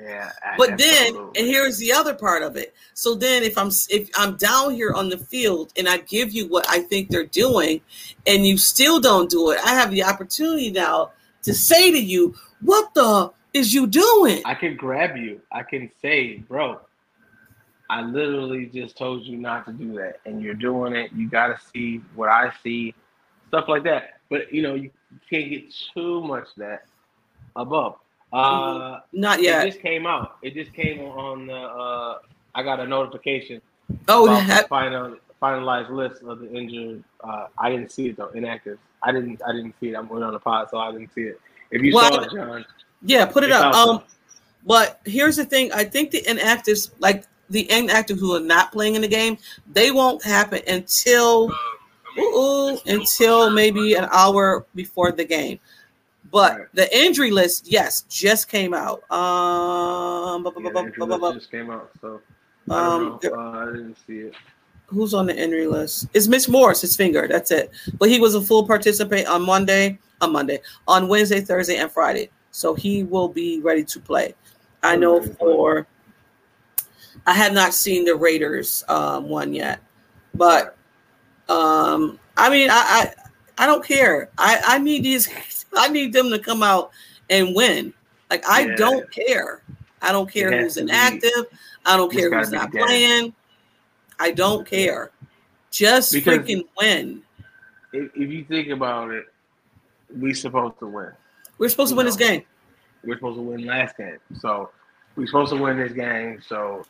Yeah. 0.00 0.32
But 0.58 0.76
then, 0.76 1.08
absolutely. 1.08 1.40
and 1.40 1.48
here's 1.48 1.78
the 1.78 1.92
other 1.92 2.14
part 2.14 2.42
of 2.42 2.56
it. 2.56 2.74
So 2.94 3.14
then, 3.14 3.42
if 3.44 3.56
I'm 3.56 3.68
if 3.88 4.10
I'm 4.16 4.36
down 4.36 4.74
here 4.74 4.92
on 4.92 5.08
the 5.08 5.18
field 5.18 5.72
and 5.76 5.88
I 5.88 5.98
give 5.98 6.32
you 6.32 6.48
what 6.48 6.68
I 6.68 6.80
think 6.80 7.10
they're 7.10 7.24
doing, 7.26 7.80
and 8.26 8.46
you 8.46 8.58
still 8.58 9.00
don't 9.00 9.30
do 9.30 9.50
it, 9.50 9.60
I 9.64 9.74
have 9.74 9.92
the 9.92 10.02
opportunity 10.02 10.70
now 10.70 11.12
to 11.42 11.54
say 11.54 11.92
to 11.92 11.98
you, 11.98 12.34
"What 12.60 12.92
the 12.94 13.32
is 13.52 13.72
you 13.72 13.86
doing?" 13.86 14.42
I 14.44 14.54
can 14.54 14.76
grab 14.76 15.16
you. 15.16 15.40
I 15.52 15.62
can 15.62 15.90
say, 16.02 16.38
bro, 16.38 16.80
I 17.88 18.02
literally 18.02 18.66
just 18.66 18.96
told 18.96 19.24
you 19.24 19.36
not 19.36 19.64
to 19.66 19.72
do 19.72 19.94
that, 19.94 20.20
and 20.26 20.42
you're 20.42 20.54
doing 20.54 20.96
it. 20.96 21.12
You 21.12 21.28
got 21.28 21.48
to 21.48 21.66
see 21.72 22.00
what 22.16 22.30
I 22.30 22.52
see, 22.64 22.94
stuff 23.46 23.68
like 23.68 23.84
that. 23.84 24.18
But 24.28 24.52
you 24.52 24.62
know, 24.62 24.74
you 24.74 24.90
can't 25.30 25.50
get 25.50 25.72
too 25.94 26.20
much 26.22 26.48
of 26.48 26.56
that 26.56 26.86
above. 27.54 27.98
Uh, 28.34 29.00
Not 29.12 29.40
yet. 29.42 29.66
it 29.66 29.70
just 29.70 29.82
came 29.82 30.06
out. 30.06 30.36
It 30.42 30.54
just 30.54 30.72
came 30.72 31.00
on 31.00 31.46
the. 31.46 31.54
Uh, 31.54 32.18
I 32.54 32.62
got 32.62 32.80
a 32.80 32.86
notification 32.86 33.60
Oh, 34.08 34.24
about 34.26 34.42
the 34.42 34.46
that, 34.48 34.68
final 34.68 35.16
finalized 35.42 35.90
list 35.90 36.22
of 36.22 36.38
the 36.40 36.52
injured. 36.52 37.04
Uh, 37.22 37.46
I 37.58 37.70
didn't 37.70 37.92
see 37.92 38.08
it 38.08 38.16
though. 38.16 38.28
Inactive. 38.28 38.78
I 39.02 39.12
didn't. 39.12 39.40
I 39.46 39.52
didn't 39.52 39.74
see 39.80 39.90
it. 39.90 39.94
I'm 39.96 40.08
going 40.08 40.22
on 40.22 40.32
the 40.32 40.38
pod, 40.40 40.68
so 40.70 40.78
I 40.78 40.90
didn't 40.92 41.12
see 41.12 41.22
it. 41.22 41.40
If 41.70 41.82
you 41.82 41.94
Well, 41.94 42.12
saw 42.12 42.20
it, 42.22 42.30
John, 42.32 42.64
yeah, 43.02 43.26
put 43.26 43.44
it 43.44 43.52
up. 43.52 43.74
Um, 43.74 44.02
but 44.66 45.00
here's 45.04 45.36
the 45.36 45.44
thing: 45.44 45.70
I 45.72 45.84
think 45.84 46.10
the 46.10 46.22
inactives, 46.22 46.90
like 46.98 47.24
the 47.50 47.70
inactive 47.70 48.18
who 48.18 48.34
are 48.34 48.40
not 48.40 48.72
playing 48.72 48.94
in 48.94 49.02
the 49.02 49.08
game, 49.08 49.36
they 49.72 49.90
won't 49.90 50.24
happen 50.24 50.60
until 50.66 51.50
ooh, 52.18 52.70
it's 52.70 52.82
built 52.84 52.84
for 52.84 52.90
until 52.92 53.50
maybe 53.50 53.94
an 53.94 54.08
hour 54.12 54.64
before 54.74 55.12
the 55.12 55.24
game. 55.24 55.58
But 56.34 56.58
Right. 56.58 56.66
the 56.74 56.98
injury 56.98 57.30
list, 57.30 57.70
yes, 57.70 58.02
just 58.10 58.48
came 58.48 58.74
out. 58.74 59.08
Um, 59.08 60.42
yeah, 60.44 60.50
bu- 60.50 61.06
bu- 61.06 61.18
bu- 61.18 61.34
just 61.34 61.48
came 61.48 61.70
out, 61.70 61.92
so 62.00 62.20
I 62.68 62.86
um, 62.86 63.20
don't. 63.22 63.38
Uh, 63.38 63.60
I 63.60 63.66
didn't 63.66 63.96
see 64.04 64.18
it. 64.18 64.34
who's 64.86 65.14
on 65.14 65.26
the 65.26 65.36
injury 65.36 65.68
list? 65.68 66.08
It's 66.12 66.26
Mitch 66.26 66.48
Morse, 66.48 66.80
his 66.80 66.96
finger. 66.96 67.28
That's 67.28 67.52
it. 67.52 67.70
But 68.00 68.08
he 68.08 68.18
was 68.18 68.34
a 68.34 68.40
full 68.42 68.66
participant 68.66 69.28
on 69.28 69.42
Monday, 69.42 69.96
on 70.20 70.32
Monday, 70.32 70.58
on 70.88 71.06
Wednesday, 71.06 71.40
Thursday, 71.40 71.76
and 71.76 71.88
Friday. 71.90 72.30
So 72.50 72.74
he 72.74 73.04
will 73.04 73.28
be 73.28 73.60
ready 73.60 73.84
to 73.84 74.00
play. 74.00 74.34
I 74.82 74.96
know 74.96 75.22
for 75.22 75.86
I 77.26 77.32
have 77.32 77.52
not 77.52 77.74
seen 77.74 78.06
the 78.06 78.16
Raiders 78.16 78.82
um, 78.88 79.28
one 79.28 79.54
yet, 79.54 79.78
but 80.34 80.76
um, 81.48 82.18
I 82.36 82.50
mean, 82.50 82.70
I, 82.70 82.74
I 82.74 83.14
I 83.56 83.66
don't 83.66 83.84
care. 83.84 84.30
I 84.36 84.60
I 84.66 84.78
need 84.78 85.04
these. 85.04 85.28
I 85.76 85.88
need 85.88 86.12
them 86.12 86.30
to 86.30 86.38
come 86.38 86.62
out 86.62 86.90
and 87.30 87.54
win. 87.54 87.92
Like 88.30 88.46
I 88.48 88.66
Yeah. 88.66 88.76
don't 88.76 89.10
care. 89.10 89.62
I 90.02 90.12
don't 90.12 90.30
care 90.30 90.50
who's 90.60 90.74
to 90.74 90.80
be- 90.84 90.90
inactive. 90.90 91.46
I 91.86 91.96
don't 91.96 92.12
care 92.12 92.32
who's 92.32 92.50
not 92.50 92.70
playing. 92.72 93.34
I 94.18 94.30
don't 94.30 94.66
care. 94.66 95.10
Just 95.70 96.12
Because- 96.12 96.38
freaking 96.38 96.66
win. 96.78 97.22
If, 97.92 98.10
if 98.14 98.30
you 98.30 98.44
think 98.44 98.68
about 98.68 99.10
it, 99.10 99.26
we 100.16 100.34
supposed 100.34 100.78
to 100.80 100.86
win. 100.86 101.12
We're 101.58 101.68
supposed 101.68 101.90
to 101.90 101.96
win 101.96 102.06
this 102.06 102.16
game. 102.16 102.42
We're 103.04 103.16
supposed 103.16 103.36
to 103.38 103.42
win 103.42 103.64
last 103.66 103.96
game, 103.96 104.18
so 104.40 104.70
we're 105.14 105.26
supposed 105.26 105.52
to 105.52 105.60
win 105.60 105.78
this 105.78 105.92
game. 105.92 106.40
So 106.46 106.84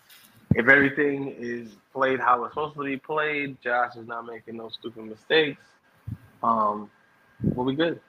if 0.54 0.68
everything 0.68 1.34
is 1.38 1.70
played 1.92 2.20
how 2.20 2.44
it's 2.44 2.54
supposed 2.54 2.74
to 2.76 2.84
be 2.84 2.96
played, 2.96 3.60
Josh 3.62 3.96
is 3.96 4.06
not 4.06 4.24
making 4.26 4.56
no 4.56 4.68
stupid 4.68 5.04
mistakes. 5.04 5.60
Um, 6.42 6.90
we'll 7.42 7.66
be 7.66 7.74
good. 7.74 8.00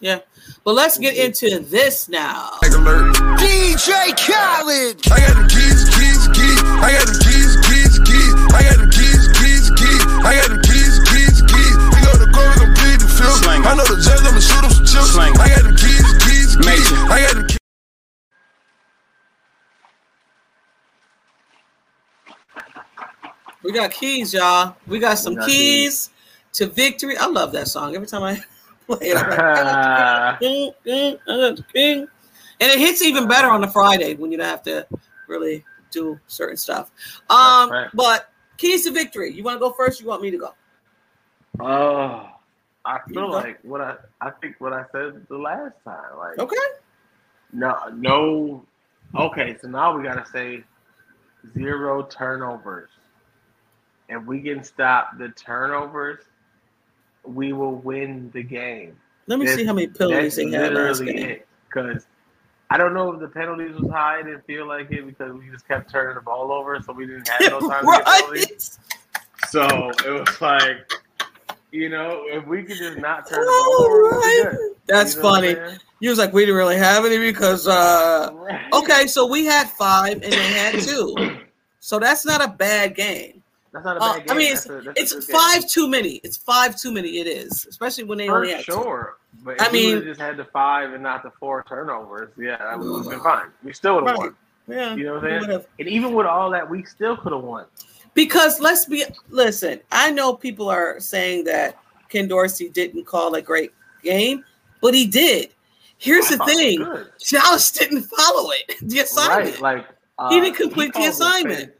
Yeah. 0.00 0.20
But 0.64 0.74
let's 0.74 0.96
get 0.96 1.14
into 1.14 1.60
this 1.60 2.08
now. 2.08 2.56
alert. 2.64 3.14
DJ 3.36 4.16
Khaled. 4.16 4.96
I 5.12 5.20
got 5.20 5.36
the 5.36 5.46
keys, 5.52 5.84
keys, 5.92 6.24
keys. 6.32 6.60
I 6.80 6.96
got 6.96 7.04
the 7.04 7.20
keys, 7.20 7.52
keys, 7.68 8.00
keys. 8.08 8.32
I 8.48 8.64
got 8.64 8.80
the 8.80 8.88
keys, 8.88 9.28
keys, 9.36 9.68
keys. 9.76 10.02
I 10.24 10.40
got 10.40 10.48
the 10.48 10.60
keys, 10.64 10.96
keys, 11.04 11.36
keys. 11.44 11.76
We 11.92 12.00
go 12.00 12.16
to 12.16 12.28
go, 12.32 12.40
we 12.48 12.56
gon' 12.64 12.72
bleed 12.80 13.00
the 13.04 13.08
field. 13.12 13.44
Slang. 13.44 13.60
I 13.68 13.76
know 13.76 13.84
the 13.84 14.00
judge, 14.00 14.24
I'ma 14.24 14.40
shoot 14.40 14.64
him 14.64 14.72
some 14.72 14.88
chips. 14.88 15.12
Slang. 15.12 15.36
I 15.36 15.48
got 15.52 15.68
the 15.68 15.76
keys, 15.76 16.08
keys, 16.24 16.56
keys. 16.56 16.64
Major. 16.64 16.96
I 17.12 17.20
got 17.20 17.36
the 17.36 17.44
keys. 17.44 17.56
We 23.62 23.72
got 23.72 23.90
keys, 23.92 24.32
y'all. 24.32 24.76
We 24.86 24.98
got 24.98 25.18
some 25.18 25.34
We 25.34 25.40
got 25.40 25.48
keys 25.48 26.08
to 26.54 26.66
victory. 26.66 27.18
I 27.18 27.26
love 27.26 27.52
that 27.52 27.68
song. 27.68 27.94
Every 27.94 28.08
time 28.08 28.22
I 28.22 28.42
play 28.96 29.08
it, 29.08 29.16
I'm 29.16 29.28
like. 29.28 30.40
"Ding, 30.40 30.72
ding, 30.84 31.18
I 31.28 31.36
got 31.36 31.56
the 31.56 31.64
king." 31.74 32.08
and 32.60 32.70
it 32.70 32.78
hits 32.78 33.02
even 33.02 33.26
better 33.26 33.48
on 33.48 33.60
the 33.60 33.68
Friday 33.68 34.14
when 34.14 34.30
you 34.30 34.38
don't 34.38 34.46
have 34.46 34.62
to 34.64 34.86
really 35.26 35.64
do 35.90 36.20
certain 36.26 36.56
stuff. 36.56 36.90
Um, 37.30 37.70
right. 37.70 37.88
but 37.94 38.30
keys 38.58 38.84
to 38.84 38.90
victory. 38.90 39.32
You 39.32 39.42
want 39.42 39.56
to 39.56 39.60
go 39.60 39.72
first? 39.72 40.00
You 40.00 40.06
want 40.06 40.22
me 40.22 40.30
to 40.30 40.38
go? 40.38 40.54
Oh, 41.58 42.30
I 42.84 43.00
You 43.08 43.14
feel 43.14 43.30
like 43.30 43.58
what 43.62 43.80
I 43.80 43.96
I 44.20 44.30
think 44.30 44.56
what 44.60 44.72
I 44.72 44.84
said 44.92 45.26
the 45.28 45.38
last 45.38 45.74
time. 45.84 46.18
Like 46.18 46.38
Okay. 46.38 46.56
no 47.52 47.76
no. 47.94 48.64
Okay, 49.16 49.56
so 49.60 49.68
now 49.68 49.96
we 49.96 50.04
gotta 50.04 50.24
say 50.26 50.62
zero 51.52 52.02
turnovers. 52.04 52.90
If 54.08 54.24
we 54.24 54.40
can 54.40 54.62
stop 54.62 55.18
the 55.18 55.30
turnovers, 55.30 56.24
we 57.24 57.52
will 57.52 57.76
win 57.76 58.30
the 58.32 58.42
game. 58.42 58.96
Let 59.26 59.38
me 59.38 59.46
see 59.46 59.64
how 59.64 59.72
many 59.72 59.86
penalties 59.86 60.36
they 60.36 60.50
had 60.50 60.74
last 60.74 61.04
game. 61.04 61.40
Because 61.68 62.06
I 62.70 62.76
don't 62.76 62.94
know 62.94 63.12
if 63.12 63.20
the 63.20 63.28
penalties 63.28 63.76
was 63.76 63.90
high. 63.90 64.18
I 64.18 64.22
didn't 64.22 64.44
feel 64.46 64.66
like 64.66 64.90
it 64.90 65.06
because 65.06 65.32
we 65.32 65.48
just 65.50 65.66
kept 65.66 65.90
turning 65.90 66.14
the 66.16 66.20
ball 66.20 66.52
over, 66.52 66.80
so 66.80 66.92
we 66.92 67.06
didn't 67.06 67.28
have 67.28 67.50
no 67.50 67.60
time 67.68 67.84
to 67.84 67.92
get 67.92 68.06
penalties. 68.06 68.78
So 69.48 69.90
it 70.04 70.10
was 70.10 70.40
like, 70.40 70.76
you 71.72 71.88
know, 71.88 72.24
if 72.26 72.46
we 72.46 72.62
could 72.62 72.76
just 72.76 72.98
not 72.98 73.28
turn 73.28 73.40
the 73.40 73.46
ball 73.46 73.84
over, 73.84 74.02
Right. 74.02 74.70
That's 74.86 75.14
You 75.14 75.22
know 75.22 75.28
funny. 75.28 75.56
You 76.00 76.10
was 76.10 76.18
like, 76.18 76.32
we 76.32 76.42
didn't 76.42 76.56
really 76.56 76.76
have 76.76 77.04
any 77.04 77.18
because 77.18 77.68
uh 77.68 78.30
Right. 78.32 78.72
okay, 78.72 79.06
so 79.06 79.26
we 79.26 79.44
had 79.44 79.68
five 79.70 80.14
and 80.14 80.32
they 80.32 80.52
had 80.52 80.80
two. 80.80 81.38
So 81.80 81.98
that's 81.98 82.24
not 82.24 82.42
a 82.42 82.48
bad 82.48 82.94
game. 82.94 83.39
That's 83.72 83.84
not 83.84 83.96
a 83.96 84.00
Uh, 84.00 84.12
bad 84.14 84.22
I 84.22 84.26
game. 84.26 84.36
mean, 84.36 84.54
That's 84.54 84.66
a- 84.66 84.80
that's 84.80 85.00
It's 85.00 85.12
good 85.14 85.26
game. 85.28 85.36
five 85.36 85.62
too 85.72 85.88
many. 85.88 86.14
It's 86.24 86.36
five 86.38 86.76
too 86.80 86.90
many. 86.92 87.18
It 87.20 87.26
is, 87.26 87.66
especially 87.68 88.04
when 88.04 88.18
they 88.18 88.26
for 88.26 88.38
only 88.38 88.52
had 88.52 88.64
two. 88.64 88.72
sure. 88.72 89.16
But 89.44 89.60
I 89.60 89.66
if 89.66 89.72
we 89.72 89.94
mean- 89.94 90.02
just 90.04 90.20
had 90.20 90.36
the 90.36 90.44
five 90.46 90.92
and 90.92 91.02
not 91.02 91.22
the 91.22 91.30
four 91.38 91.64
turnovers, 91.68 92.30
yeah, 92.36 92.56
that 92.56 92.78
would 92.78 93.02
have 93.04 93.10
been 93.10 93.20
fine. 93.20 93.46
We 93.62 93.72
still 93.72 93.94
would 93.96 94.08
have 94.08 94.18
Right. 94.18 94.32
won. 94.32 94.36
Yeah, 94.68 94.94
You 94.94 95.04
know 95.04 95.14
what 95.14 95.24
I'm 95.24 95.44
saying? 95.44 95.64
And 95.78 95.88
even 95.88 96.14
with 96.14 96.26
all 96.26 96.50
that, 96.50 96.68
we 96.68 96.84
still 96.84 97.16
could 97.16 97.32
have 97.32 97.42
won. 97.42 97.64
Because 98.14 98.60
let's 98.60 98.84
be 98.86 99.04
listen. 99.28 99.80
I 99.92 100.10
know 100.10 100.34
people 100.34 100.68
are 100.68 100.98
saying 101.00 101.44
that 101.44 101.76
Ken 102.08 102.26
Dorsey 102.28 102.68
didn't 102.68 103.04
call 103.04 103.34
a 103.34 103.42
great 103.42 103.72
game, 104.02 104.44
but 104.80 104.94
he 104.94 105.06
did. 105.06 105.50
Here's 105.98 106.26
I 106.26 106.30
the 106.32 106.36
thought 106.38 106.48
it 106.50 106.80
was 106.80 106.98
thing. 106.98 107.06
Josh 107.40 107.70
didn't 107.72 108.02
follow 108.02 108.50
it. 108.50 108.76
The 108.82 109.00
assignment. 109.00 109.60
Right, 109.60 109.76
like 109.78 109.86
uh, 110.18 110.30
He 110.30 110.40
didn't 110.40 110.56
complete 110.56 110.88
the 110.92 111.00
called 111.00 111.06
a 111.06 111.10
assignment. 111.10 111.72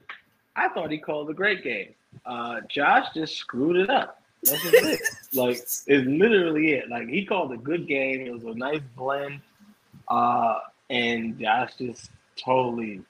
I 0.56 0.68
thought 0.68 0.90
he 0.90 0.98
called 0.98 1.30
a 1.30 1.34
great 1.34 1.62
game. 1.62 1.94
Uh, 2.26 2.60
Josh 2.68 3.06
just 3.14 3.36
screwed 3.36 3.76
it 3.76 3.88
up. 3.90 4.20
That's 4.44 4.62
just 4.62 4.74
it. 4.84 5.00
Like 5.32 5.58
it's 5.58 5.84
literally 5.86 6.72
it. 6.72 6.88
Like 6.88 7.08
he 7.08 7.24
called 7.24 7.52
a 7.52 7.56
good 7.56 7.86
game. 7.86 8.20
It 8.26 8.32
was 8.32 8.42
a 8.42 8.54
nice 8.58 8.80
blend. 8.96 9.40
Uh, 10.08 10.58
and 10.90 11.38
Josh 11.38 11.74
just 11.78 12.10
totally 12.36 13.00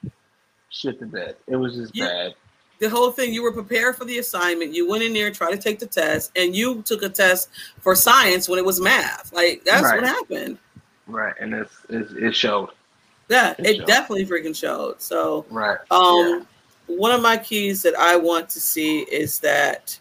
shit 0.69 0.99
the 0.99 1.07
bed. 1.07 1.35
It 1.47 1.55
was 1.55 1.75
just 1.75 1.95
Yeah. 1.95 2.07
bad. 2.07 2.35
the 2.79 2.89
whole 2.89 3.11
thing 3.11 3.33
you 3.33 3.41
were 3.43 3.51
prepared 3.51 3.95
for 3.95 4.05
the 4.05 4.17
assignment 4.19 4.73
you 4.73 4.87
went 4.89 5.03
in 5.03 5.13
there 5.13 5.29
tried 5.31 5.51
to 5.51 5.57
take 5.57 5.77
the 5.79 5.85
test 5.85 6.31
and 6.35 6.55
you 6.55 6.81
took 6.83 7.03
a 7.03 7.09
test 7.09 7.49
for 7.79 7.93
science 7.95 8.49
when 8.49 8.57
it 8.57 8.65
was 8.65 8.79
math 8.81 9.31
like 9.33 9.63
that's 9.63 9.83
Right. 9.83 10.01
what 10.01 10.07
happened 10.07 10.57
Right, 11.07 11.33
and 11.39 11.53
it's, 11.53 11.73
it's 11.89 12.11
it 12.13 12.35
showed. 12.35 12.69
Yeah, 13.29 13.51
It 13.59 13.65
it 13.67 13.77
showed. 13.77 13.87
definitely 13.87 14.25
freaking 14.25 14.55
showed. 14.55 15.01
So, 15.01 15.45
Right. 15.49 15.77
um, 15.91 16.47
one 16.97 17.11
of 17.11 17.21
my 17.21 17.37
keys 17.37 17.81
that 17.83 17.95
I 17.97 18.15
want 18.15 18.49
to 18.49 18.59
see 18.59 18.99
is 19.01 19.39
that 19.39 19.97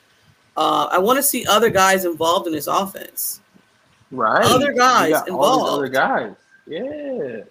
uh, 0.56 0.88
I 0.90 0.98
want 0.98 1.18
to 1.18 1.22
see 1.22 1.46
other 1.46 1.70
guys 1.70 2.04
involved 2.04 2.46
in 2.46 2.52
this 2.52 2.66
offense. 2.66 3.40
Right. 4.10 4.44
Other 4.44 4.72
guys 4.72 5.14
all 5.30 5.66
Other 5.66 5.88
guys. 5.88 6.34
Yeah. 6.66 7.42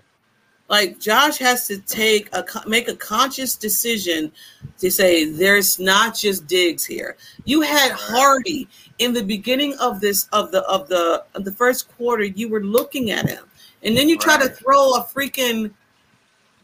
Like 0.67 0.99
Josh 0.99 1.37
has 1.39 1.67
to 1.67 1.79
take 1.79 2.29
a 2.33 2.45
make 2.67 2.87
a 2.87 2.95
conscious 2.95 3.55
decision 3.55 4.31
to 4.77 4.91
say 4.91 5.25
there's 5.25 5.79
not 5.79 6.15
just 6.15 6.45
Diggs 6.45 6.85
here. 6.85 7.17
You 7.45 7.61
had 7.61 7.91
Harty 7.91 8.67
in 8.99 9.13
the 9.13 9.23
beginning 9.23 9.75
of 9.79 9.99
this 9.99 10.27
of 10.31 10.51
the 10.51 10.61
of 10.65 10.87
the 10.87 11.23
of 11.33 11.43
the 11.43 11.51
first 11.51 11.91
quarter. 11.97 12.23
You 12.23 12.49
were 12.49 12.61
looking 12.61 13.09
at 13.09 13.27
him, 13.27 13.45
and 13.81 13.97
then 13.97 14.07
you 14.07 14.17
try 14.17 14.37
to 14.37 14.47
throw 14.47 14.95
a 14.95 15.03
freaking 15.03 15.71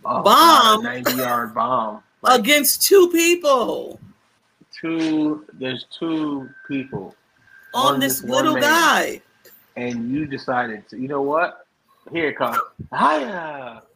Oh, 0.05 0.21
Bomb. 0.21 0.83
90 0.83 1.13
yard 1.15 1.53
bomb. 1.55 2.03
Like 2.25 2.39
against 2.41 2.83
two 2.83 3.09
people 3.09 3.99
two, 4.79 5.45
there's 5.53 5.85
two 5.97 6.49
people. 6.67 7.15
on 7.73 7.95
on 7.95 7.99
this 7.99 8.21
this 8.21 8.29
little 8.29 8.53
man. 8.53 8.61
guy. 8.61 9.21
and 9.75 10.11
you 10.11 10.25
decided 10.25 10.87
to, 10.89 10.97
you 10.97 11.07
know 11.07 11.21
what? 11.21 11.65
Here 12.11 12.29
it 12.29 12.37
comes. 12.37 12.57
Hiya. 12.91 13.83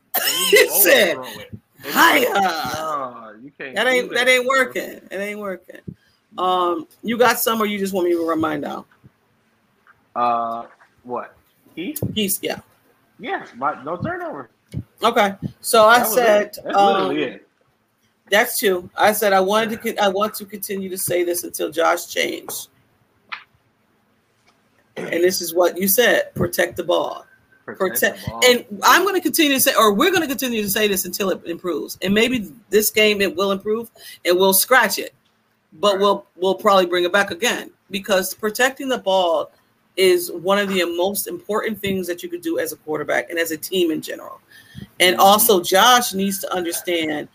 He 0.49 0.67
said, 0.81 1.15
overthrow 1.17 1.41
it. 1.41 1.51
And 1.51 1.61
it's 1.85 1.95
"Hiya." 1.95 2.33
No, 2.33 3.35
you 3.41 3.51
can't. 3.57 3.75
That 3.75 3.87
ain't 3.87 4.11
that 4.11 4.27
ain't 4.27 4.45
working. 4.47 4.99
It 5.11 5.13
ain't 5.13 5.39
working. 5.39 5.79
Um, 6.37 6.87
you 7.03 7.17
got 7.17 7.39
some, 7.39 7.61
or 7.61 7.67
you 7.67 7.77
just 7.77 7.93
want 7.93 8.07
me 8.07 8.15
to 8.15 8.27
run 8.27 8.41
mine 8.41 8.61
down? 8.61 8.85
Uh, 10.15 10.65
what? 11.03 11.37
Heath? 11.75 12.01
He's 12.13 12.39
yeah. 12.41 12.59
Yeah, 13.19 13.45
my, 13.55 13.81
no 13.83 13.95
turnover. 13.97 14.49
Okay, 15.03 15.35
so 15.61 15.85
I 15.85 15.99
That 15.99 16.07
said 16.07 16.57
um, 16.73 16.93
literally 16.93 17.23
it. 17.23 17.48
That's 18.29 18.59
true. 18.59 18.89
I 18.97 19.11
said 19.13 19.33
I 19.33 19.39
wanted 19.39 19.81
to. 19.81 20.03
I 20.03 20.07
want 20.07 20.33
to 20.35 20.45
continue 20.45 20.89
to 20.89 20.97
say 20.97 21.23
this 21.23 21.43
until 21.43 21.71
Josh 21.71 22.07
changed, 22.07 22.69
and 24.95 25.23
this 25.23 25.41
is 25.41 25.53
what 25.53 25.77
you 25.77 25.87
said: 25.87 26.33
protect 26.35 26.77
the 26.77 26.83
ball. 26.83 27.25
Protect, 27.65 28.23
the 28.23 28.29
ball. 28.31 28.41
and 28.45 28.65
I'm 28.83 29.03
going 29.03 29.15
to 29.15 29.21
continue 29.21 29.53
to 29.53 29.59
say, 29.59 29.73
or 29.77 29.93
we're 29.93 30.09
going 30.09 30.21
to 30.21 30.27
continue 30.27 30.61
to 30.61 30.69
say 30.69 30.87
this 30.87 31.05
until 31.05 31.29
it 31.29 31.45
improves. 31.45 31.97
And 32.01 32.13
maybe 32.13 32.51
this 32.69 32.89
game 32.89 33.21
it 33.21 33.35
will 33.35 33.51
improve, 33.51 33.91
and 34.25 34.37
we'll 34.37 34.53
scratch 34.53 34.97
it, 34.97 35.13
but 35.73 35.99
we'll 35.99 36.25
we'll 36.35 36.55
probably 36.55 36.85
bring 36.85 37.05
it 37.05 37.13
back 37.13 37.31
again 37.31 37.71
because 37.91 38.33
protecting 38.33 38.89
the 38.89 38.97
ball 38.97 39.51
is 39.97 40.31
one 40.31 40.57
of 40.57 40.69
the 40.69 40.83
most 40.95 41.27
important 41.27 41.79
things 41.79 42.07
that 42.07 42.23
you 42.23 42.29
could 42.29 42.41
do 42.41 42.57
as 42.57 42.71
a 42.71 42.77
quarterback 42.77 43.29
and 43.29 43.37
as 43.37 43.51
a 43.51 43.57
team 43.57 43.91
in 43.91 44.01
general. 44.01 44.39
And 44.99 45.15
mm-hmm. 45.15 45.21
also, 45.21 45.61
Josh 45.61 46.13
needs 46.13 46.39
to 46.39 46.53
understand 46.53 47.27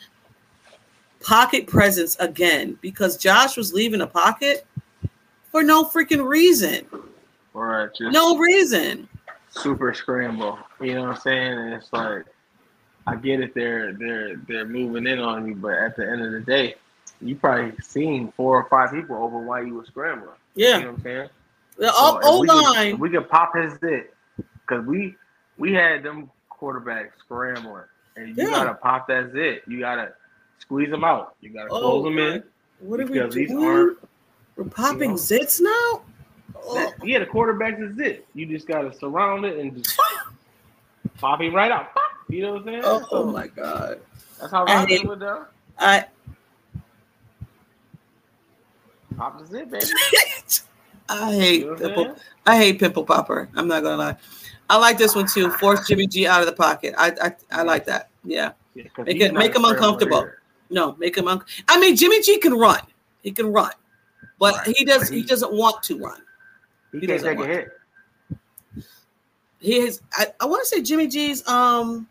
pocket 1.24 1.66
presence 1.66 2.16
again 2.20 2.78
because 2.82 3.16
Josh 3.16 3.56
was 3.56 3.72
leaving 3.72 4.02
a 4.02 4.06
pocket 4.06 4.66
for 5.50 5.62
no 5.62 5.84
freaking 5.84 6.26
reason. 6.26 6.86
No 7.54 8.36
reason. 8.36 9.08
super 9.50 9.94
scramble. 9.94 10.58
You 10.80 10.94
know 10.94 11.02
what 11.02 11.10
I'm 11.10 11.20
saying? 11.20 11.52
And 11.58 11.74
it's 11.74 11.92
like 11.92 12.24
I 13.06 13.16
get 13.16 13.40
it, 13.40 13.54
they're 13.54 13.92
they're 13.92 14.36
they're 14.48 14.66
moving 14.66 15.06
in 15.06 15.18
on 15.18 15.46
you, 15.46 15.54
but 15.54 15.74
at 15.74 15.96
the 15.96 16.08
end 16.10 16.22
of 16.22 16.32
the 16.32 16.40
day, 16.40 16.74
you 17.20 17.36
probably 17.36 17.72
seen 17.82 18.32
four 18.36 18.60
or 18.60 18.68
five 18.68 18.90
people 18.90 19.16
over 19.16 19.38
why 19.38 19.60
you 19.62 19.74
were 19.74 19.84
scrambling. 19.84 20.30
Yeah. 20.54 20.78
You 20.78 20.84
know 20.84 20.90
what 20.90 20.96
I'm 20.98 21.02
saying? 21.04 21.28
The 21.78 21.86
So 21.88 21.92
oh, 21.94 22.16
O 22.16 22.20
oh 22.24 22.40
we 22.40 22.48
could- 22.48 22.62
line. 22.62 22.98
we 22.98 23.10
could 23.10 23.28
pop 23.28 23.54
his 23.56 23.78
zit, 23.78 24.14
because 24.36 24.84
we 24.86 25.14
we 25.58 25.72
had 25.72 26.02
them 26.02 26.30
quarterbacks 26.50 27.10
scrambling, 27.20 27.84
and 28.16 28.36
you 28.36 28.44
Yeah. 28.44 28.50
gotta 28.50 28.74
pop 28.74 29.06
that 29.08 29.32
zit. 29.32 29.62
You 29.68 29.80
gotta 29.80 30.12
squeeze 30.64 30.90
them 30.90 31.04
out. 31.04 31.36
You 31.40 31.50
gotta 31.50 31.68
Oh, 31.70 31.80
close 31.80 32.04
them 32.04 32.18
in. 32.18 32.42
What 32.80 33.00
are 33.00 33.06
we 33.06 33.46
doing? 33.46 33.96
We're 34.56 34.64
popping 34.64 35.00
you 35.00 35.08
know. 35.08 35.14
zits 35.14 35.60
now. 35.60 36.02
Oh, 36.66 36.92
yeah, 37.02 37.18
the 37.18 37.26
quarterback's 37.26 37.80
is 37.80 37.96
zit. 37.96 38.26
You 38.34 38.46
just 38.46 38.66
gotta 38.66 38.92
surround 38.98 39.44
it 39.44 39.58
and 39.58 39.76
just 39.82 39.98
pop 41.18 41.40
him 41.40 41.54
right 41.54 41.70
out. 41.70 41.88
You 42.28 42.42
know 42.42 42.52
what 42.54 42.60
I'm 42.62 42.66
saying? 42.66 42.82
oh, 42.84 42.96
oh 42.96 43.00
So 43.00 43.06
oh 43.28 43.32
my 43.32 43.46
god! 43.48 44.00
That's 44.40 44.50
how 44.52 44.64
I 44.66 44.86
hate- 44.86 45.02
do 45.02 45.12
it 45.12 45.18
though. 45.18 45.44
I 45.78 46.06
Pop 49.16 49.38
the 49.38 49.46
zit, 49.46 49.70
baby. 49.70 49.84
I 51.08 51.32
hate 51.34 51.60
You 51.60 51.66
know 51.66 51.72
I'm 51.72 51.78
pimple. 51.78 52.16
I 52.46 52.56
hate 52.56 52.78
pimple 52.80 53.04
popper. 53.04 53.48
I'm 53.54 53.68
not 53.68 53.82
gonna 53.82 53.96
lie. 53.96 54.16
I 54.70 54.78
like 54.78 54.96
this 54.98 55.14
one 55.14 55.26
too. 55.26 55.50
Force 55.52 55.86
Jimmy 55.86 56.06
G 56.06 56.26
out 56.26 56.40
of 56.40 56.46
the 56.46 56.52
pocket. 56.52 56.94
I 56.96 57.12
I, 57.20 57.34
I 57.50 57.62
like 57.62 57.84
that. 57.86 58.08
Yeah. 58.24 58.52
Yeah, 58.74 58.84
Make 59.04 59.20
it- 59.20 59.34
make 59.34 59.54
a 59.54 59.58
him 59.58 59.64
uncomfortable. 59.66 60.28
No, 60.70 60.94
make 60.96 61.16
him. 61.16 61.28
Un- 61.28 61.42
I 61.68 61.78
mean, 61.78 61.96
Jimmy 61.96 62.20
G 62.22 62.38
can 62.38 62.54
run. 62.54 62.80
He 63.22 63.30
can 63.32 63.52
run, 63.52 63.72
but 64.38 64.54
Right. 64.54 64.74
he 64.76 64.84
does. 64.84 65.08
He 65.08 65.22
doesn't 65.22 65.52
want 65.52 65.82
to 65.84 65.98
run. 65.98 66.22
He, 66.92 67.00
He 67.00 67.06
can't 67.06 67.20
doesn't 67.20 67.36
take 67.38 67.44
a 67.44 67.48
hit. 67.48 67.68
He 69.60 69.80
has. 69.80 70.00
I, 70.12 70.26
I 70.40 70.46
want 70.46 70.62
to 70.62 70.68
say 70.68 70.82
Jimmy 70.82 71.06
G's 71.06 71.46
um 71.48 72.06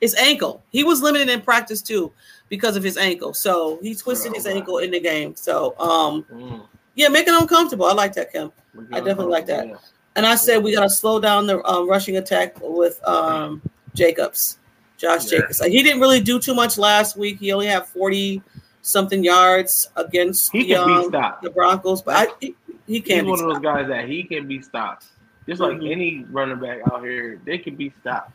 his 0.00 0.14
ankle. 0.16 0.62
He 0.70 0.82
was 0.84 1.00
limited 1.02 1.28
in 1.28 1.40
practice 1.40 1.80
too 1.80 2.12
because 2.48 2.76
of 2.76 2.82
his 2.82 2.96
ankle. 2.96 3.32
So 3.34 3.78
he 3.82 3.94
twisted 3.94 4.32
Oh, 4.32 4.34
his 4.34 4.46
ankle 4.46 4.78
in 4.78 4.90
the 4.90 5.00
game. 5.00 5.34
So 5.36 5.74
um 5.78 6.24
Mm. 6.32 6.66
yeah, 6.94 7.08
make 7.08 7.26
it 7.28 7.34
uncomfortable. 7.40 7.86
I 7.86 7.92
like 7.92 8.12
that, 8.14 8.32
Kim. 8.32 8.52
I 8.92 8.96
definitely 9.00 9.26
like 9.32 9.46
that. 9.46 9.68
yeah. 9.68 9.76
And 10.16 10.26
I 10.26 10.34
said 10.34 10.58
we 10.62 10.74
gotta 10.74 10.90
slow 10.90 11.20
down 11.20 11.46
the 11.46 11.64
um, 11.66 11.88
rushing 11.88 12.16
attack 12.18 12.56
with 12.60 13.00
um 13.08 13.62
Jacobs, 13.94 14.58
Josh 15.02 15.24
Yeah. 15.30 15.40
Jacobs. 15.40 15.62
He 15.64 15.82
didn't 15.82 16.00
really 16.00 16.20
do 16.20 16.38
too 16.38 16.54
much 16.54 16.78
last 16.78 17.16
week. 17.16 17.40
He 17.40 17.52
only 17.52 17.66
had 17.66 17.84
forty 17.86 18.40
something 18.82 19.22
yards 19.22 19.88
against 19.96 20.50
He 20.52 20.62
the, 20.62 20.74
can 20.76 21.14
um, 21.14 21.36
the 21.42 21.50
Broncos, 21.50 22.02
but 22.02 22.16
I, 22.16 22.32
he, 22.40 22.54
he 22.86 22.94
He's 22.94 23.02
can't. 23.02 23.26
be 23.26 23.30
one 23.30 23.40
of 23.40 23.46
those 23.46 23.58
guys 23.62 23.88
that 23.88 24.08
he 24.08 24.22
can 24.22 24.46
be 24.46 24.62
stopped. 24.62 25.06
Just 25.48 25.60
like 25.60 25.78
Mhm. 25.78 25.90
any 25.90 26.24
running 26.30 26.60
back 26.60 26.78
out 26.90 27.02
here, 27.02 27.40
they 27.44 27.58
can 27.58 27.74
be 27.74 27.92
stopped. 28.00 28.30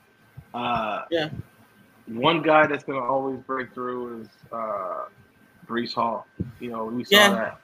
Uh, 0.54 1.04
Yeah. 1.10 1.30
One 2.08 2.42
guy 2.42 2.68
that's 2.68 2.84
gonna 2.84 3.04
always 3.04 3.40
break 3.42 3.74
through 3.74 4.22
is 4.22 4.28
uh, 4.52 5.06
Breece 5.68 5.94
Hall. 5.94 6.28
You 6.60 6.72
know, 6.72 6.86
we 6.86 7.04
saw 7.06 7.16
Yeah. 7.16 7.30
that. 7.32 7.60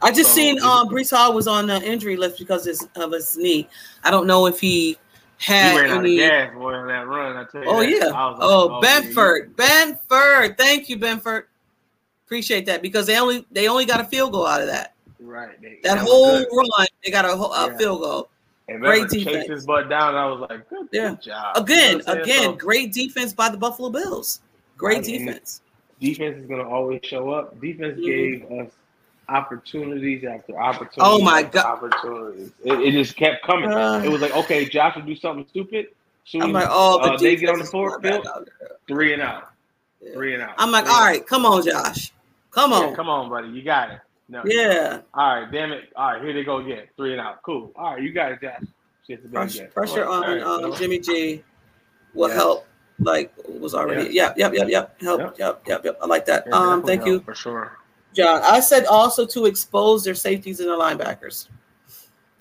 I 0.00 0.12
just 0.12 0.30
So, 0.30 0.36
seen 0.36 0.60
um 0.62 0.88
Breece 0.88 1.16
Hall 1.16 1.32
was 1.34 1.48
on 1.48 1.66
the 1.66 1.82
injury 1.82 2.16
list 2.16 2.38
because 2.38 2.64
his, 2.64 2.86
of 2.94 3.10
his 3.12 3.36
knee. 3.36 3.68
I 4.04 4.10
don't 4.12 4.28
know 4.28 4.46
if 4.46 4.60
he 4.60 4.96
had 5.38 5.72
He 5.72 5.78
ran 5.80 5.90
out 5.90 6.04
of 6.04 6.16
gas 6.16 6.54
boy 6.54 6.72
on 6.74 6.86
that 6.88 7.06
run. 7.06 7.36
I 7.36 7.44
tell 7.44 7.62
you. 7.62 7.68
Oh 7.68 7.80
that. 7.80 7.90
yeah. 7.90 8.06
I 8.12 8.26
like, 8.30 8.38
Oh, 8.40 8.80
yeah, 8.82 9.00
Benford. 9.00 9.54
Benford. 9.54 10.58
Thank 10.58 10.88
you, 10.88 10.98
Benford. 10.98 11.44
Appreciate 12.26 12.66
that 12.66 12.82
because 12.82 13.06
they 13.06 13.18
only 13.18 13.46
they 13.50 13.68
only 13.68 13.84
got 13.86 14.00
a 14.00 14.04
field 14.04 14.32
goal 14.32 14.46
out 14.46 14.60
of 14.60 14.66
that. 14.66 14.94
Right. 15.20 15.60
They, 15.60 15.78
That 15.82 16.02
was 16.02 16.08
whole 16.10 16.36
run, 16.56 16.86
they 17.04 17.10
got 17.10 17.24
a, 17.24 17.36
whole, 17.36 17.52
a 17.52 17.68
Yeah. 17.70 17.76
field 17.78 18.00
goal. 18.00 18.28
And 18.68 18.80
great 18.80 19.08
defense. 19.08 19.24
chased 19.36 19.50
his 19.50 19.66
butt 19.66 19.88
down. 19.88 20.14
I 20.14 20.26
was 20.26 20.40
like, 20.48 20.68
good, 20.68 20.88
Yeah. 20.92 21.10
good 21.10 21.22
job. 21.22 21.56
Again, 21.56 21.78
You 21.78 21.90
know 21.90 21.96
what 22.04 22.08
I'm 22.08 22.14
saying? 22.14 22.22
again, 22.38 22.42
So, 22.44 22.52
great 22.52 22.92
defense 22.92 23.32
by 23.32 23.48
the 23.48 23.56
Buffalo 23.56 23.88
Bills. 23.90 24.40
Great 24.76 24.98
Right, 24.98 25.08
and- 25.08 25.26
defense. 25.26 25.62
defense 26.00 26.36
is 26.36 26.46
going 26.46 26.60
to 26.62 26.68
always 26.68 27.00
show 27.02 27.30
up. 27.30 27.58
Defense 27.60 27.98
Mhm. 27.98 28.04
gave 28.04 28.52
us 28.52 28.70
opportunities 29.28 30.24
after 30.24 30.58
opportunities. 30.58 30.98
Oh, 30.98 31.20
my 31.22 31.42
God. 31.42 31.64
Opportunities. 31.64 32.50
It, 32.64 32.80
it 32.80 32.92
just 32.92 33.16
kept 33.16 33.44
coming. 33.44 33.70
Uh. 33.70 34.02
it 34.04 34.08
was 34.08 34.20
like, 34.20 34.34
okay, 34.36 34.64
Josh 34.66 34.96
will 34.96 35.02
do 35.02 35.16
something 35.16 35.46
stupid. 35.50 35.88
Soon 36.24 36.42
I'm 36.42 36.52
like, 36.52 36.68
oh, 36.70 37.02
the 37.02 37.12
uh, 37.12 37.16
they 37.16 37.36
get 37.36 37.48
on 37.48 37.54
the 37.54 37.64
defense 37.64 37.70
fourth 37.70 38.02
field, 38.02 38.26
out 38.26 38.48
three 38.86 39.14
and 39.14 39.22
out, 39.22 39.48
Yeah. 40.02 40.12
three 40.12 40.34
and 40.34 40.42
out. 40.42 40.54
I'm 40.58 40.70
like, 40.70 40.84
Three 40.84 40.92
all 40.94 41.00
and 41.02 41.06
right, 41.16 41.26
come 41.26 41.46
on, 41.46 41.64
Josh. 41.64 42.12
Come 42.50 42.72
out. 42.74 42.82
Yeah, 42.82 42.86
on. 42.88 42.94
come 42.96 43.08
on, 43.08 43.30
buddy, 43.30 43.48
you 43.48 43.62
got 43.62 43.90
it. 43.92 44.00
No, 44.28 44.42
Yeah. 44.44 45.00
All 45.14 45.40
right, 45.40 45.50
damn 45.50 45.72
it. 45.72 45.90
All 45.96 46.12
right, 46.12 46.22
here 46.22 46.34
they 46.34 46.44
go 46.44 46.58
again, 46.58 46.82
three 46.98 47.12
and 47.12 47.20
out. 47.20 47.40
Cool. 47.42 47.72
All 47.76 47.94
right, 47.94 48.02
you 48.02 48.12
got 48.12 48.32
it, 48.32 48.42
Josh. 48.42 48.60
Shit's 49.06 49.24
a 49.24 49.28
big 49.28 49.32
Pressure, 49.32 49.66
pressure 49.68 50.06
on 50.06 50.20
right, 50.20 50.42
um, 50.42 50.74
Jimmy 50.76 50.98
G 50.98 51.42
will 52.12 52.28
Yeah. 52.28 52.34
help. 52.34 52.66
Like 53.00 53.32
was 53.48 53.74
already. 53.74 54.12
Yep, 54.12 54.36
yep, 54.36 54.52
yep, 54.52 54.68
yep. 54.68 55.00
Help. 55.00 55.20
Yep. 55.20 55.36
Yep, 55.38 55.62
yep, 55.66 55.84
yep. 55.84 55.98
I 56.02 56.06
like 56.06 56.26
that. 56.26 56.44
Yeah, 56.46 56.52
Um, 56.56 56.82
thank 56.82 57.06
you. 57.06 57.20
for 57.20 57.34
sure. 57.34 57.78
John. 58.14 58.42
I 58.42 58.60
said 58.60 58.86
also 58.86 59.26
to 59.26 59.46
expose 59.46 60.04
their 60.04 60.14
safeties 60.14 60.60
and 60.60 60.68
their 60.68 60.78
linebackers. 60.78 61.48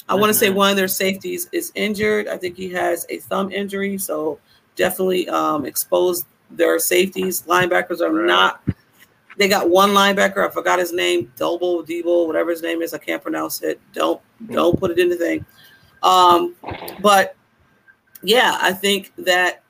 I 0.09 0.15
want 0.15 0.29
to 0.29 0.33
say 0.33 0.47
Mhm. 0.49 0.55
one 0.55 0.69
of 0.71 0.77
their 0.77 0.87
safeties 0.87 1.49
is 1.51 1.71
injured. 1.75 2.27
I 2.29 2.37
think 2.37 2.55
he 2.55 2.69
has 2.69 3.05
a 3.09 3.17
thumb 3.19 3.51
injury, 3.51 3.97
so 3.97 4.39
definitely 4.75 5.27
um, 5.29 5.65
expose 5.65 6.23
their 6.51 6.79
safeties. 6.79 7.43
Linebackers 7.43 7.99
are 7.99 8.11
not. 8.25 8.61
They 9.37 9.47
got 9.49 9.69
one 9.69 9.89
linebacker. 9.91 10.47
I 10.47 10.49
forgot 10.49 10.79
his 10.79 10.93
name. 10.93 11.31
Doble, 11.35 11.83
Debo, 11.83 12.25
whatever 12.25 12.49
his 12.51 12.61
name 12.61 12.81
is. 12.81 12.93
I 12.93 12.97
can't 12.97 13.21
pronounce 13.21 13.61
it. 13.61 13.79
Don't 13.93 14.21
don't 14.51 14.79
put 14.79 14.91
it 14.91 14.97
in 14.99 15.09
the 15.09 15.15
thing. 15.17 15.45
Um, 16.03 16.55
but 17.01 17.35
yeah, 18.23 18.57
I 18.61 18.71
think 18.71 19.11
that 19.17 19.61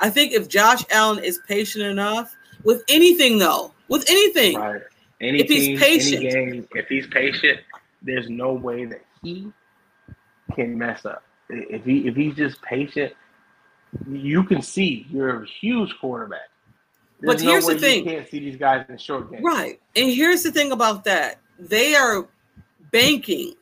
I 0.00 0.10
think 0.10 0.32
if 0.32 0.48
Josh 0.48 0.82
Allen 0.90 1.22
is 1.22 1.38
patient 1.46 1.84
enough 1.84 2.34
with 2.64 2.82
anything, 2.88 3.38
though, 3.38 3.72
with 3.88 4.04
anything, 4.10 4.56
Right. 4.58 4.82
Any 5.20 5.40
If 5.40 5.48
he's 5.48 5.66
team, 5.66 5.78
patient. 5.78 6.24
any 6.24 6.30
game, 6.52 6.68
if 6.72 6.88
he's 6.88 7.06
patient, 7.06 7.60
there's 8.02 8.28
no 8.28 8.52
way 8.52 8.84
that 8.84 9.02
he 9.22 9.50
can 10.54 10.76
mess 10.76 11.04
up. 11.06 11.22
If 11.48 11.84
he 11.84 12.06
if 12.06 12.14
he's 12.16 12.34
just 12.34 12.60
patient, 12.62 13.12
you 14.10 14.44
can 14.44 14.60
see 14.62 15.06
you're 15.10 15.42
a 15.42 15.46
huge 15.46 15.94
quarterback. 16.00 16.48
But 17.22 17.38
There's 17.38 17.42
no 17.44 17.50
here's 17.52 17.66
the 17.66 17.78
thing. 17.78 18.04
you 18.04 18.10
can't 18.10 18.28
see 18.28 18.40
these 18.40 18.56
guys 18.56 18.84
in 18.90 18.98
short 18.98 19.30
games. 19.30 19.42
Right. 19.42 19.80
And 19.94 20.10
here's 20.10 20.42
the 20.42 20.52
thing 20.52 20.72
about 20.72 21.04
that. 21.04 21.38
They 21.58 21.94
are 21.94 22.26
banking 22.92 23.54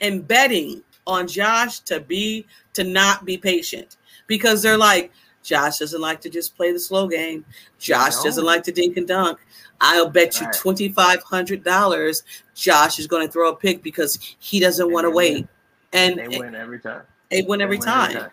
and 0.00 0.26
betting 0.26 0.82
on 1.06 1.28
Josh 1.28 1.80
to 1.80 2.00
be 2.00 2.46
to 2.72 2.84
not 2.84 3.24
be 3.26 3.36
patient 3.36 3.96
because 4.26 4.62
they're 4.62 4.78
like 4.78 5.12
Josh 5.42 5.78
doesn't 5.78 6.00
like 6.00 6.20
to 6.22 6.30
just 6.30 6.56
play 6.56 6.72
the 6.72 6.78
slow 6.78 7.06
game. 7.08 7.44
Josh 7.78 8.14
No. 8.16 8.24
doesn't 8.24 8.44
like 8.44 8.62
to 8.64 8.72
dink 8.72 8.96
and 8.96 9.06
dunk. 9.06 9.38
I'll 9.82 10.08
bet 10.08 10.40
you 10.40 10.46
twenty 10.54 10.88
five 10.88 11.22
hundred 11.22 11.64
dollars 11.64 12.22
Josh 12.54 12.98
is 12.98 13.06
going 13.06 13.26
to 13.26 13.32
throw 13.32 13.50
a 13.50 13.56
pick 13.56 13.82
because 13.82 14.18
he 14.38 14.60
doesn't 14.60 14.90
want 14.90 15.04
to 15.04 15.10
wait. 15.10 15.34
win. 15.34 15.48
And 15.92 16.18
They 16.18 16.38
win 16.38 16.54
every 16.54 16.78
time. 16.78 17.02
they 17.30 17.42
win 17.42 17.58
They 17.58 17.64
every 17.64 17.78
win 17.78 17.86
time 17.86 18.30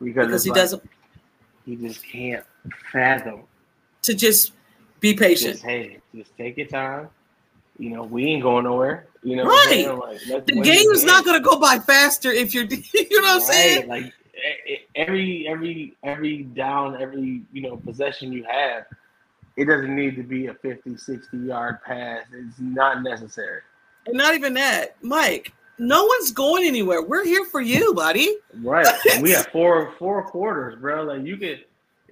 Because, 0.00 0.26
because 0.26 0.44
he 0.44 0.50
like, 0.50 0.56
doesn't 0.56 0.82
He 1.66 1.76
just 1.76 2.04
can't 2.04 2.44
fathom. 2.90 3.42
to 4.02 4.14
just 4.14 4.52
be 5.00 5.12
patient. 5.14 5.54
Just 5.54 5.64
hey, 5.64 5.98
just 6.14 6.36
take 6.36 6.56
your 6.56 6.68
time. 6.68 7.08
You 7.78 7.90
know, 7.90 8.04
we 8.04 8.26
ain't 8.26 8.42
going 8.42 8.64
nowhere. 8.64 9.06
You 9.22 9.36
know, 9.36 9.44
Right. 9.44 9.86
Like, 10.28 10.46
The 10.46 10.54
win 10.54 10.62
game 10.62 10.90
is 10.90 11.04
not 11.04 11.24
going 11.24 11.40
to 11.40 11.44
go 11.48 11.58
by 11.58 11.78
faster 11.78 12.30
if 12.30 12.54
you're, 12.54 12.64
you 12.94 13.20
know 13.20 13.34
what 13.34 13.34
I'm 13.34 13.40
saying? 13.40 13.88
Like 13.88 14.12
every 14.94 15.46
every 15.48 15.96
every 16.02 16.42
down, 16.42 17.00
every 17.00 17.42
you 17.52 17.62
know 17.62 17.76
possession 17.76 18.32
you 18.32 18.44
have, 18.44 18.84
it 19.56 19.66
doesn't 19.66 19.94
need 19.94 20.16
to 20.16 20.22
be 20.22 20.46
a 20.46 20.54
50, 20.54 20.96
60 20.96 21.36
yard 21.38 21.78
pass. 21.84 22.24
It's 22.32 22.58
not 22.58 23.02
necessary. 23.02 23.60
And 24.06 24.16
not 24.16 24.34
even 24.34 24.54
that, 24.54 24.96
Mike. 25.02 25.52
No 25.78 26.04
one's 26.04 26.30
going 26.30 26.64
anywhere. 26.64 27.02
We're 27.02 27.24
here 27.24 27.44
for 27.46 27.60
you, 27.60 27.94
buddy. 27.94 28.36
Right. 28.60 28.86
We 29.20 29.30
have 29.32 29.46
four 29.48 29.92
four 29.98 30.22
quarters, 30.24 30.78
bro. 30.80 31.02
Like 31.04 31.24
you 31.24 31.36
could 31.36 31.64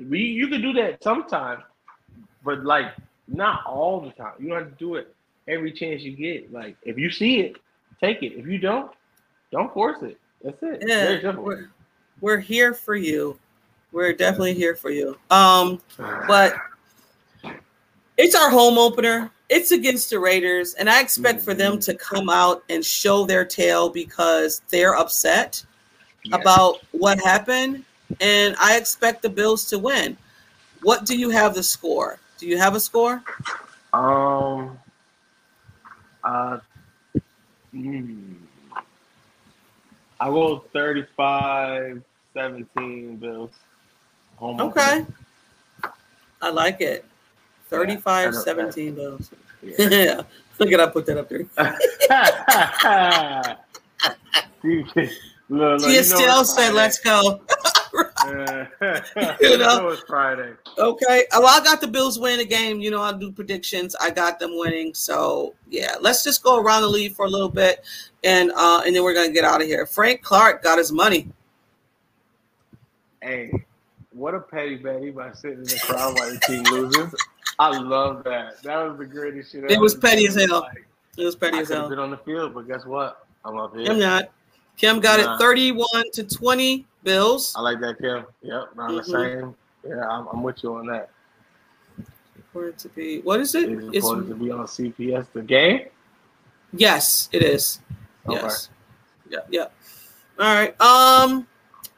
we 0.08 0.20
you 0.20 0.48
could 0.48 0.62
do 0.62 0.72
that 0.74 1.02
sometimes, 1.02 1.62
but 2.44 2.64
like 2.64 2.94
not 3.28 3.64
all 3.66 4.00
the 4.00 4.10
time. 4.10 4.32
You 4.38 4.48
don't 4.48 4.58
have 4.58 4.70
to 4.70 4.76
do 4.76 4.96
it 4.96 5.14
every 5.46 5.72
chance 5.72 6.02
you 6.02 6.16
get. 6.16 6.52
Like 6.52 6.76
if 6.82 6.98
you 6.98 7.10
see 7.10 7.40
it, 7.40 7.56
take 8.00 8.22
it. 8.22 8.32
If 8.32 8.46
you 8.46 8.58
don't, 8.58 8.92
don't 9.52 9.72
force 9.72 10.02
it. 10.02 10.18
That's 10.42 10.62
it. 10.62 10.82
Yeah, 10.86 11.36
we're, 11.36 11.70
we're 12.20 12.38
here 12.38 12.72
for 12.72 12.96
you. 12.96 13.38
We're 13.92 14.12
definitely 14.12 14.54
here 14.54 14.74
for 14.74 14.90
you. 14.90 15.18
Um, 15.30 15.80
but 16.26 16.54
it's 18.20 18.34
our 18.34 18.50
home 18.50 18.76
opener. 18.76 19.30
It's 19.48 19.72
against 19.72 20.10
the 20.10 20.18
Raiders, 20.20 20.74
and 20.74 20.88
I 20.88 21.00
expect 21.00 21.40
for 21.40 21.54
them 21.54 21.78
to 21.80 21.94
come 21.94 22.28
out 22.28 22.62
and 22.68 22.84
show 22.84 23.24
their 23.24 23.44
tail 23.46 23.88
because 23.88 24.60
they're 24.70 24.94
upset 24.94 25.64
Yeah. 26.24 26.36
about 26.36 26.80
what 26.92 27.18
happened, 27.20 27.82
and 28.20 28.54
I 28.60 28.76
expect 28.76 29.22
the 29.22 29.30
Bills 29.30 29.64
to 29.70 29.78
win. 29.78 30.16
What 30.82 31.06
do 31.06 31.16
you 31.16 31.30
have 31.30 31.54
the 31.54 31.62
score? 31.62 32.18
Do 32.38 32.46
you 32.46 32.58
have 32.58 32.74
a 32.74 32.80
score? 32.80 33.22
Um. 33.92 34.78
Uh. 36.22 36.58
hmm. 37.72 38.34
I 40.20 40.28
go 40.28 40.58
35 40.74 42.02
17 42.34 43.16
Bills. 43.16 43.50
Home 44.36 44.60
Okay. 44.60 45.06
I 46.42 46.50
like 46.50 46.80
it. 46.82 47.04
Yeah, 47.72 47.78
35 47.78 48.28
I 48.28 48.30
know. 48.30 48.38
17 48.42 48.94
Bills. 48.94 49.30
opener. 49.32 49.46
Yeah. 49.90 50.22
Look 50.58 50.72
at 50.72 50.80
I 50.80 50.86
put 50.86 51.04
that 51.06 51.18
up 51.18 51.28
there. 51.28 51.44
Look, 54.62 54.86
look, 55.48 55.80
Tia 55.80 55.88
you 55.90 55.96
know 55.96 56.02
still 56.02 56.40
it's 56.42 56.54
said, 56.54 56.74
let's 56.74 56.98
go. 57.00 57.40
Friday. 57.90 58.68
You 59.40 59.48
you 59.50 59.58
know? 59.58 59.78
know 59.80 59.88
it's 59.88 60.02
Friday. 60.02 60.52
Okay. 60.78 61.24
Oh, 61.32 61.40
Well, 61.40 61.60
I 61.60 61.64
got 61.64 61.80
the 61.80 61.88
Bills 61.88 62.18
win 62.18 62.38
the 62.38 62.44
game. 62.44 62.80
You 62.80 62.90
know, 62.90 63.02
I 63.02 63.12
do 63.12 63.32
predictions. 63.32 63.96
I 64.00 64.10
got 64.10 64.38
them 64.38 64.56
winning. 64.58 64.94
So 64.94 65.54
yeah, 65.68 65.96
let's 66.00 66.22
just 66.22 66.42
go 66.42 66.60
around 66.60 66.82
the 66.82 66.88
league 66.88 67.14
for 67.14 67.26
a 67.26 67.28
little 67.28 67.48
bit, 67.48 67.84
and 68.22 68.52
uh, 68.54 68.82
and 68.86 68.94
then 68.94 69.02
we're 69.02 69.14
gonna 69.14 69.32
get 69.32 69.44
out 69.44 69.60
of 69.60 69.66
here. 69.66 69.86
Frank 69.86 70.22
Clark 70.22 70.62
got 70.62 70.78
his 70.78 70.92
money. 70.92 71.28
Hey, 73.22 73.50
what 74.12 74.34
a 74.34 74.40
petty 74.40 74.76
Betty 74.76 75.10
by 75.10 75.32
sitting 75.32 75.58
in 75.58 75.64
the 75.64 75.80
crowd 75.84 76.14
while 76.14 76.32
the 76.32 76.40
team 76.40 76.62
loses. 76.64 77.14
I 77.60 77.78
love 77.78 78.24
that. 78.24 78.62
That 78.62 78.76
was 78.88 78.98
the 78.98 79.04
greatest 79.04 79.52
shit. 79.52 79.64
It 79.64 79.72
ever. 79.72 79.80
was 79.82 79.94
petty 79.94 80.26
as 80.26 80.34
hell. 80.34 80.60
Like, 80.62 80.86
It 81.18 81.24
was 81.24 81.36
petty 81.36 81.58
I 81.58 81.60
as 81.60 81.68
hell. 81.68 81.88
been 81.90 81.98
on 81.98 82.10
the 82.10 82.16
field, 82.18 82.54
but 82.54 82.66
guess 82.66 82.86
what? 82.86 83.26
I'm 83.44 83.58
up 83.58 83.74
here. 83.76 83.84
Kim 83.86 83.98
not. 83.98 84.30
Kim 84.78 84.98
got 85.00 85.20
Nah. 85.20 85.34
it 85.34 85.38
31 85.38 85.88
to 86.14 86.24
20 86.24 86.86
Bills. 87.02 87.54
I 87.56 87.60
like 87.60 87.80
that, 87.80 87.98
Kim. 87.98 88.24
Yep, 88.42 88.76
around 88.76 88.94
the 88.96 89.02
Mhm. 89.02 89.40
same. 89.40 89.56
Yeah, 89.86 90.08
I'm, 90.08 90.26
I'm 90.28 90.42
with 90.42 90.62
you 90.62 90.74
on 90.74 90.86
that. 90.86 91.10
It 92.54 92.78
to 92.78 92.88
be 92.88 93.20
what 93.20 93.40
is 93.40 93.54
it? 93.54 93.70
It's 93.70 93.96
It's 93.98 94.08
to 94.08 94.34
be 94.34 94.50
on 94.50 94.66
CBS. 94.66 95.26
The 95.32 95.42
game. 95.42 95.86
yes, 96.72 97.28
it 97.32 97.42
is. 97.42 97.80
Okay. 98.26 98.40
Yes. 98.42 98.70
Yeah, 99.28 99.38
yeah. 99.50 99.66
All 100.38 100.54
right. 100.54 100.74
Um 100.80 101.46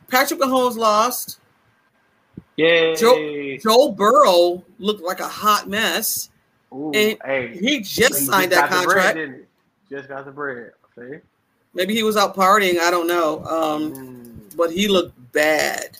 Patrick 0.08 0.40
Mahomes 0.40 0.76
lost. 0.76 1.38
Yay! 2.56 2.94
Joe- 2.96 3.58
Joe 3.62 3.92
Burrow 3.92 4.62
looked 4.78 5.02
like 5.02 5.20
a 5.20 5.28
hot 5.28 5.68
mess. 5.68 6.30
Ooh, 6.72 6.92
and 6.94 7.18
hey, 7.24 7.56
He 7.58 7.80
just 7.80 8.18
he 8.20 8.26
signed 8.26 8.50
got 8.52 8.70
that 8.70 8.80
the 8.80 8.86
bread, 8.86 9.14
contract. 9.16 9.44
Just 9.90 10.08
got 10.08 10.24
the 10.24 10.30
bread. 10.32 10.72
See? 10.98 11.18
Maybe 11.74 11.94
he 11.94 12.02
was 12.02 12.16
out 12.16 12.34
partying. 12.36 12.78
I 12.78 12.90
don't 12.90 13.06
know. 13.06 13.44
Um, 13.44 13.92
Mm, 13.94 14.56
but 14.56 14.70
he 14.72 14.88
looked 14.88 15.14
bad. 15.32 15.98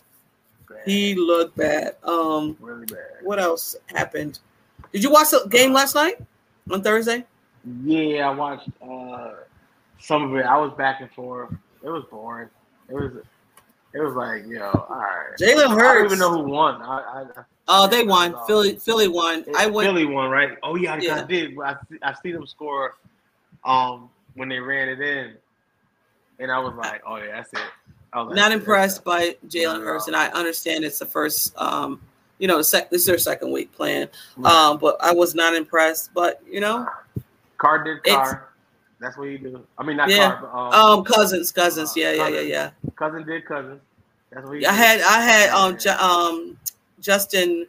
bad. 0.69 0.79
He 0.85 1.15
looked 1.15 1.57
bad. 1.57 1.97
Um, 2.05 2.57
really 2.61 2.85
bad. 2.87 2.99
what 3.23 3.39
else 3.39 3.75
happened? 3.87 4.39
Did 4.93 5.03
you 5.03 5.11
watch 5.11 5.31
the 5.31 5.47
game 5.49 5.73
last 5.73 5.95
night 5.95 6.17
on 6.71 6.83
Thursday? 6.83 7.25
Yeah, 7.85 8.29
I 8.29 8.35
watched 8.35 8.69
uh, 8.87 9.33
some 10.01 10.23
of 10.25 10.37
it. 10.37 10.45
I 10.45 10.59
was 10.59 10.73
back 10.77 11.01
and 11.01 11.11
forth. 11.13 11.51
It 11.83 11.89
was 11.89 12.05
boring. 12.11 12.49
It 12.89 12.95
was. 12.95 13.13
It 13.95 14.01
was 14.01 14.15
like, 14.15 14.47
yo, 14.47 14.65
all 14.71 14.87
right. 14.89 15.37
Jalen 15.39 15.69
Hurts. 15.71 15.83
I 15.83 15.95
don't 15.95 16.05
even 16.07 16.19
know 16.19 16.33
who 16.43 16.49
won. 16.51 16.81
I, 16.83 17.25
I, 17.37 17.43
Oh, 17.69 17.87
they 17.87 18.03
won. 18.05 18.35
Philly, 18.47 18.77
Philly 18.77 19.07
won. 19.09 19.45
I 19.57 19.67
went. 19.67 19.87
Philly 19.89 20.05
won, 20.07 20.31
right? 20.31 20.59
Oh 20.63 20.75
yeah, 20.77 20.95
I, 20.95 20.99
Yeah. 20.99 21.21
I 21.23 21.25
did. 21.25 21.57
I 21.61 21.77
see- 21.89 21.99
I 22.03 22.15
see 22.23 22.33
them 22.33 22.47
score, 22.47 22.97
um, 23.65 24.09
when 24.35 24.49
they 24.49 24.59
ran 24.59 24.89
it 24.89 25.01
in, 25.01 25.35
and 26.41 26.51
I 26.51 26.59
was 26.59 26.75
like, 26.75 27.03
oh 27.07 27.17
yeah, 27.17 27.37
that's 27.37 27.53
it. 27.53 27.61
Like, 28.15 28.35
Not 28.35 28.53
impressed 28.53 29.05
by 29.05 29.37
Jalen 29.49 29.83
Hurts, 29.85 30.07
and 30.07 30.17
I 30.17 30.29
understand 30.29 30.85
it's 30.85 30.99
the 30.99 31.07
first. 31.07 31.55
Um, 31.59 32.01
you 32.39 32.49
know, 32.49 32.59
the 32.59 32.65
sec- 32.65 32.91
this 32.91 33.03
is 33.03 33.07
their 33.07 33.17
second 33.19 33.53
week 33.53 33.73
playing. 33.73 34.09
that's. 34.37 34.55
Um, 34.55 34.79
but 34.79 34.97
I 35.01 35.13
was 35.13 35.35
not 35.35 35.55
impressed. 35.55 36.13
But 36.13 36.43
you 36.51 36.61
know, 36.61 36.87
Car 37.59 37.85
did 37.85 38.03
car. 38.03 38.49
That's 39.03 39.19
what 39.19 39.29
he 39.29 39.37
do. 39.37 39.67
I 39.77 39.83
mean, 39.85 39.97
not 39.99 40.09
Yeah. 40.09 40.39
but 40.41 40.49
um, 40.57 40.73
um, 41.01 41.05
cousins, 41.05 41.51
cousins, 41.53 41.93
yeah, 41.97 42.13
yeah, 42.13 42.29
yeah, 42.29 42.41
yeah. 42.41 42.71
cousin 42.97 43.27
did 43.27 43.45
cousin. 43.45 43.81
That's 44.31 44.47
what 44.47 44.59
he. 44.59 44.65
I 44.65 44.71
did. 44.71 44.79
had 44.79 45.01
I 45.03 45.21
had 45.21 45.51
um 45.51 45.77
Yeah. 45.85 45.97
Um 45.97 46.57
Justin 47.01 47.67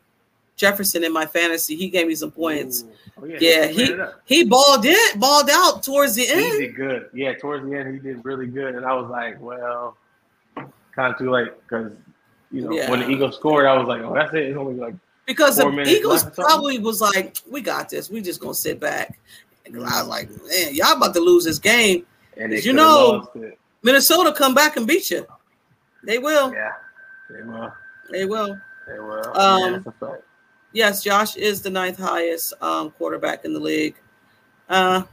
Jefferson 0.56 1.04
in 1.04 1.12
my 1.12 1.26
fantasy. 1.26 1.76
He 1.76 1.90
gave 1.90 2.08
me 2.08 2.14
some 2.16 2.30
points. 2.32 2.86
Oh, 3.20 3.26
yeah, 3.26 3.38
Yeah, 3.42 3.60
ran 3.62 3.74
he 3.74 3.96
he 4.26 4.44
balled 4.46 4.86
in, 4.86 4.96
balled 5.20 5.50
out 5.50 5.82
towards 5.84 6.14
the 6.16 6.22
He 6.26 6.32
end. 6.32 6.60
did 6.60 6.76
good. 6.76 7.10
Yeah, 7.14 7.34
towards 7.34 7.66
the 7.66 7.76
end, 7.76 7.94
he 7.94 8.00
did 8.00 8.24
really 8.24 8.48
good, 8.48 8.76
and 8.76 8.86
I 8.86 8.94
was 8.94 9.10
like, 9.10 9.42
well, 9.42 9.98
kind 10.56 11.12
of 11.12 11.18
too 11.18 11.32
late 11.32 11.50
because 11.64 11.92
you 12.52 12.62
know 12.62 12.70
when 12.92 13.00
the 13.00 13.10
Eagles 13.10 13.36
scored, 13.38 13.66
I 13.66 13.76
was 13.76 13.88
like, 13.88 14.02
oh, 14.04 14.14
that's 14.14 14.34
it. 14.36 14.44
It's 14.44 14.58
only 14.58 14.76
like 14.76 14.94
Because 15.26 15.58
the 15.58 15.68
Eagles 15.68 16.24
left 16.24 16.34
or 16.34 16.36
something? 16.36 16.46
probably 16.46 16.78
was 16.78 17.02
like, 17.02 17.38
"We 17.50 17.62
got 17.62 17.90
this. 17.90 18.10
We 18.12 18.22
just 18.22 18.40
gonna 18.40 18.54
sit 18.54 18.80
back." 18.80 19.18
And 19.66 19.78
I 19.78 20.02
was 20.02 20.08
like, 20.08 20.30
"Man, 20.30 20.74
y'all 20.76 20.98
about 20.98 21.14
to 21.16 21.20
lose 21.20 21.46
this 21.46 21.60
game." 21.60 22.06
and 22.38 22.52
You 22.54 22.74
know- 22.74 23.28
Minnesota 23.84 24.34
come 24.34 24.54
back 24.54 24.78
and 24.78 24.88
beat 24.88 25.12
you. 25.12 25.28
They 26.06 26.18
will. 26.18 26.54
Yeah, 26.54 26.72
they 27.30 27.44
will. 27.44 27.74
They 28.12 28.26
will. 28.26 28.58
They 28.88 29.00
will. 29.00 29.38
Um, 29.38 29.62
yeah, 29.62 29.70
that's 29.72 29.88
a 29.88 29.92
fact. 29.92 30.24
Yes, 30.72 31.04
Josh 31.04 31.36
is 31.36 31.62
the 31.62 31.70
ninth 31.70 32.00
highest 32.00 32.54
um, 32.62 32.92
quarterback 32.92 33.46
in 33.46 33.54
the 33.54 33.60
league. 33.60 33.96
Uh, 34.70 35.04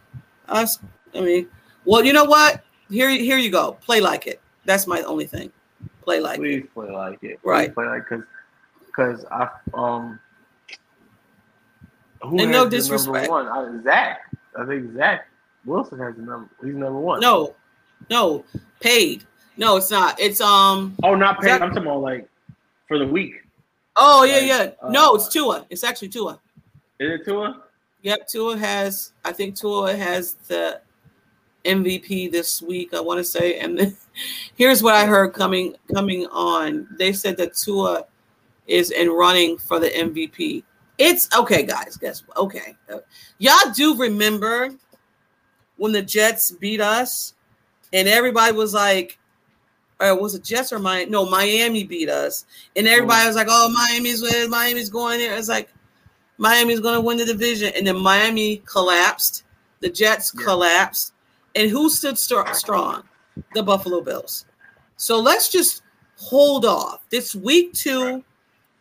us, 0.48 0.78
I 1.14 1.20
mean, 1.20 1.48
well, 1.84 2.04
you 2.04 2.12
know 2.12 2.24
what? 2.24 2.64
Here, 2.88 3.10
here 3.10 3.38
you 3.38 3.50
go. 3.50 3.72
Play 3.84 4.00
like 4.00 4.26
it. 4.26 4.40
That's 4.64 4.86
my 4.86 5.02
only 5.02 5.26
thing. 5.26 5.52
Play 6.02 6.20
like 6.20 6.38
it. 6.38 6.42
Please 6.42 6.66
play 6.72 6.90
like 6.90 7.14
it. 7.14 7.20
Please 7.20 7.38
Right. 7.44 7.74
Play 7.74 7.86
like 7.86 8.08
because 8.08 8.24
because 8.86 9.24
I 9.30 9.48
um. 9.74 10.18
Who 12.22 12.38
And 12.38 12.50
no 12.52 12.68
disrespect. 12.68 13.30
Number 13.30 13.50
one, 13.50 13.80
I, 13.80 13.82
Zach. 13.82 14.29
I 14.58 14.66
think 14.66 14.94
Zach 14.94 15.28
Wilson 15.64 15.98
has 15.98 16.16
the 16.16 16.22
number. 16.22 16.50
He's 16.62 16.74
number 16.74 16.98
one. 16.98 17.20
No, 17.20 17.54
no, 18.08 18.44
paid. 18.80 19.24
No, 19.56 19.76
it's 19.76 19.90
not. 19.90 20.18
It's 20.20 20.40
um. 20.40 20.96
Oh, 21.02 21.14
not 21.14 21.40
paid. 21.40 21.48
Zach- 21.48 21.62
I'm 21.62 21.68
talking 21.70 21.84
about 21.84 22.00
like 22.00 22.28
for 22.88 22.98
the 22.98 23.06
week. 23.06 23.34
Oh 23.96 24.24
yeah, 24.24 24.34
Like, 24.34 24.76
yeah. 24.82 24.90
No, 24.90 25.12
uh, 25.12 25.14
it's 25.16 25.28
Tua. 25.28 25.66
It's 25.70 25.84
actually 25.84 26.08
Tua. 26.08 26.40
Is 26.98 27.20
it 27.20 27.24
Tua? 27.24 27.62
Yep, 28.02 28.28
Tua 28.28 28.56
has. 28.56 29.12
I 29.24 29.32
think 29.32 29.56
Tua 29.56 29.94
has 29.94 30.34
the 30.48 30.80
MVP 31.64 32.30
this 32.32 32.62
week. 32.62 32.94
I 32.94 33.00
want 33.00 33.18
to 33.18 33.24
say, 33.24 33.58
and 33.58 33.78
then, 33.78 33.96
here's 34.56 34.82
what 34.82 34.94
I 34.94 35.06
heard 35.06 35.34
coming 35.34 35.76
coming 35.92 36.26
on. 36.26 36.88
They 36.98 37.12
said 37.12 37.36
that 37.36 37.54
Tua 37.54 38.04
is 38.66 38.90
in 38.90 39.10
running 39.10 39.58
for 39.58 39.78
the 39.78 39.88
MVP. 39.90 40.62
It's 41.00 41.28
okay, 41.34 41.62
guys. 41.62 41.96
Guess 41.96 42.24
what? 42.26 42.36
Okay, 42.36 42.76
y'all 43.38 43.72
do 43.74 43.96
remember 43.96 44.70
when 45.78 45.92
the 45.92 46.02
Jets 46.02 46.50
beat 46.52 46.80
us, 46.80 47.32
and 47.92 48.06
everybody 48.06 48.52
was 48.52 48.74
like, 48.74 49.18
or 49.98 50.20
was 50.20 50.34
it 50.34 50.44
Jets 50.44 50.74
or 50.74 50.78
Miami? 50.78 51.10
No, 51.10 51.24
Miami 51.24 51.84
beat 51.84 52.10
us, 52.10 52.44
and 52.76 52.86
everybody 52.86 53.24
mm. 53.24 53.26
was 53.28 53.36
like, 53.36 53.46
"Oh, 53.48 53.70
Miami's 53.72 54.20
with 54.20 54.50
Miami's 54.50 54.90
going 54.90 55.18
there." 55.18 55.36
It's 55.36 55.48
like 55.48 55.70
Miami's 56.36 56.80
going 56.80 56.94
to 56.94 57.00
win 57.00 57.16
the 57.16 57.24
division, 57.24 57.72
and 57.74 57.86
then 57.86 57.96
Miami 57.96 58.62
collapsed. 58.66 59.44
The 59.80 59.88
Jets 59.88 60.32
Yeah. 60.36 60.44
collapsed, 60.44 61.14
and 61.54 61.70
who 61.70 61.88
stood 61.88 62.18
str- 62.18 62.52
strong? 62.52 63.04
The 63.54 63.62
Buffalo 63.62 64.02
Bills. 64.02 64.44
So 64.96 65.18
let's 65.18 65.48
just 65.48 65.80
hold 66.16 66.66
off. 66.66 67.00
This 67.08 67.34
week 67.34 67.72
two, 67.72 68.22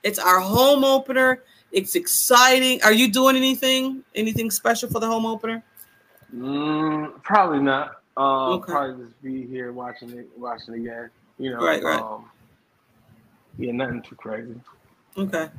it's 0.03 0.19
our 0.19 0.41
home 0.41 0.83
opener. 0.83 1.43
It's 1.71 1.95
exciting. 1.95 2.81
Are 2.83 2.93
you 2.93 3.11
doing 3.11 3.35
anything? 3.35 4.03
Anything 4.15 4.49
special 4.51 4.89
for 4.89 4.99
the 4.99 5.07
home 5.07 5.25
opener? 5.25 5.63
Mm, 6.35 7.21
probably 7.23 7.59
not. 7.59 8.01
Um, 8.17 8.53
Okay. 8.59 8.71
Probably 8.71 9.05
just 9.05 9.21
be 9.21 9.45
here 9.47 9.71
watching 9.71 10.11
it, 10.11 10.27
watching 10.37 10.73
the 10.73 10.79
game. 10.89 11.09
You 11.37 11.51
know, 11.51 11.59
Right, 11.59 11.83
right. 11.83 12.01
Um, 12.01 12.25
yeah, 13.57 13.71
nothing 13.71 14.01
too 14.01 14.15
crazy. 14.15 14.55
Okay. 15.17 15.49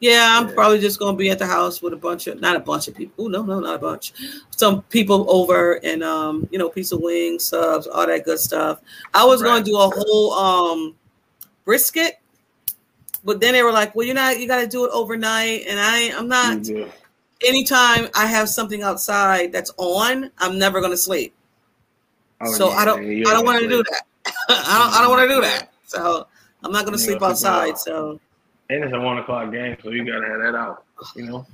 Yeah, 0.00 0.38
I'm 0.38 0.48
Yeah. 0.48 0.54
probably 0.54 0.78
just 0.78 0.98
gonna 0.98 1.16
be 1.16 1.30
at 1.30 1.38
the 1.38 1.46
house 1.46 1.82
with 1.82 1.92
a 1.92 1.96
bunch 1.96 2.26
of 2.26 2.40
not 2.40 2.56
a 2.56 2.60
bunch 2.60 2.88
of 2.88 2.94
people. 2.94 3.24
Oh 3.24 3.28
no, 3.28 3.42
no, 3.42 3.60
not 3.60 3.74
a 3.74 3.78
bunch. 3.78 4.12
Some 4.50 4.82
people 4.82 5.26
over 5.28 5.74
and 5.84 6.02
um, 6.02 6.48
you 6.50 6.58
know, 6.58 6.68
piece 6.70 6.92
of 6.92 7.00
wings, 7.00 7.44
subs, 7.44 7.86
all 7.86 8.06
that 8.06 8.24
good 8.24 8.38
stuff. 8.38 8.80
I 9.12 9.24
was 9.24 9.42
gonna 9.42 9.64
do 9.64 9.76
a 9.76 9.90
whole 9.90 10.32
um 10.32 10.94
brisket, 11.64 12.19
but 13.24 13.40
then 13.40 13.52
they 13.52 13.62
were 13.62 13.72
like, 13.72 13.94
Well, 13.94 14.06
you're 14.06 14.14
not 14.14 14.38
you 14.40 14.46
gotta 14.48 14.66
do 14.66 14.84
it 14.84 14.90
overnight. 14.92 15.66
And 15.68 15.78
I 15.80 16.12
I'm 16.16 16.28
not 16.28 16.66
Yeah. 16.66 16.86
anytime 17.46 18.08
I 18.14 18.26
have 18.26 18.48
something 18.48 18.82
outside 18.82 19.52
that's 19.52 19.70
on, 19.76 20.30
I'm 20.38 20.58
never 20.58 20.80
gonna 20.80 20.96
sleep. 20.96 21.34
Oh, 22.40 22.52
so 22.52 22.68
yeah, 22.70 22.74
I 22.76 22.84
don't 22.84 23.00
I 23.04 23.32
don't 23.32 23.44
want 23.44 23.62
to 23.62 23.68
do 23.68 23.82
that. 23.82 24.02
I 24.48 24.78
don't 24.78 24.94
I 24.96 25.00
don't 25.02 25.10
want 25.10 25.28
to 25.28 25.34
do 25.34 25.40
that. 25.42 25.72
So 25.86 26.26
I'm 26.62 26.72
not 26.72 26.84
gonna 26.84 26.96
You 26.96 27.02
sleep 27.04 27.22
outside. 27.22 27.70
out. 27.70 27.78
So 27.80 28.20
And 28.70 28.84
it's 28.84 28.94
a 28.94 29.00
one 29.00 29.18
o'clock 29.18 29.50
game, 29.52 29.76
so 29.82 29.90
you 29.90 30.04
gotta 30.04 30.26
have 30.26 30.40
that 30.40 30.54
out. 30.54 30.84
You 31.16 31.24
know. 31.26 31.46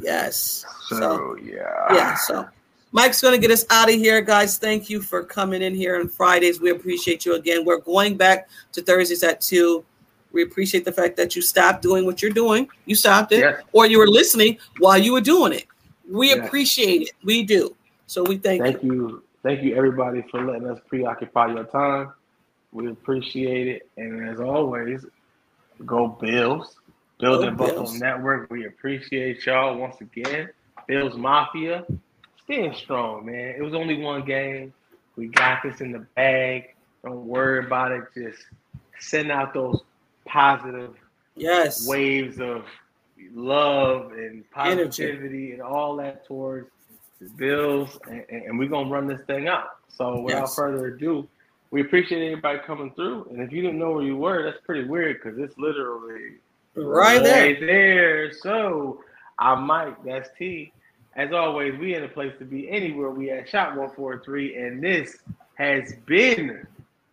yes. 0.00 0.64
So, 0.88 0.96
So 0.98 1.36
yeah. 1.42 1.94
yeah, 1.94 2.14
so 2.14 2.46
Mike's 2.92 3.20
going 3.20 3.34
to 3.34 3.40
get 3.40 3.50
us 3.50 3.64
out 3.70 3.88
of 3.88 3.96
here, 3.96 4.20
guys. 4.20 4.56
Thank 4.56 4.88
you 4.88 5.02
for 5.02 5.24
coming 5.24 5.62
in 5.62 5.74
here 5.74 5.98
on 5.98 6.06
Fridays. 6.08 6.60
We 6.60 6.70
appreciate 6.70 7.26
you 7.26 7.34
again. 7.34 7.64
We're 7.64 7.78
going 7.80 8.16
back 8.16 8.48
to 8.72 8.82
Thursdays 8.82 9.24
at 9.24 9.40
two. 9.40 9.84
We 10.34 10.42
appreciate 10.42 10.84
the 10.84 10.92
fact 10.92 11.16
that 11.16 11.36
you 11.36 11.42
stopped 11.42 11.80
doing 11.80 12.04
what 12.04 12.20
you're 12.20 12.32
doing. 12.32 12.68
You 12.86 12.96
stopped 12.96 13.30
it, 13.32 13.38
Yes. 13.38 13.62
or 13.72 13.86
you 13.86 13.98
were 13.98 14.08
listening 14.08 14.58
while 14.80 14.98
you 14.98 15.12
were 15.12 15.20
doing 15.20 15.52
it. 15.52 15.64
We 16.10 16.30
Yes. 16.30 16.44
appreciate 16.44 17.02
it. 17.02 17.12
We 17.22 17.44
do. 17.44 17.74
So 18.06 18.24
we 18.24 18.36
thank, 18.38 18.60
Thank 18.62 18.82
you. 18.82 18.92
you, 18.92 19.22
thank 19.44 19.62
you, 19.62 19.76
everybody, 19.76 20.22
for 20.30 20.44
letting 20.44 20.68
us 20.68 20.80
preoccupy 20.88 21.52
your 21.54 21.64
time. 21.64 22.12
We 22.72 22.88
appreciate 22.90 23.68
it, 23.68 23.88
and 23.96 24.28
as 24.28 24.40
always, 24.40 25.06
go 25.86 26.08
Bills. 26.08 26.76
Building 27.20 27.54
Go 27.54 27.66
Buffalo. 27.66 27.92
Network. 27.92 28.50
We 28.50 28.66
appreciate 28.66 29.46
y'all 29.46 29.78
once 29.78 30.00
again. 30.00 30.50
Bills 30.88 31.16
Mafia, 31.16 31.86
staying 32.42 32.74
strong, 32.74 33.24
man. 33.26 33.54
It 33.56 33.62
was 33.62 33.72
only 33.72 34.02
one 34.02 34.24
game. 34.24 34.74
We 35.14 35.28
got 35.28 35.62
this 35.62 35.80
in 35.80 35.92
the 35.92 36.00
bag. 36.16 36.74
Don't 37.04 37.24
worry 37.24 37.64
about 37.64 37.92
it. 37.92 38.02
Just 38.14 38.42
send 38.98 39.30
out 39.30 39.54
those 39.54 39.80
positive 40.26 40.94
Yes. 41.36 41.86
waves 41.88 42.38
of 42.40 42.64
love 43.34 44.12
and 44.12 44.44
Energy. 44.56 45.04
positivity 45.04 45.52
and 45.52 45.62
all 45.62 45.96
that 45.96 46.24
towards 46.26 46.68
the 47.20 47.28
Bills, 47.30 47.98
and, 48.08 48.24
and, 48.28 48.42
and 48.44 48.58
we're 48.58 48.68
gonna 48.68 48.90
run 48.90 49.06
this 49.06 49.20
thing 49.26 49.48
out. 49.48 49.68
So 49.88 50.20
without 50.20 50.40
Yes. 50.42 50.54
further 50.56 50.86
ado, 50.88 51.26
we 51.70 51.80
appreciate 51.80 52.24
everybody 52.26 52.58
coming 52.60 52.92
through. 52.92 53.26
And 53.30 53.40
if 53.40 53.50
you 53.52 53.62
didn't 53.62 53.78
know 53.78 53.92
where 53.92 54.02
you 54.04 54.16
were, 54.16 54.42
that's 54.44 54.60
pretty 54.64 54.84
weird 54.88 55.20
because 55.22 55.38
it's 55.38 55.56
literally 55.58 56.34
Right 56.76 57.22
there. 57.22 57.54
There. 57.60 58.32
So 58.32 59.02
I'm 59.38 59.62
Mike. 59.64 60.02
That's 60.04 60.28
T. 60.36 60.72
As 61.16 61.32
always, 61.32 61.78
we 61.78 61.94
in 61.94 62.02
a 62.02 62.08
place 62.08 62.32
to 62.40 62.44
be 62.44 62.68
anywhere. 62.68 63.10
We 63.10 63.30
at 63.30 63.48
Shot 63.48 63.76
One 63.76 63.90
Four 63.90 64.18
Three, 64.24 64.56
and 64.56 64.82
this 64.82 65.16
has 65.54 65.94
been 66.06 66.66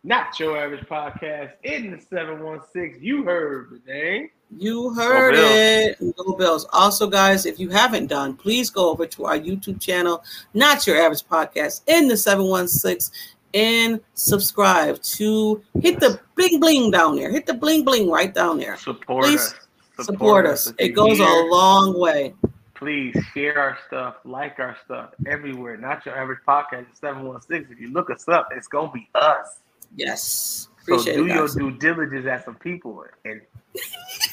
not 0.04 0.38
your 0.40 0.58
average 0.58 0.84
podcast 0.86 1.52
in 1.62 1.90
the 1.90 2.00
seven 2.00 2.42
one 2.42 2.60
six. 2.72 2.98
You 3.00 3.24
heard 3.24 3.70
the 3.70 3.92
name. 3.92 4.30
You 4.58 4.92
heard 4.94 5.34
Bills. 5.34 6.14
it. 6.14 6.16
Go 6.16 6.34
Bills. 6.34 6.66
Also, 6.72 7.06
guys, 7.06 7.46
if 7.46 7.58
you 7.58 7.70
haven't 7.70 8.08
done, 8.08 8.34
please 8.34 8.68
go 8.68 8.90
over 8.90 9.06
to 9.06 9.24
our 9.24 9.38
YouTube 9.38 9.80
channel, 9.80 10.22
Not 10.52 10.86
Your 10.86 11.00
Average 11.00 11.24
Podcast, 11.24 11.82
in 11.86 12.06
the 12.06 12.16
716, 12.16 13.14
and 13.54 14.00
subscribe 14.14 15.00
to 15.02 15.62
hit 15.80 16.00
the 16.00 16.20
bling 16.36 16.60
bling 16.60 16.90
down 16.90 17.16
there. 17.16 17.30
Hit 17.30 17.46
the 17.46 17.54
bling 17.54 17.84
bling 17.84 18.10
right 18.10 18.34
down 18.34 18.58
there. 18.58 18.76
Support 18.76 19.24
Please 19.24 19.54
us. 19.98 20.06
Support 20.06 20.46
us. 20.46 20.66
If 20.66 20.74
It 20.78 20.86
you 20.88 20.92
goes 20.94 21.20
a 21.20 21.24
long 21.24 21.98
way. 21.98 22.34
Please 22.74 23.16
share 23.32 23.58
our 23.58 23.78
stuff, 23.86 24.16
like 24.24 24.58
our 24.58 24.76
stuff 24.84 25.10
everywhere. 25.26 25.76
Not 25.76 26.04
your 26.04 26.16
average 26.18 26.40
podcast. 26.46 26.86
Seven 26.94 27.22
one 27.24 27.40
six. 27.40 27.70
If 27.70 27.78
you 27.78 27.92
look 27.92 28.10
us 28.10 28.28
up, 28.28 28.48
it's 28.52 28.66
gonna 28.66 28.90
be 28.90 29.08
us. 29.14 29.60
Yes. 29.96 30.68
So 30.86 31.02
do 31.02 31.26
it, 31.26 31.34
your 31.34 31.48
due 31.48 31.70
diligence 31.78 32.26
as 32.26 32.44
some 32.44 32.56
people 32.56 33.04
and 33.24 33.40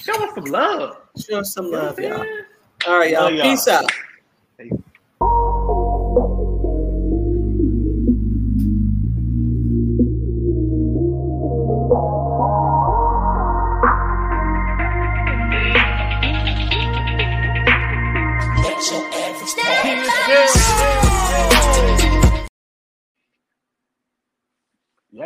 show 0.01 0.13
us 0.23 0.33
some 0.33 0.45
love. 0.45 0.97
Show 1.17 1.43
some 1.43 1.65
You 1.65 1.71
know 1.71 1.77
love, 1.77 1.99
y'all. 1.99 2.25
All 2.87 2.97
right, 2.97 3.11
y'all. 3.11 3.23
Love 3.25 3.33
y'all. 3.33 3.43
Peace 3.43 3.67
out. 3.67 3.91
Yeah, 4.59 4.71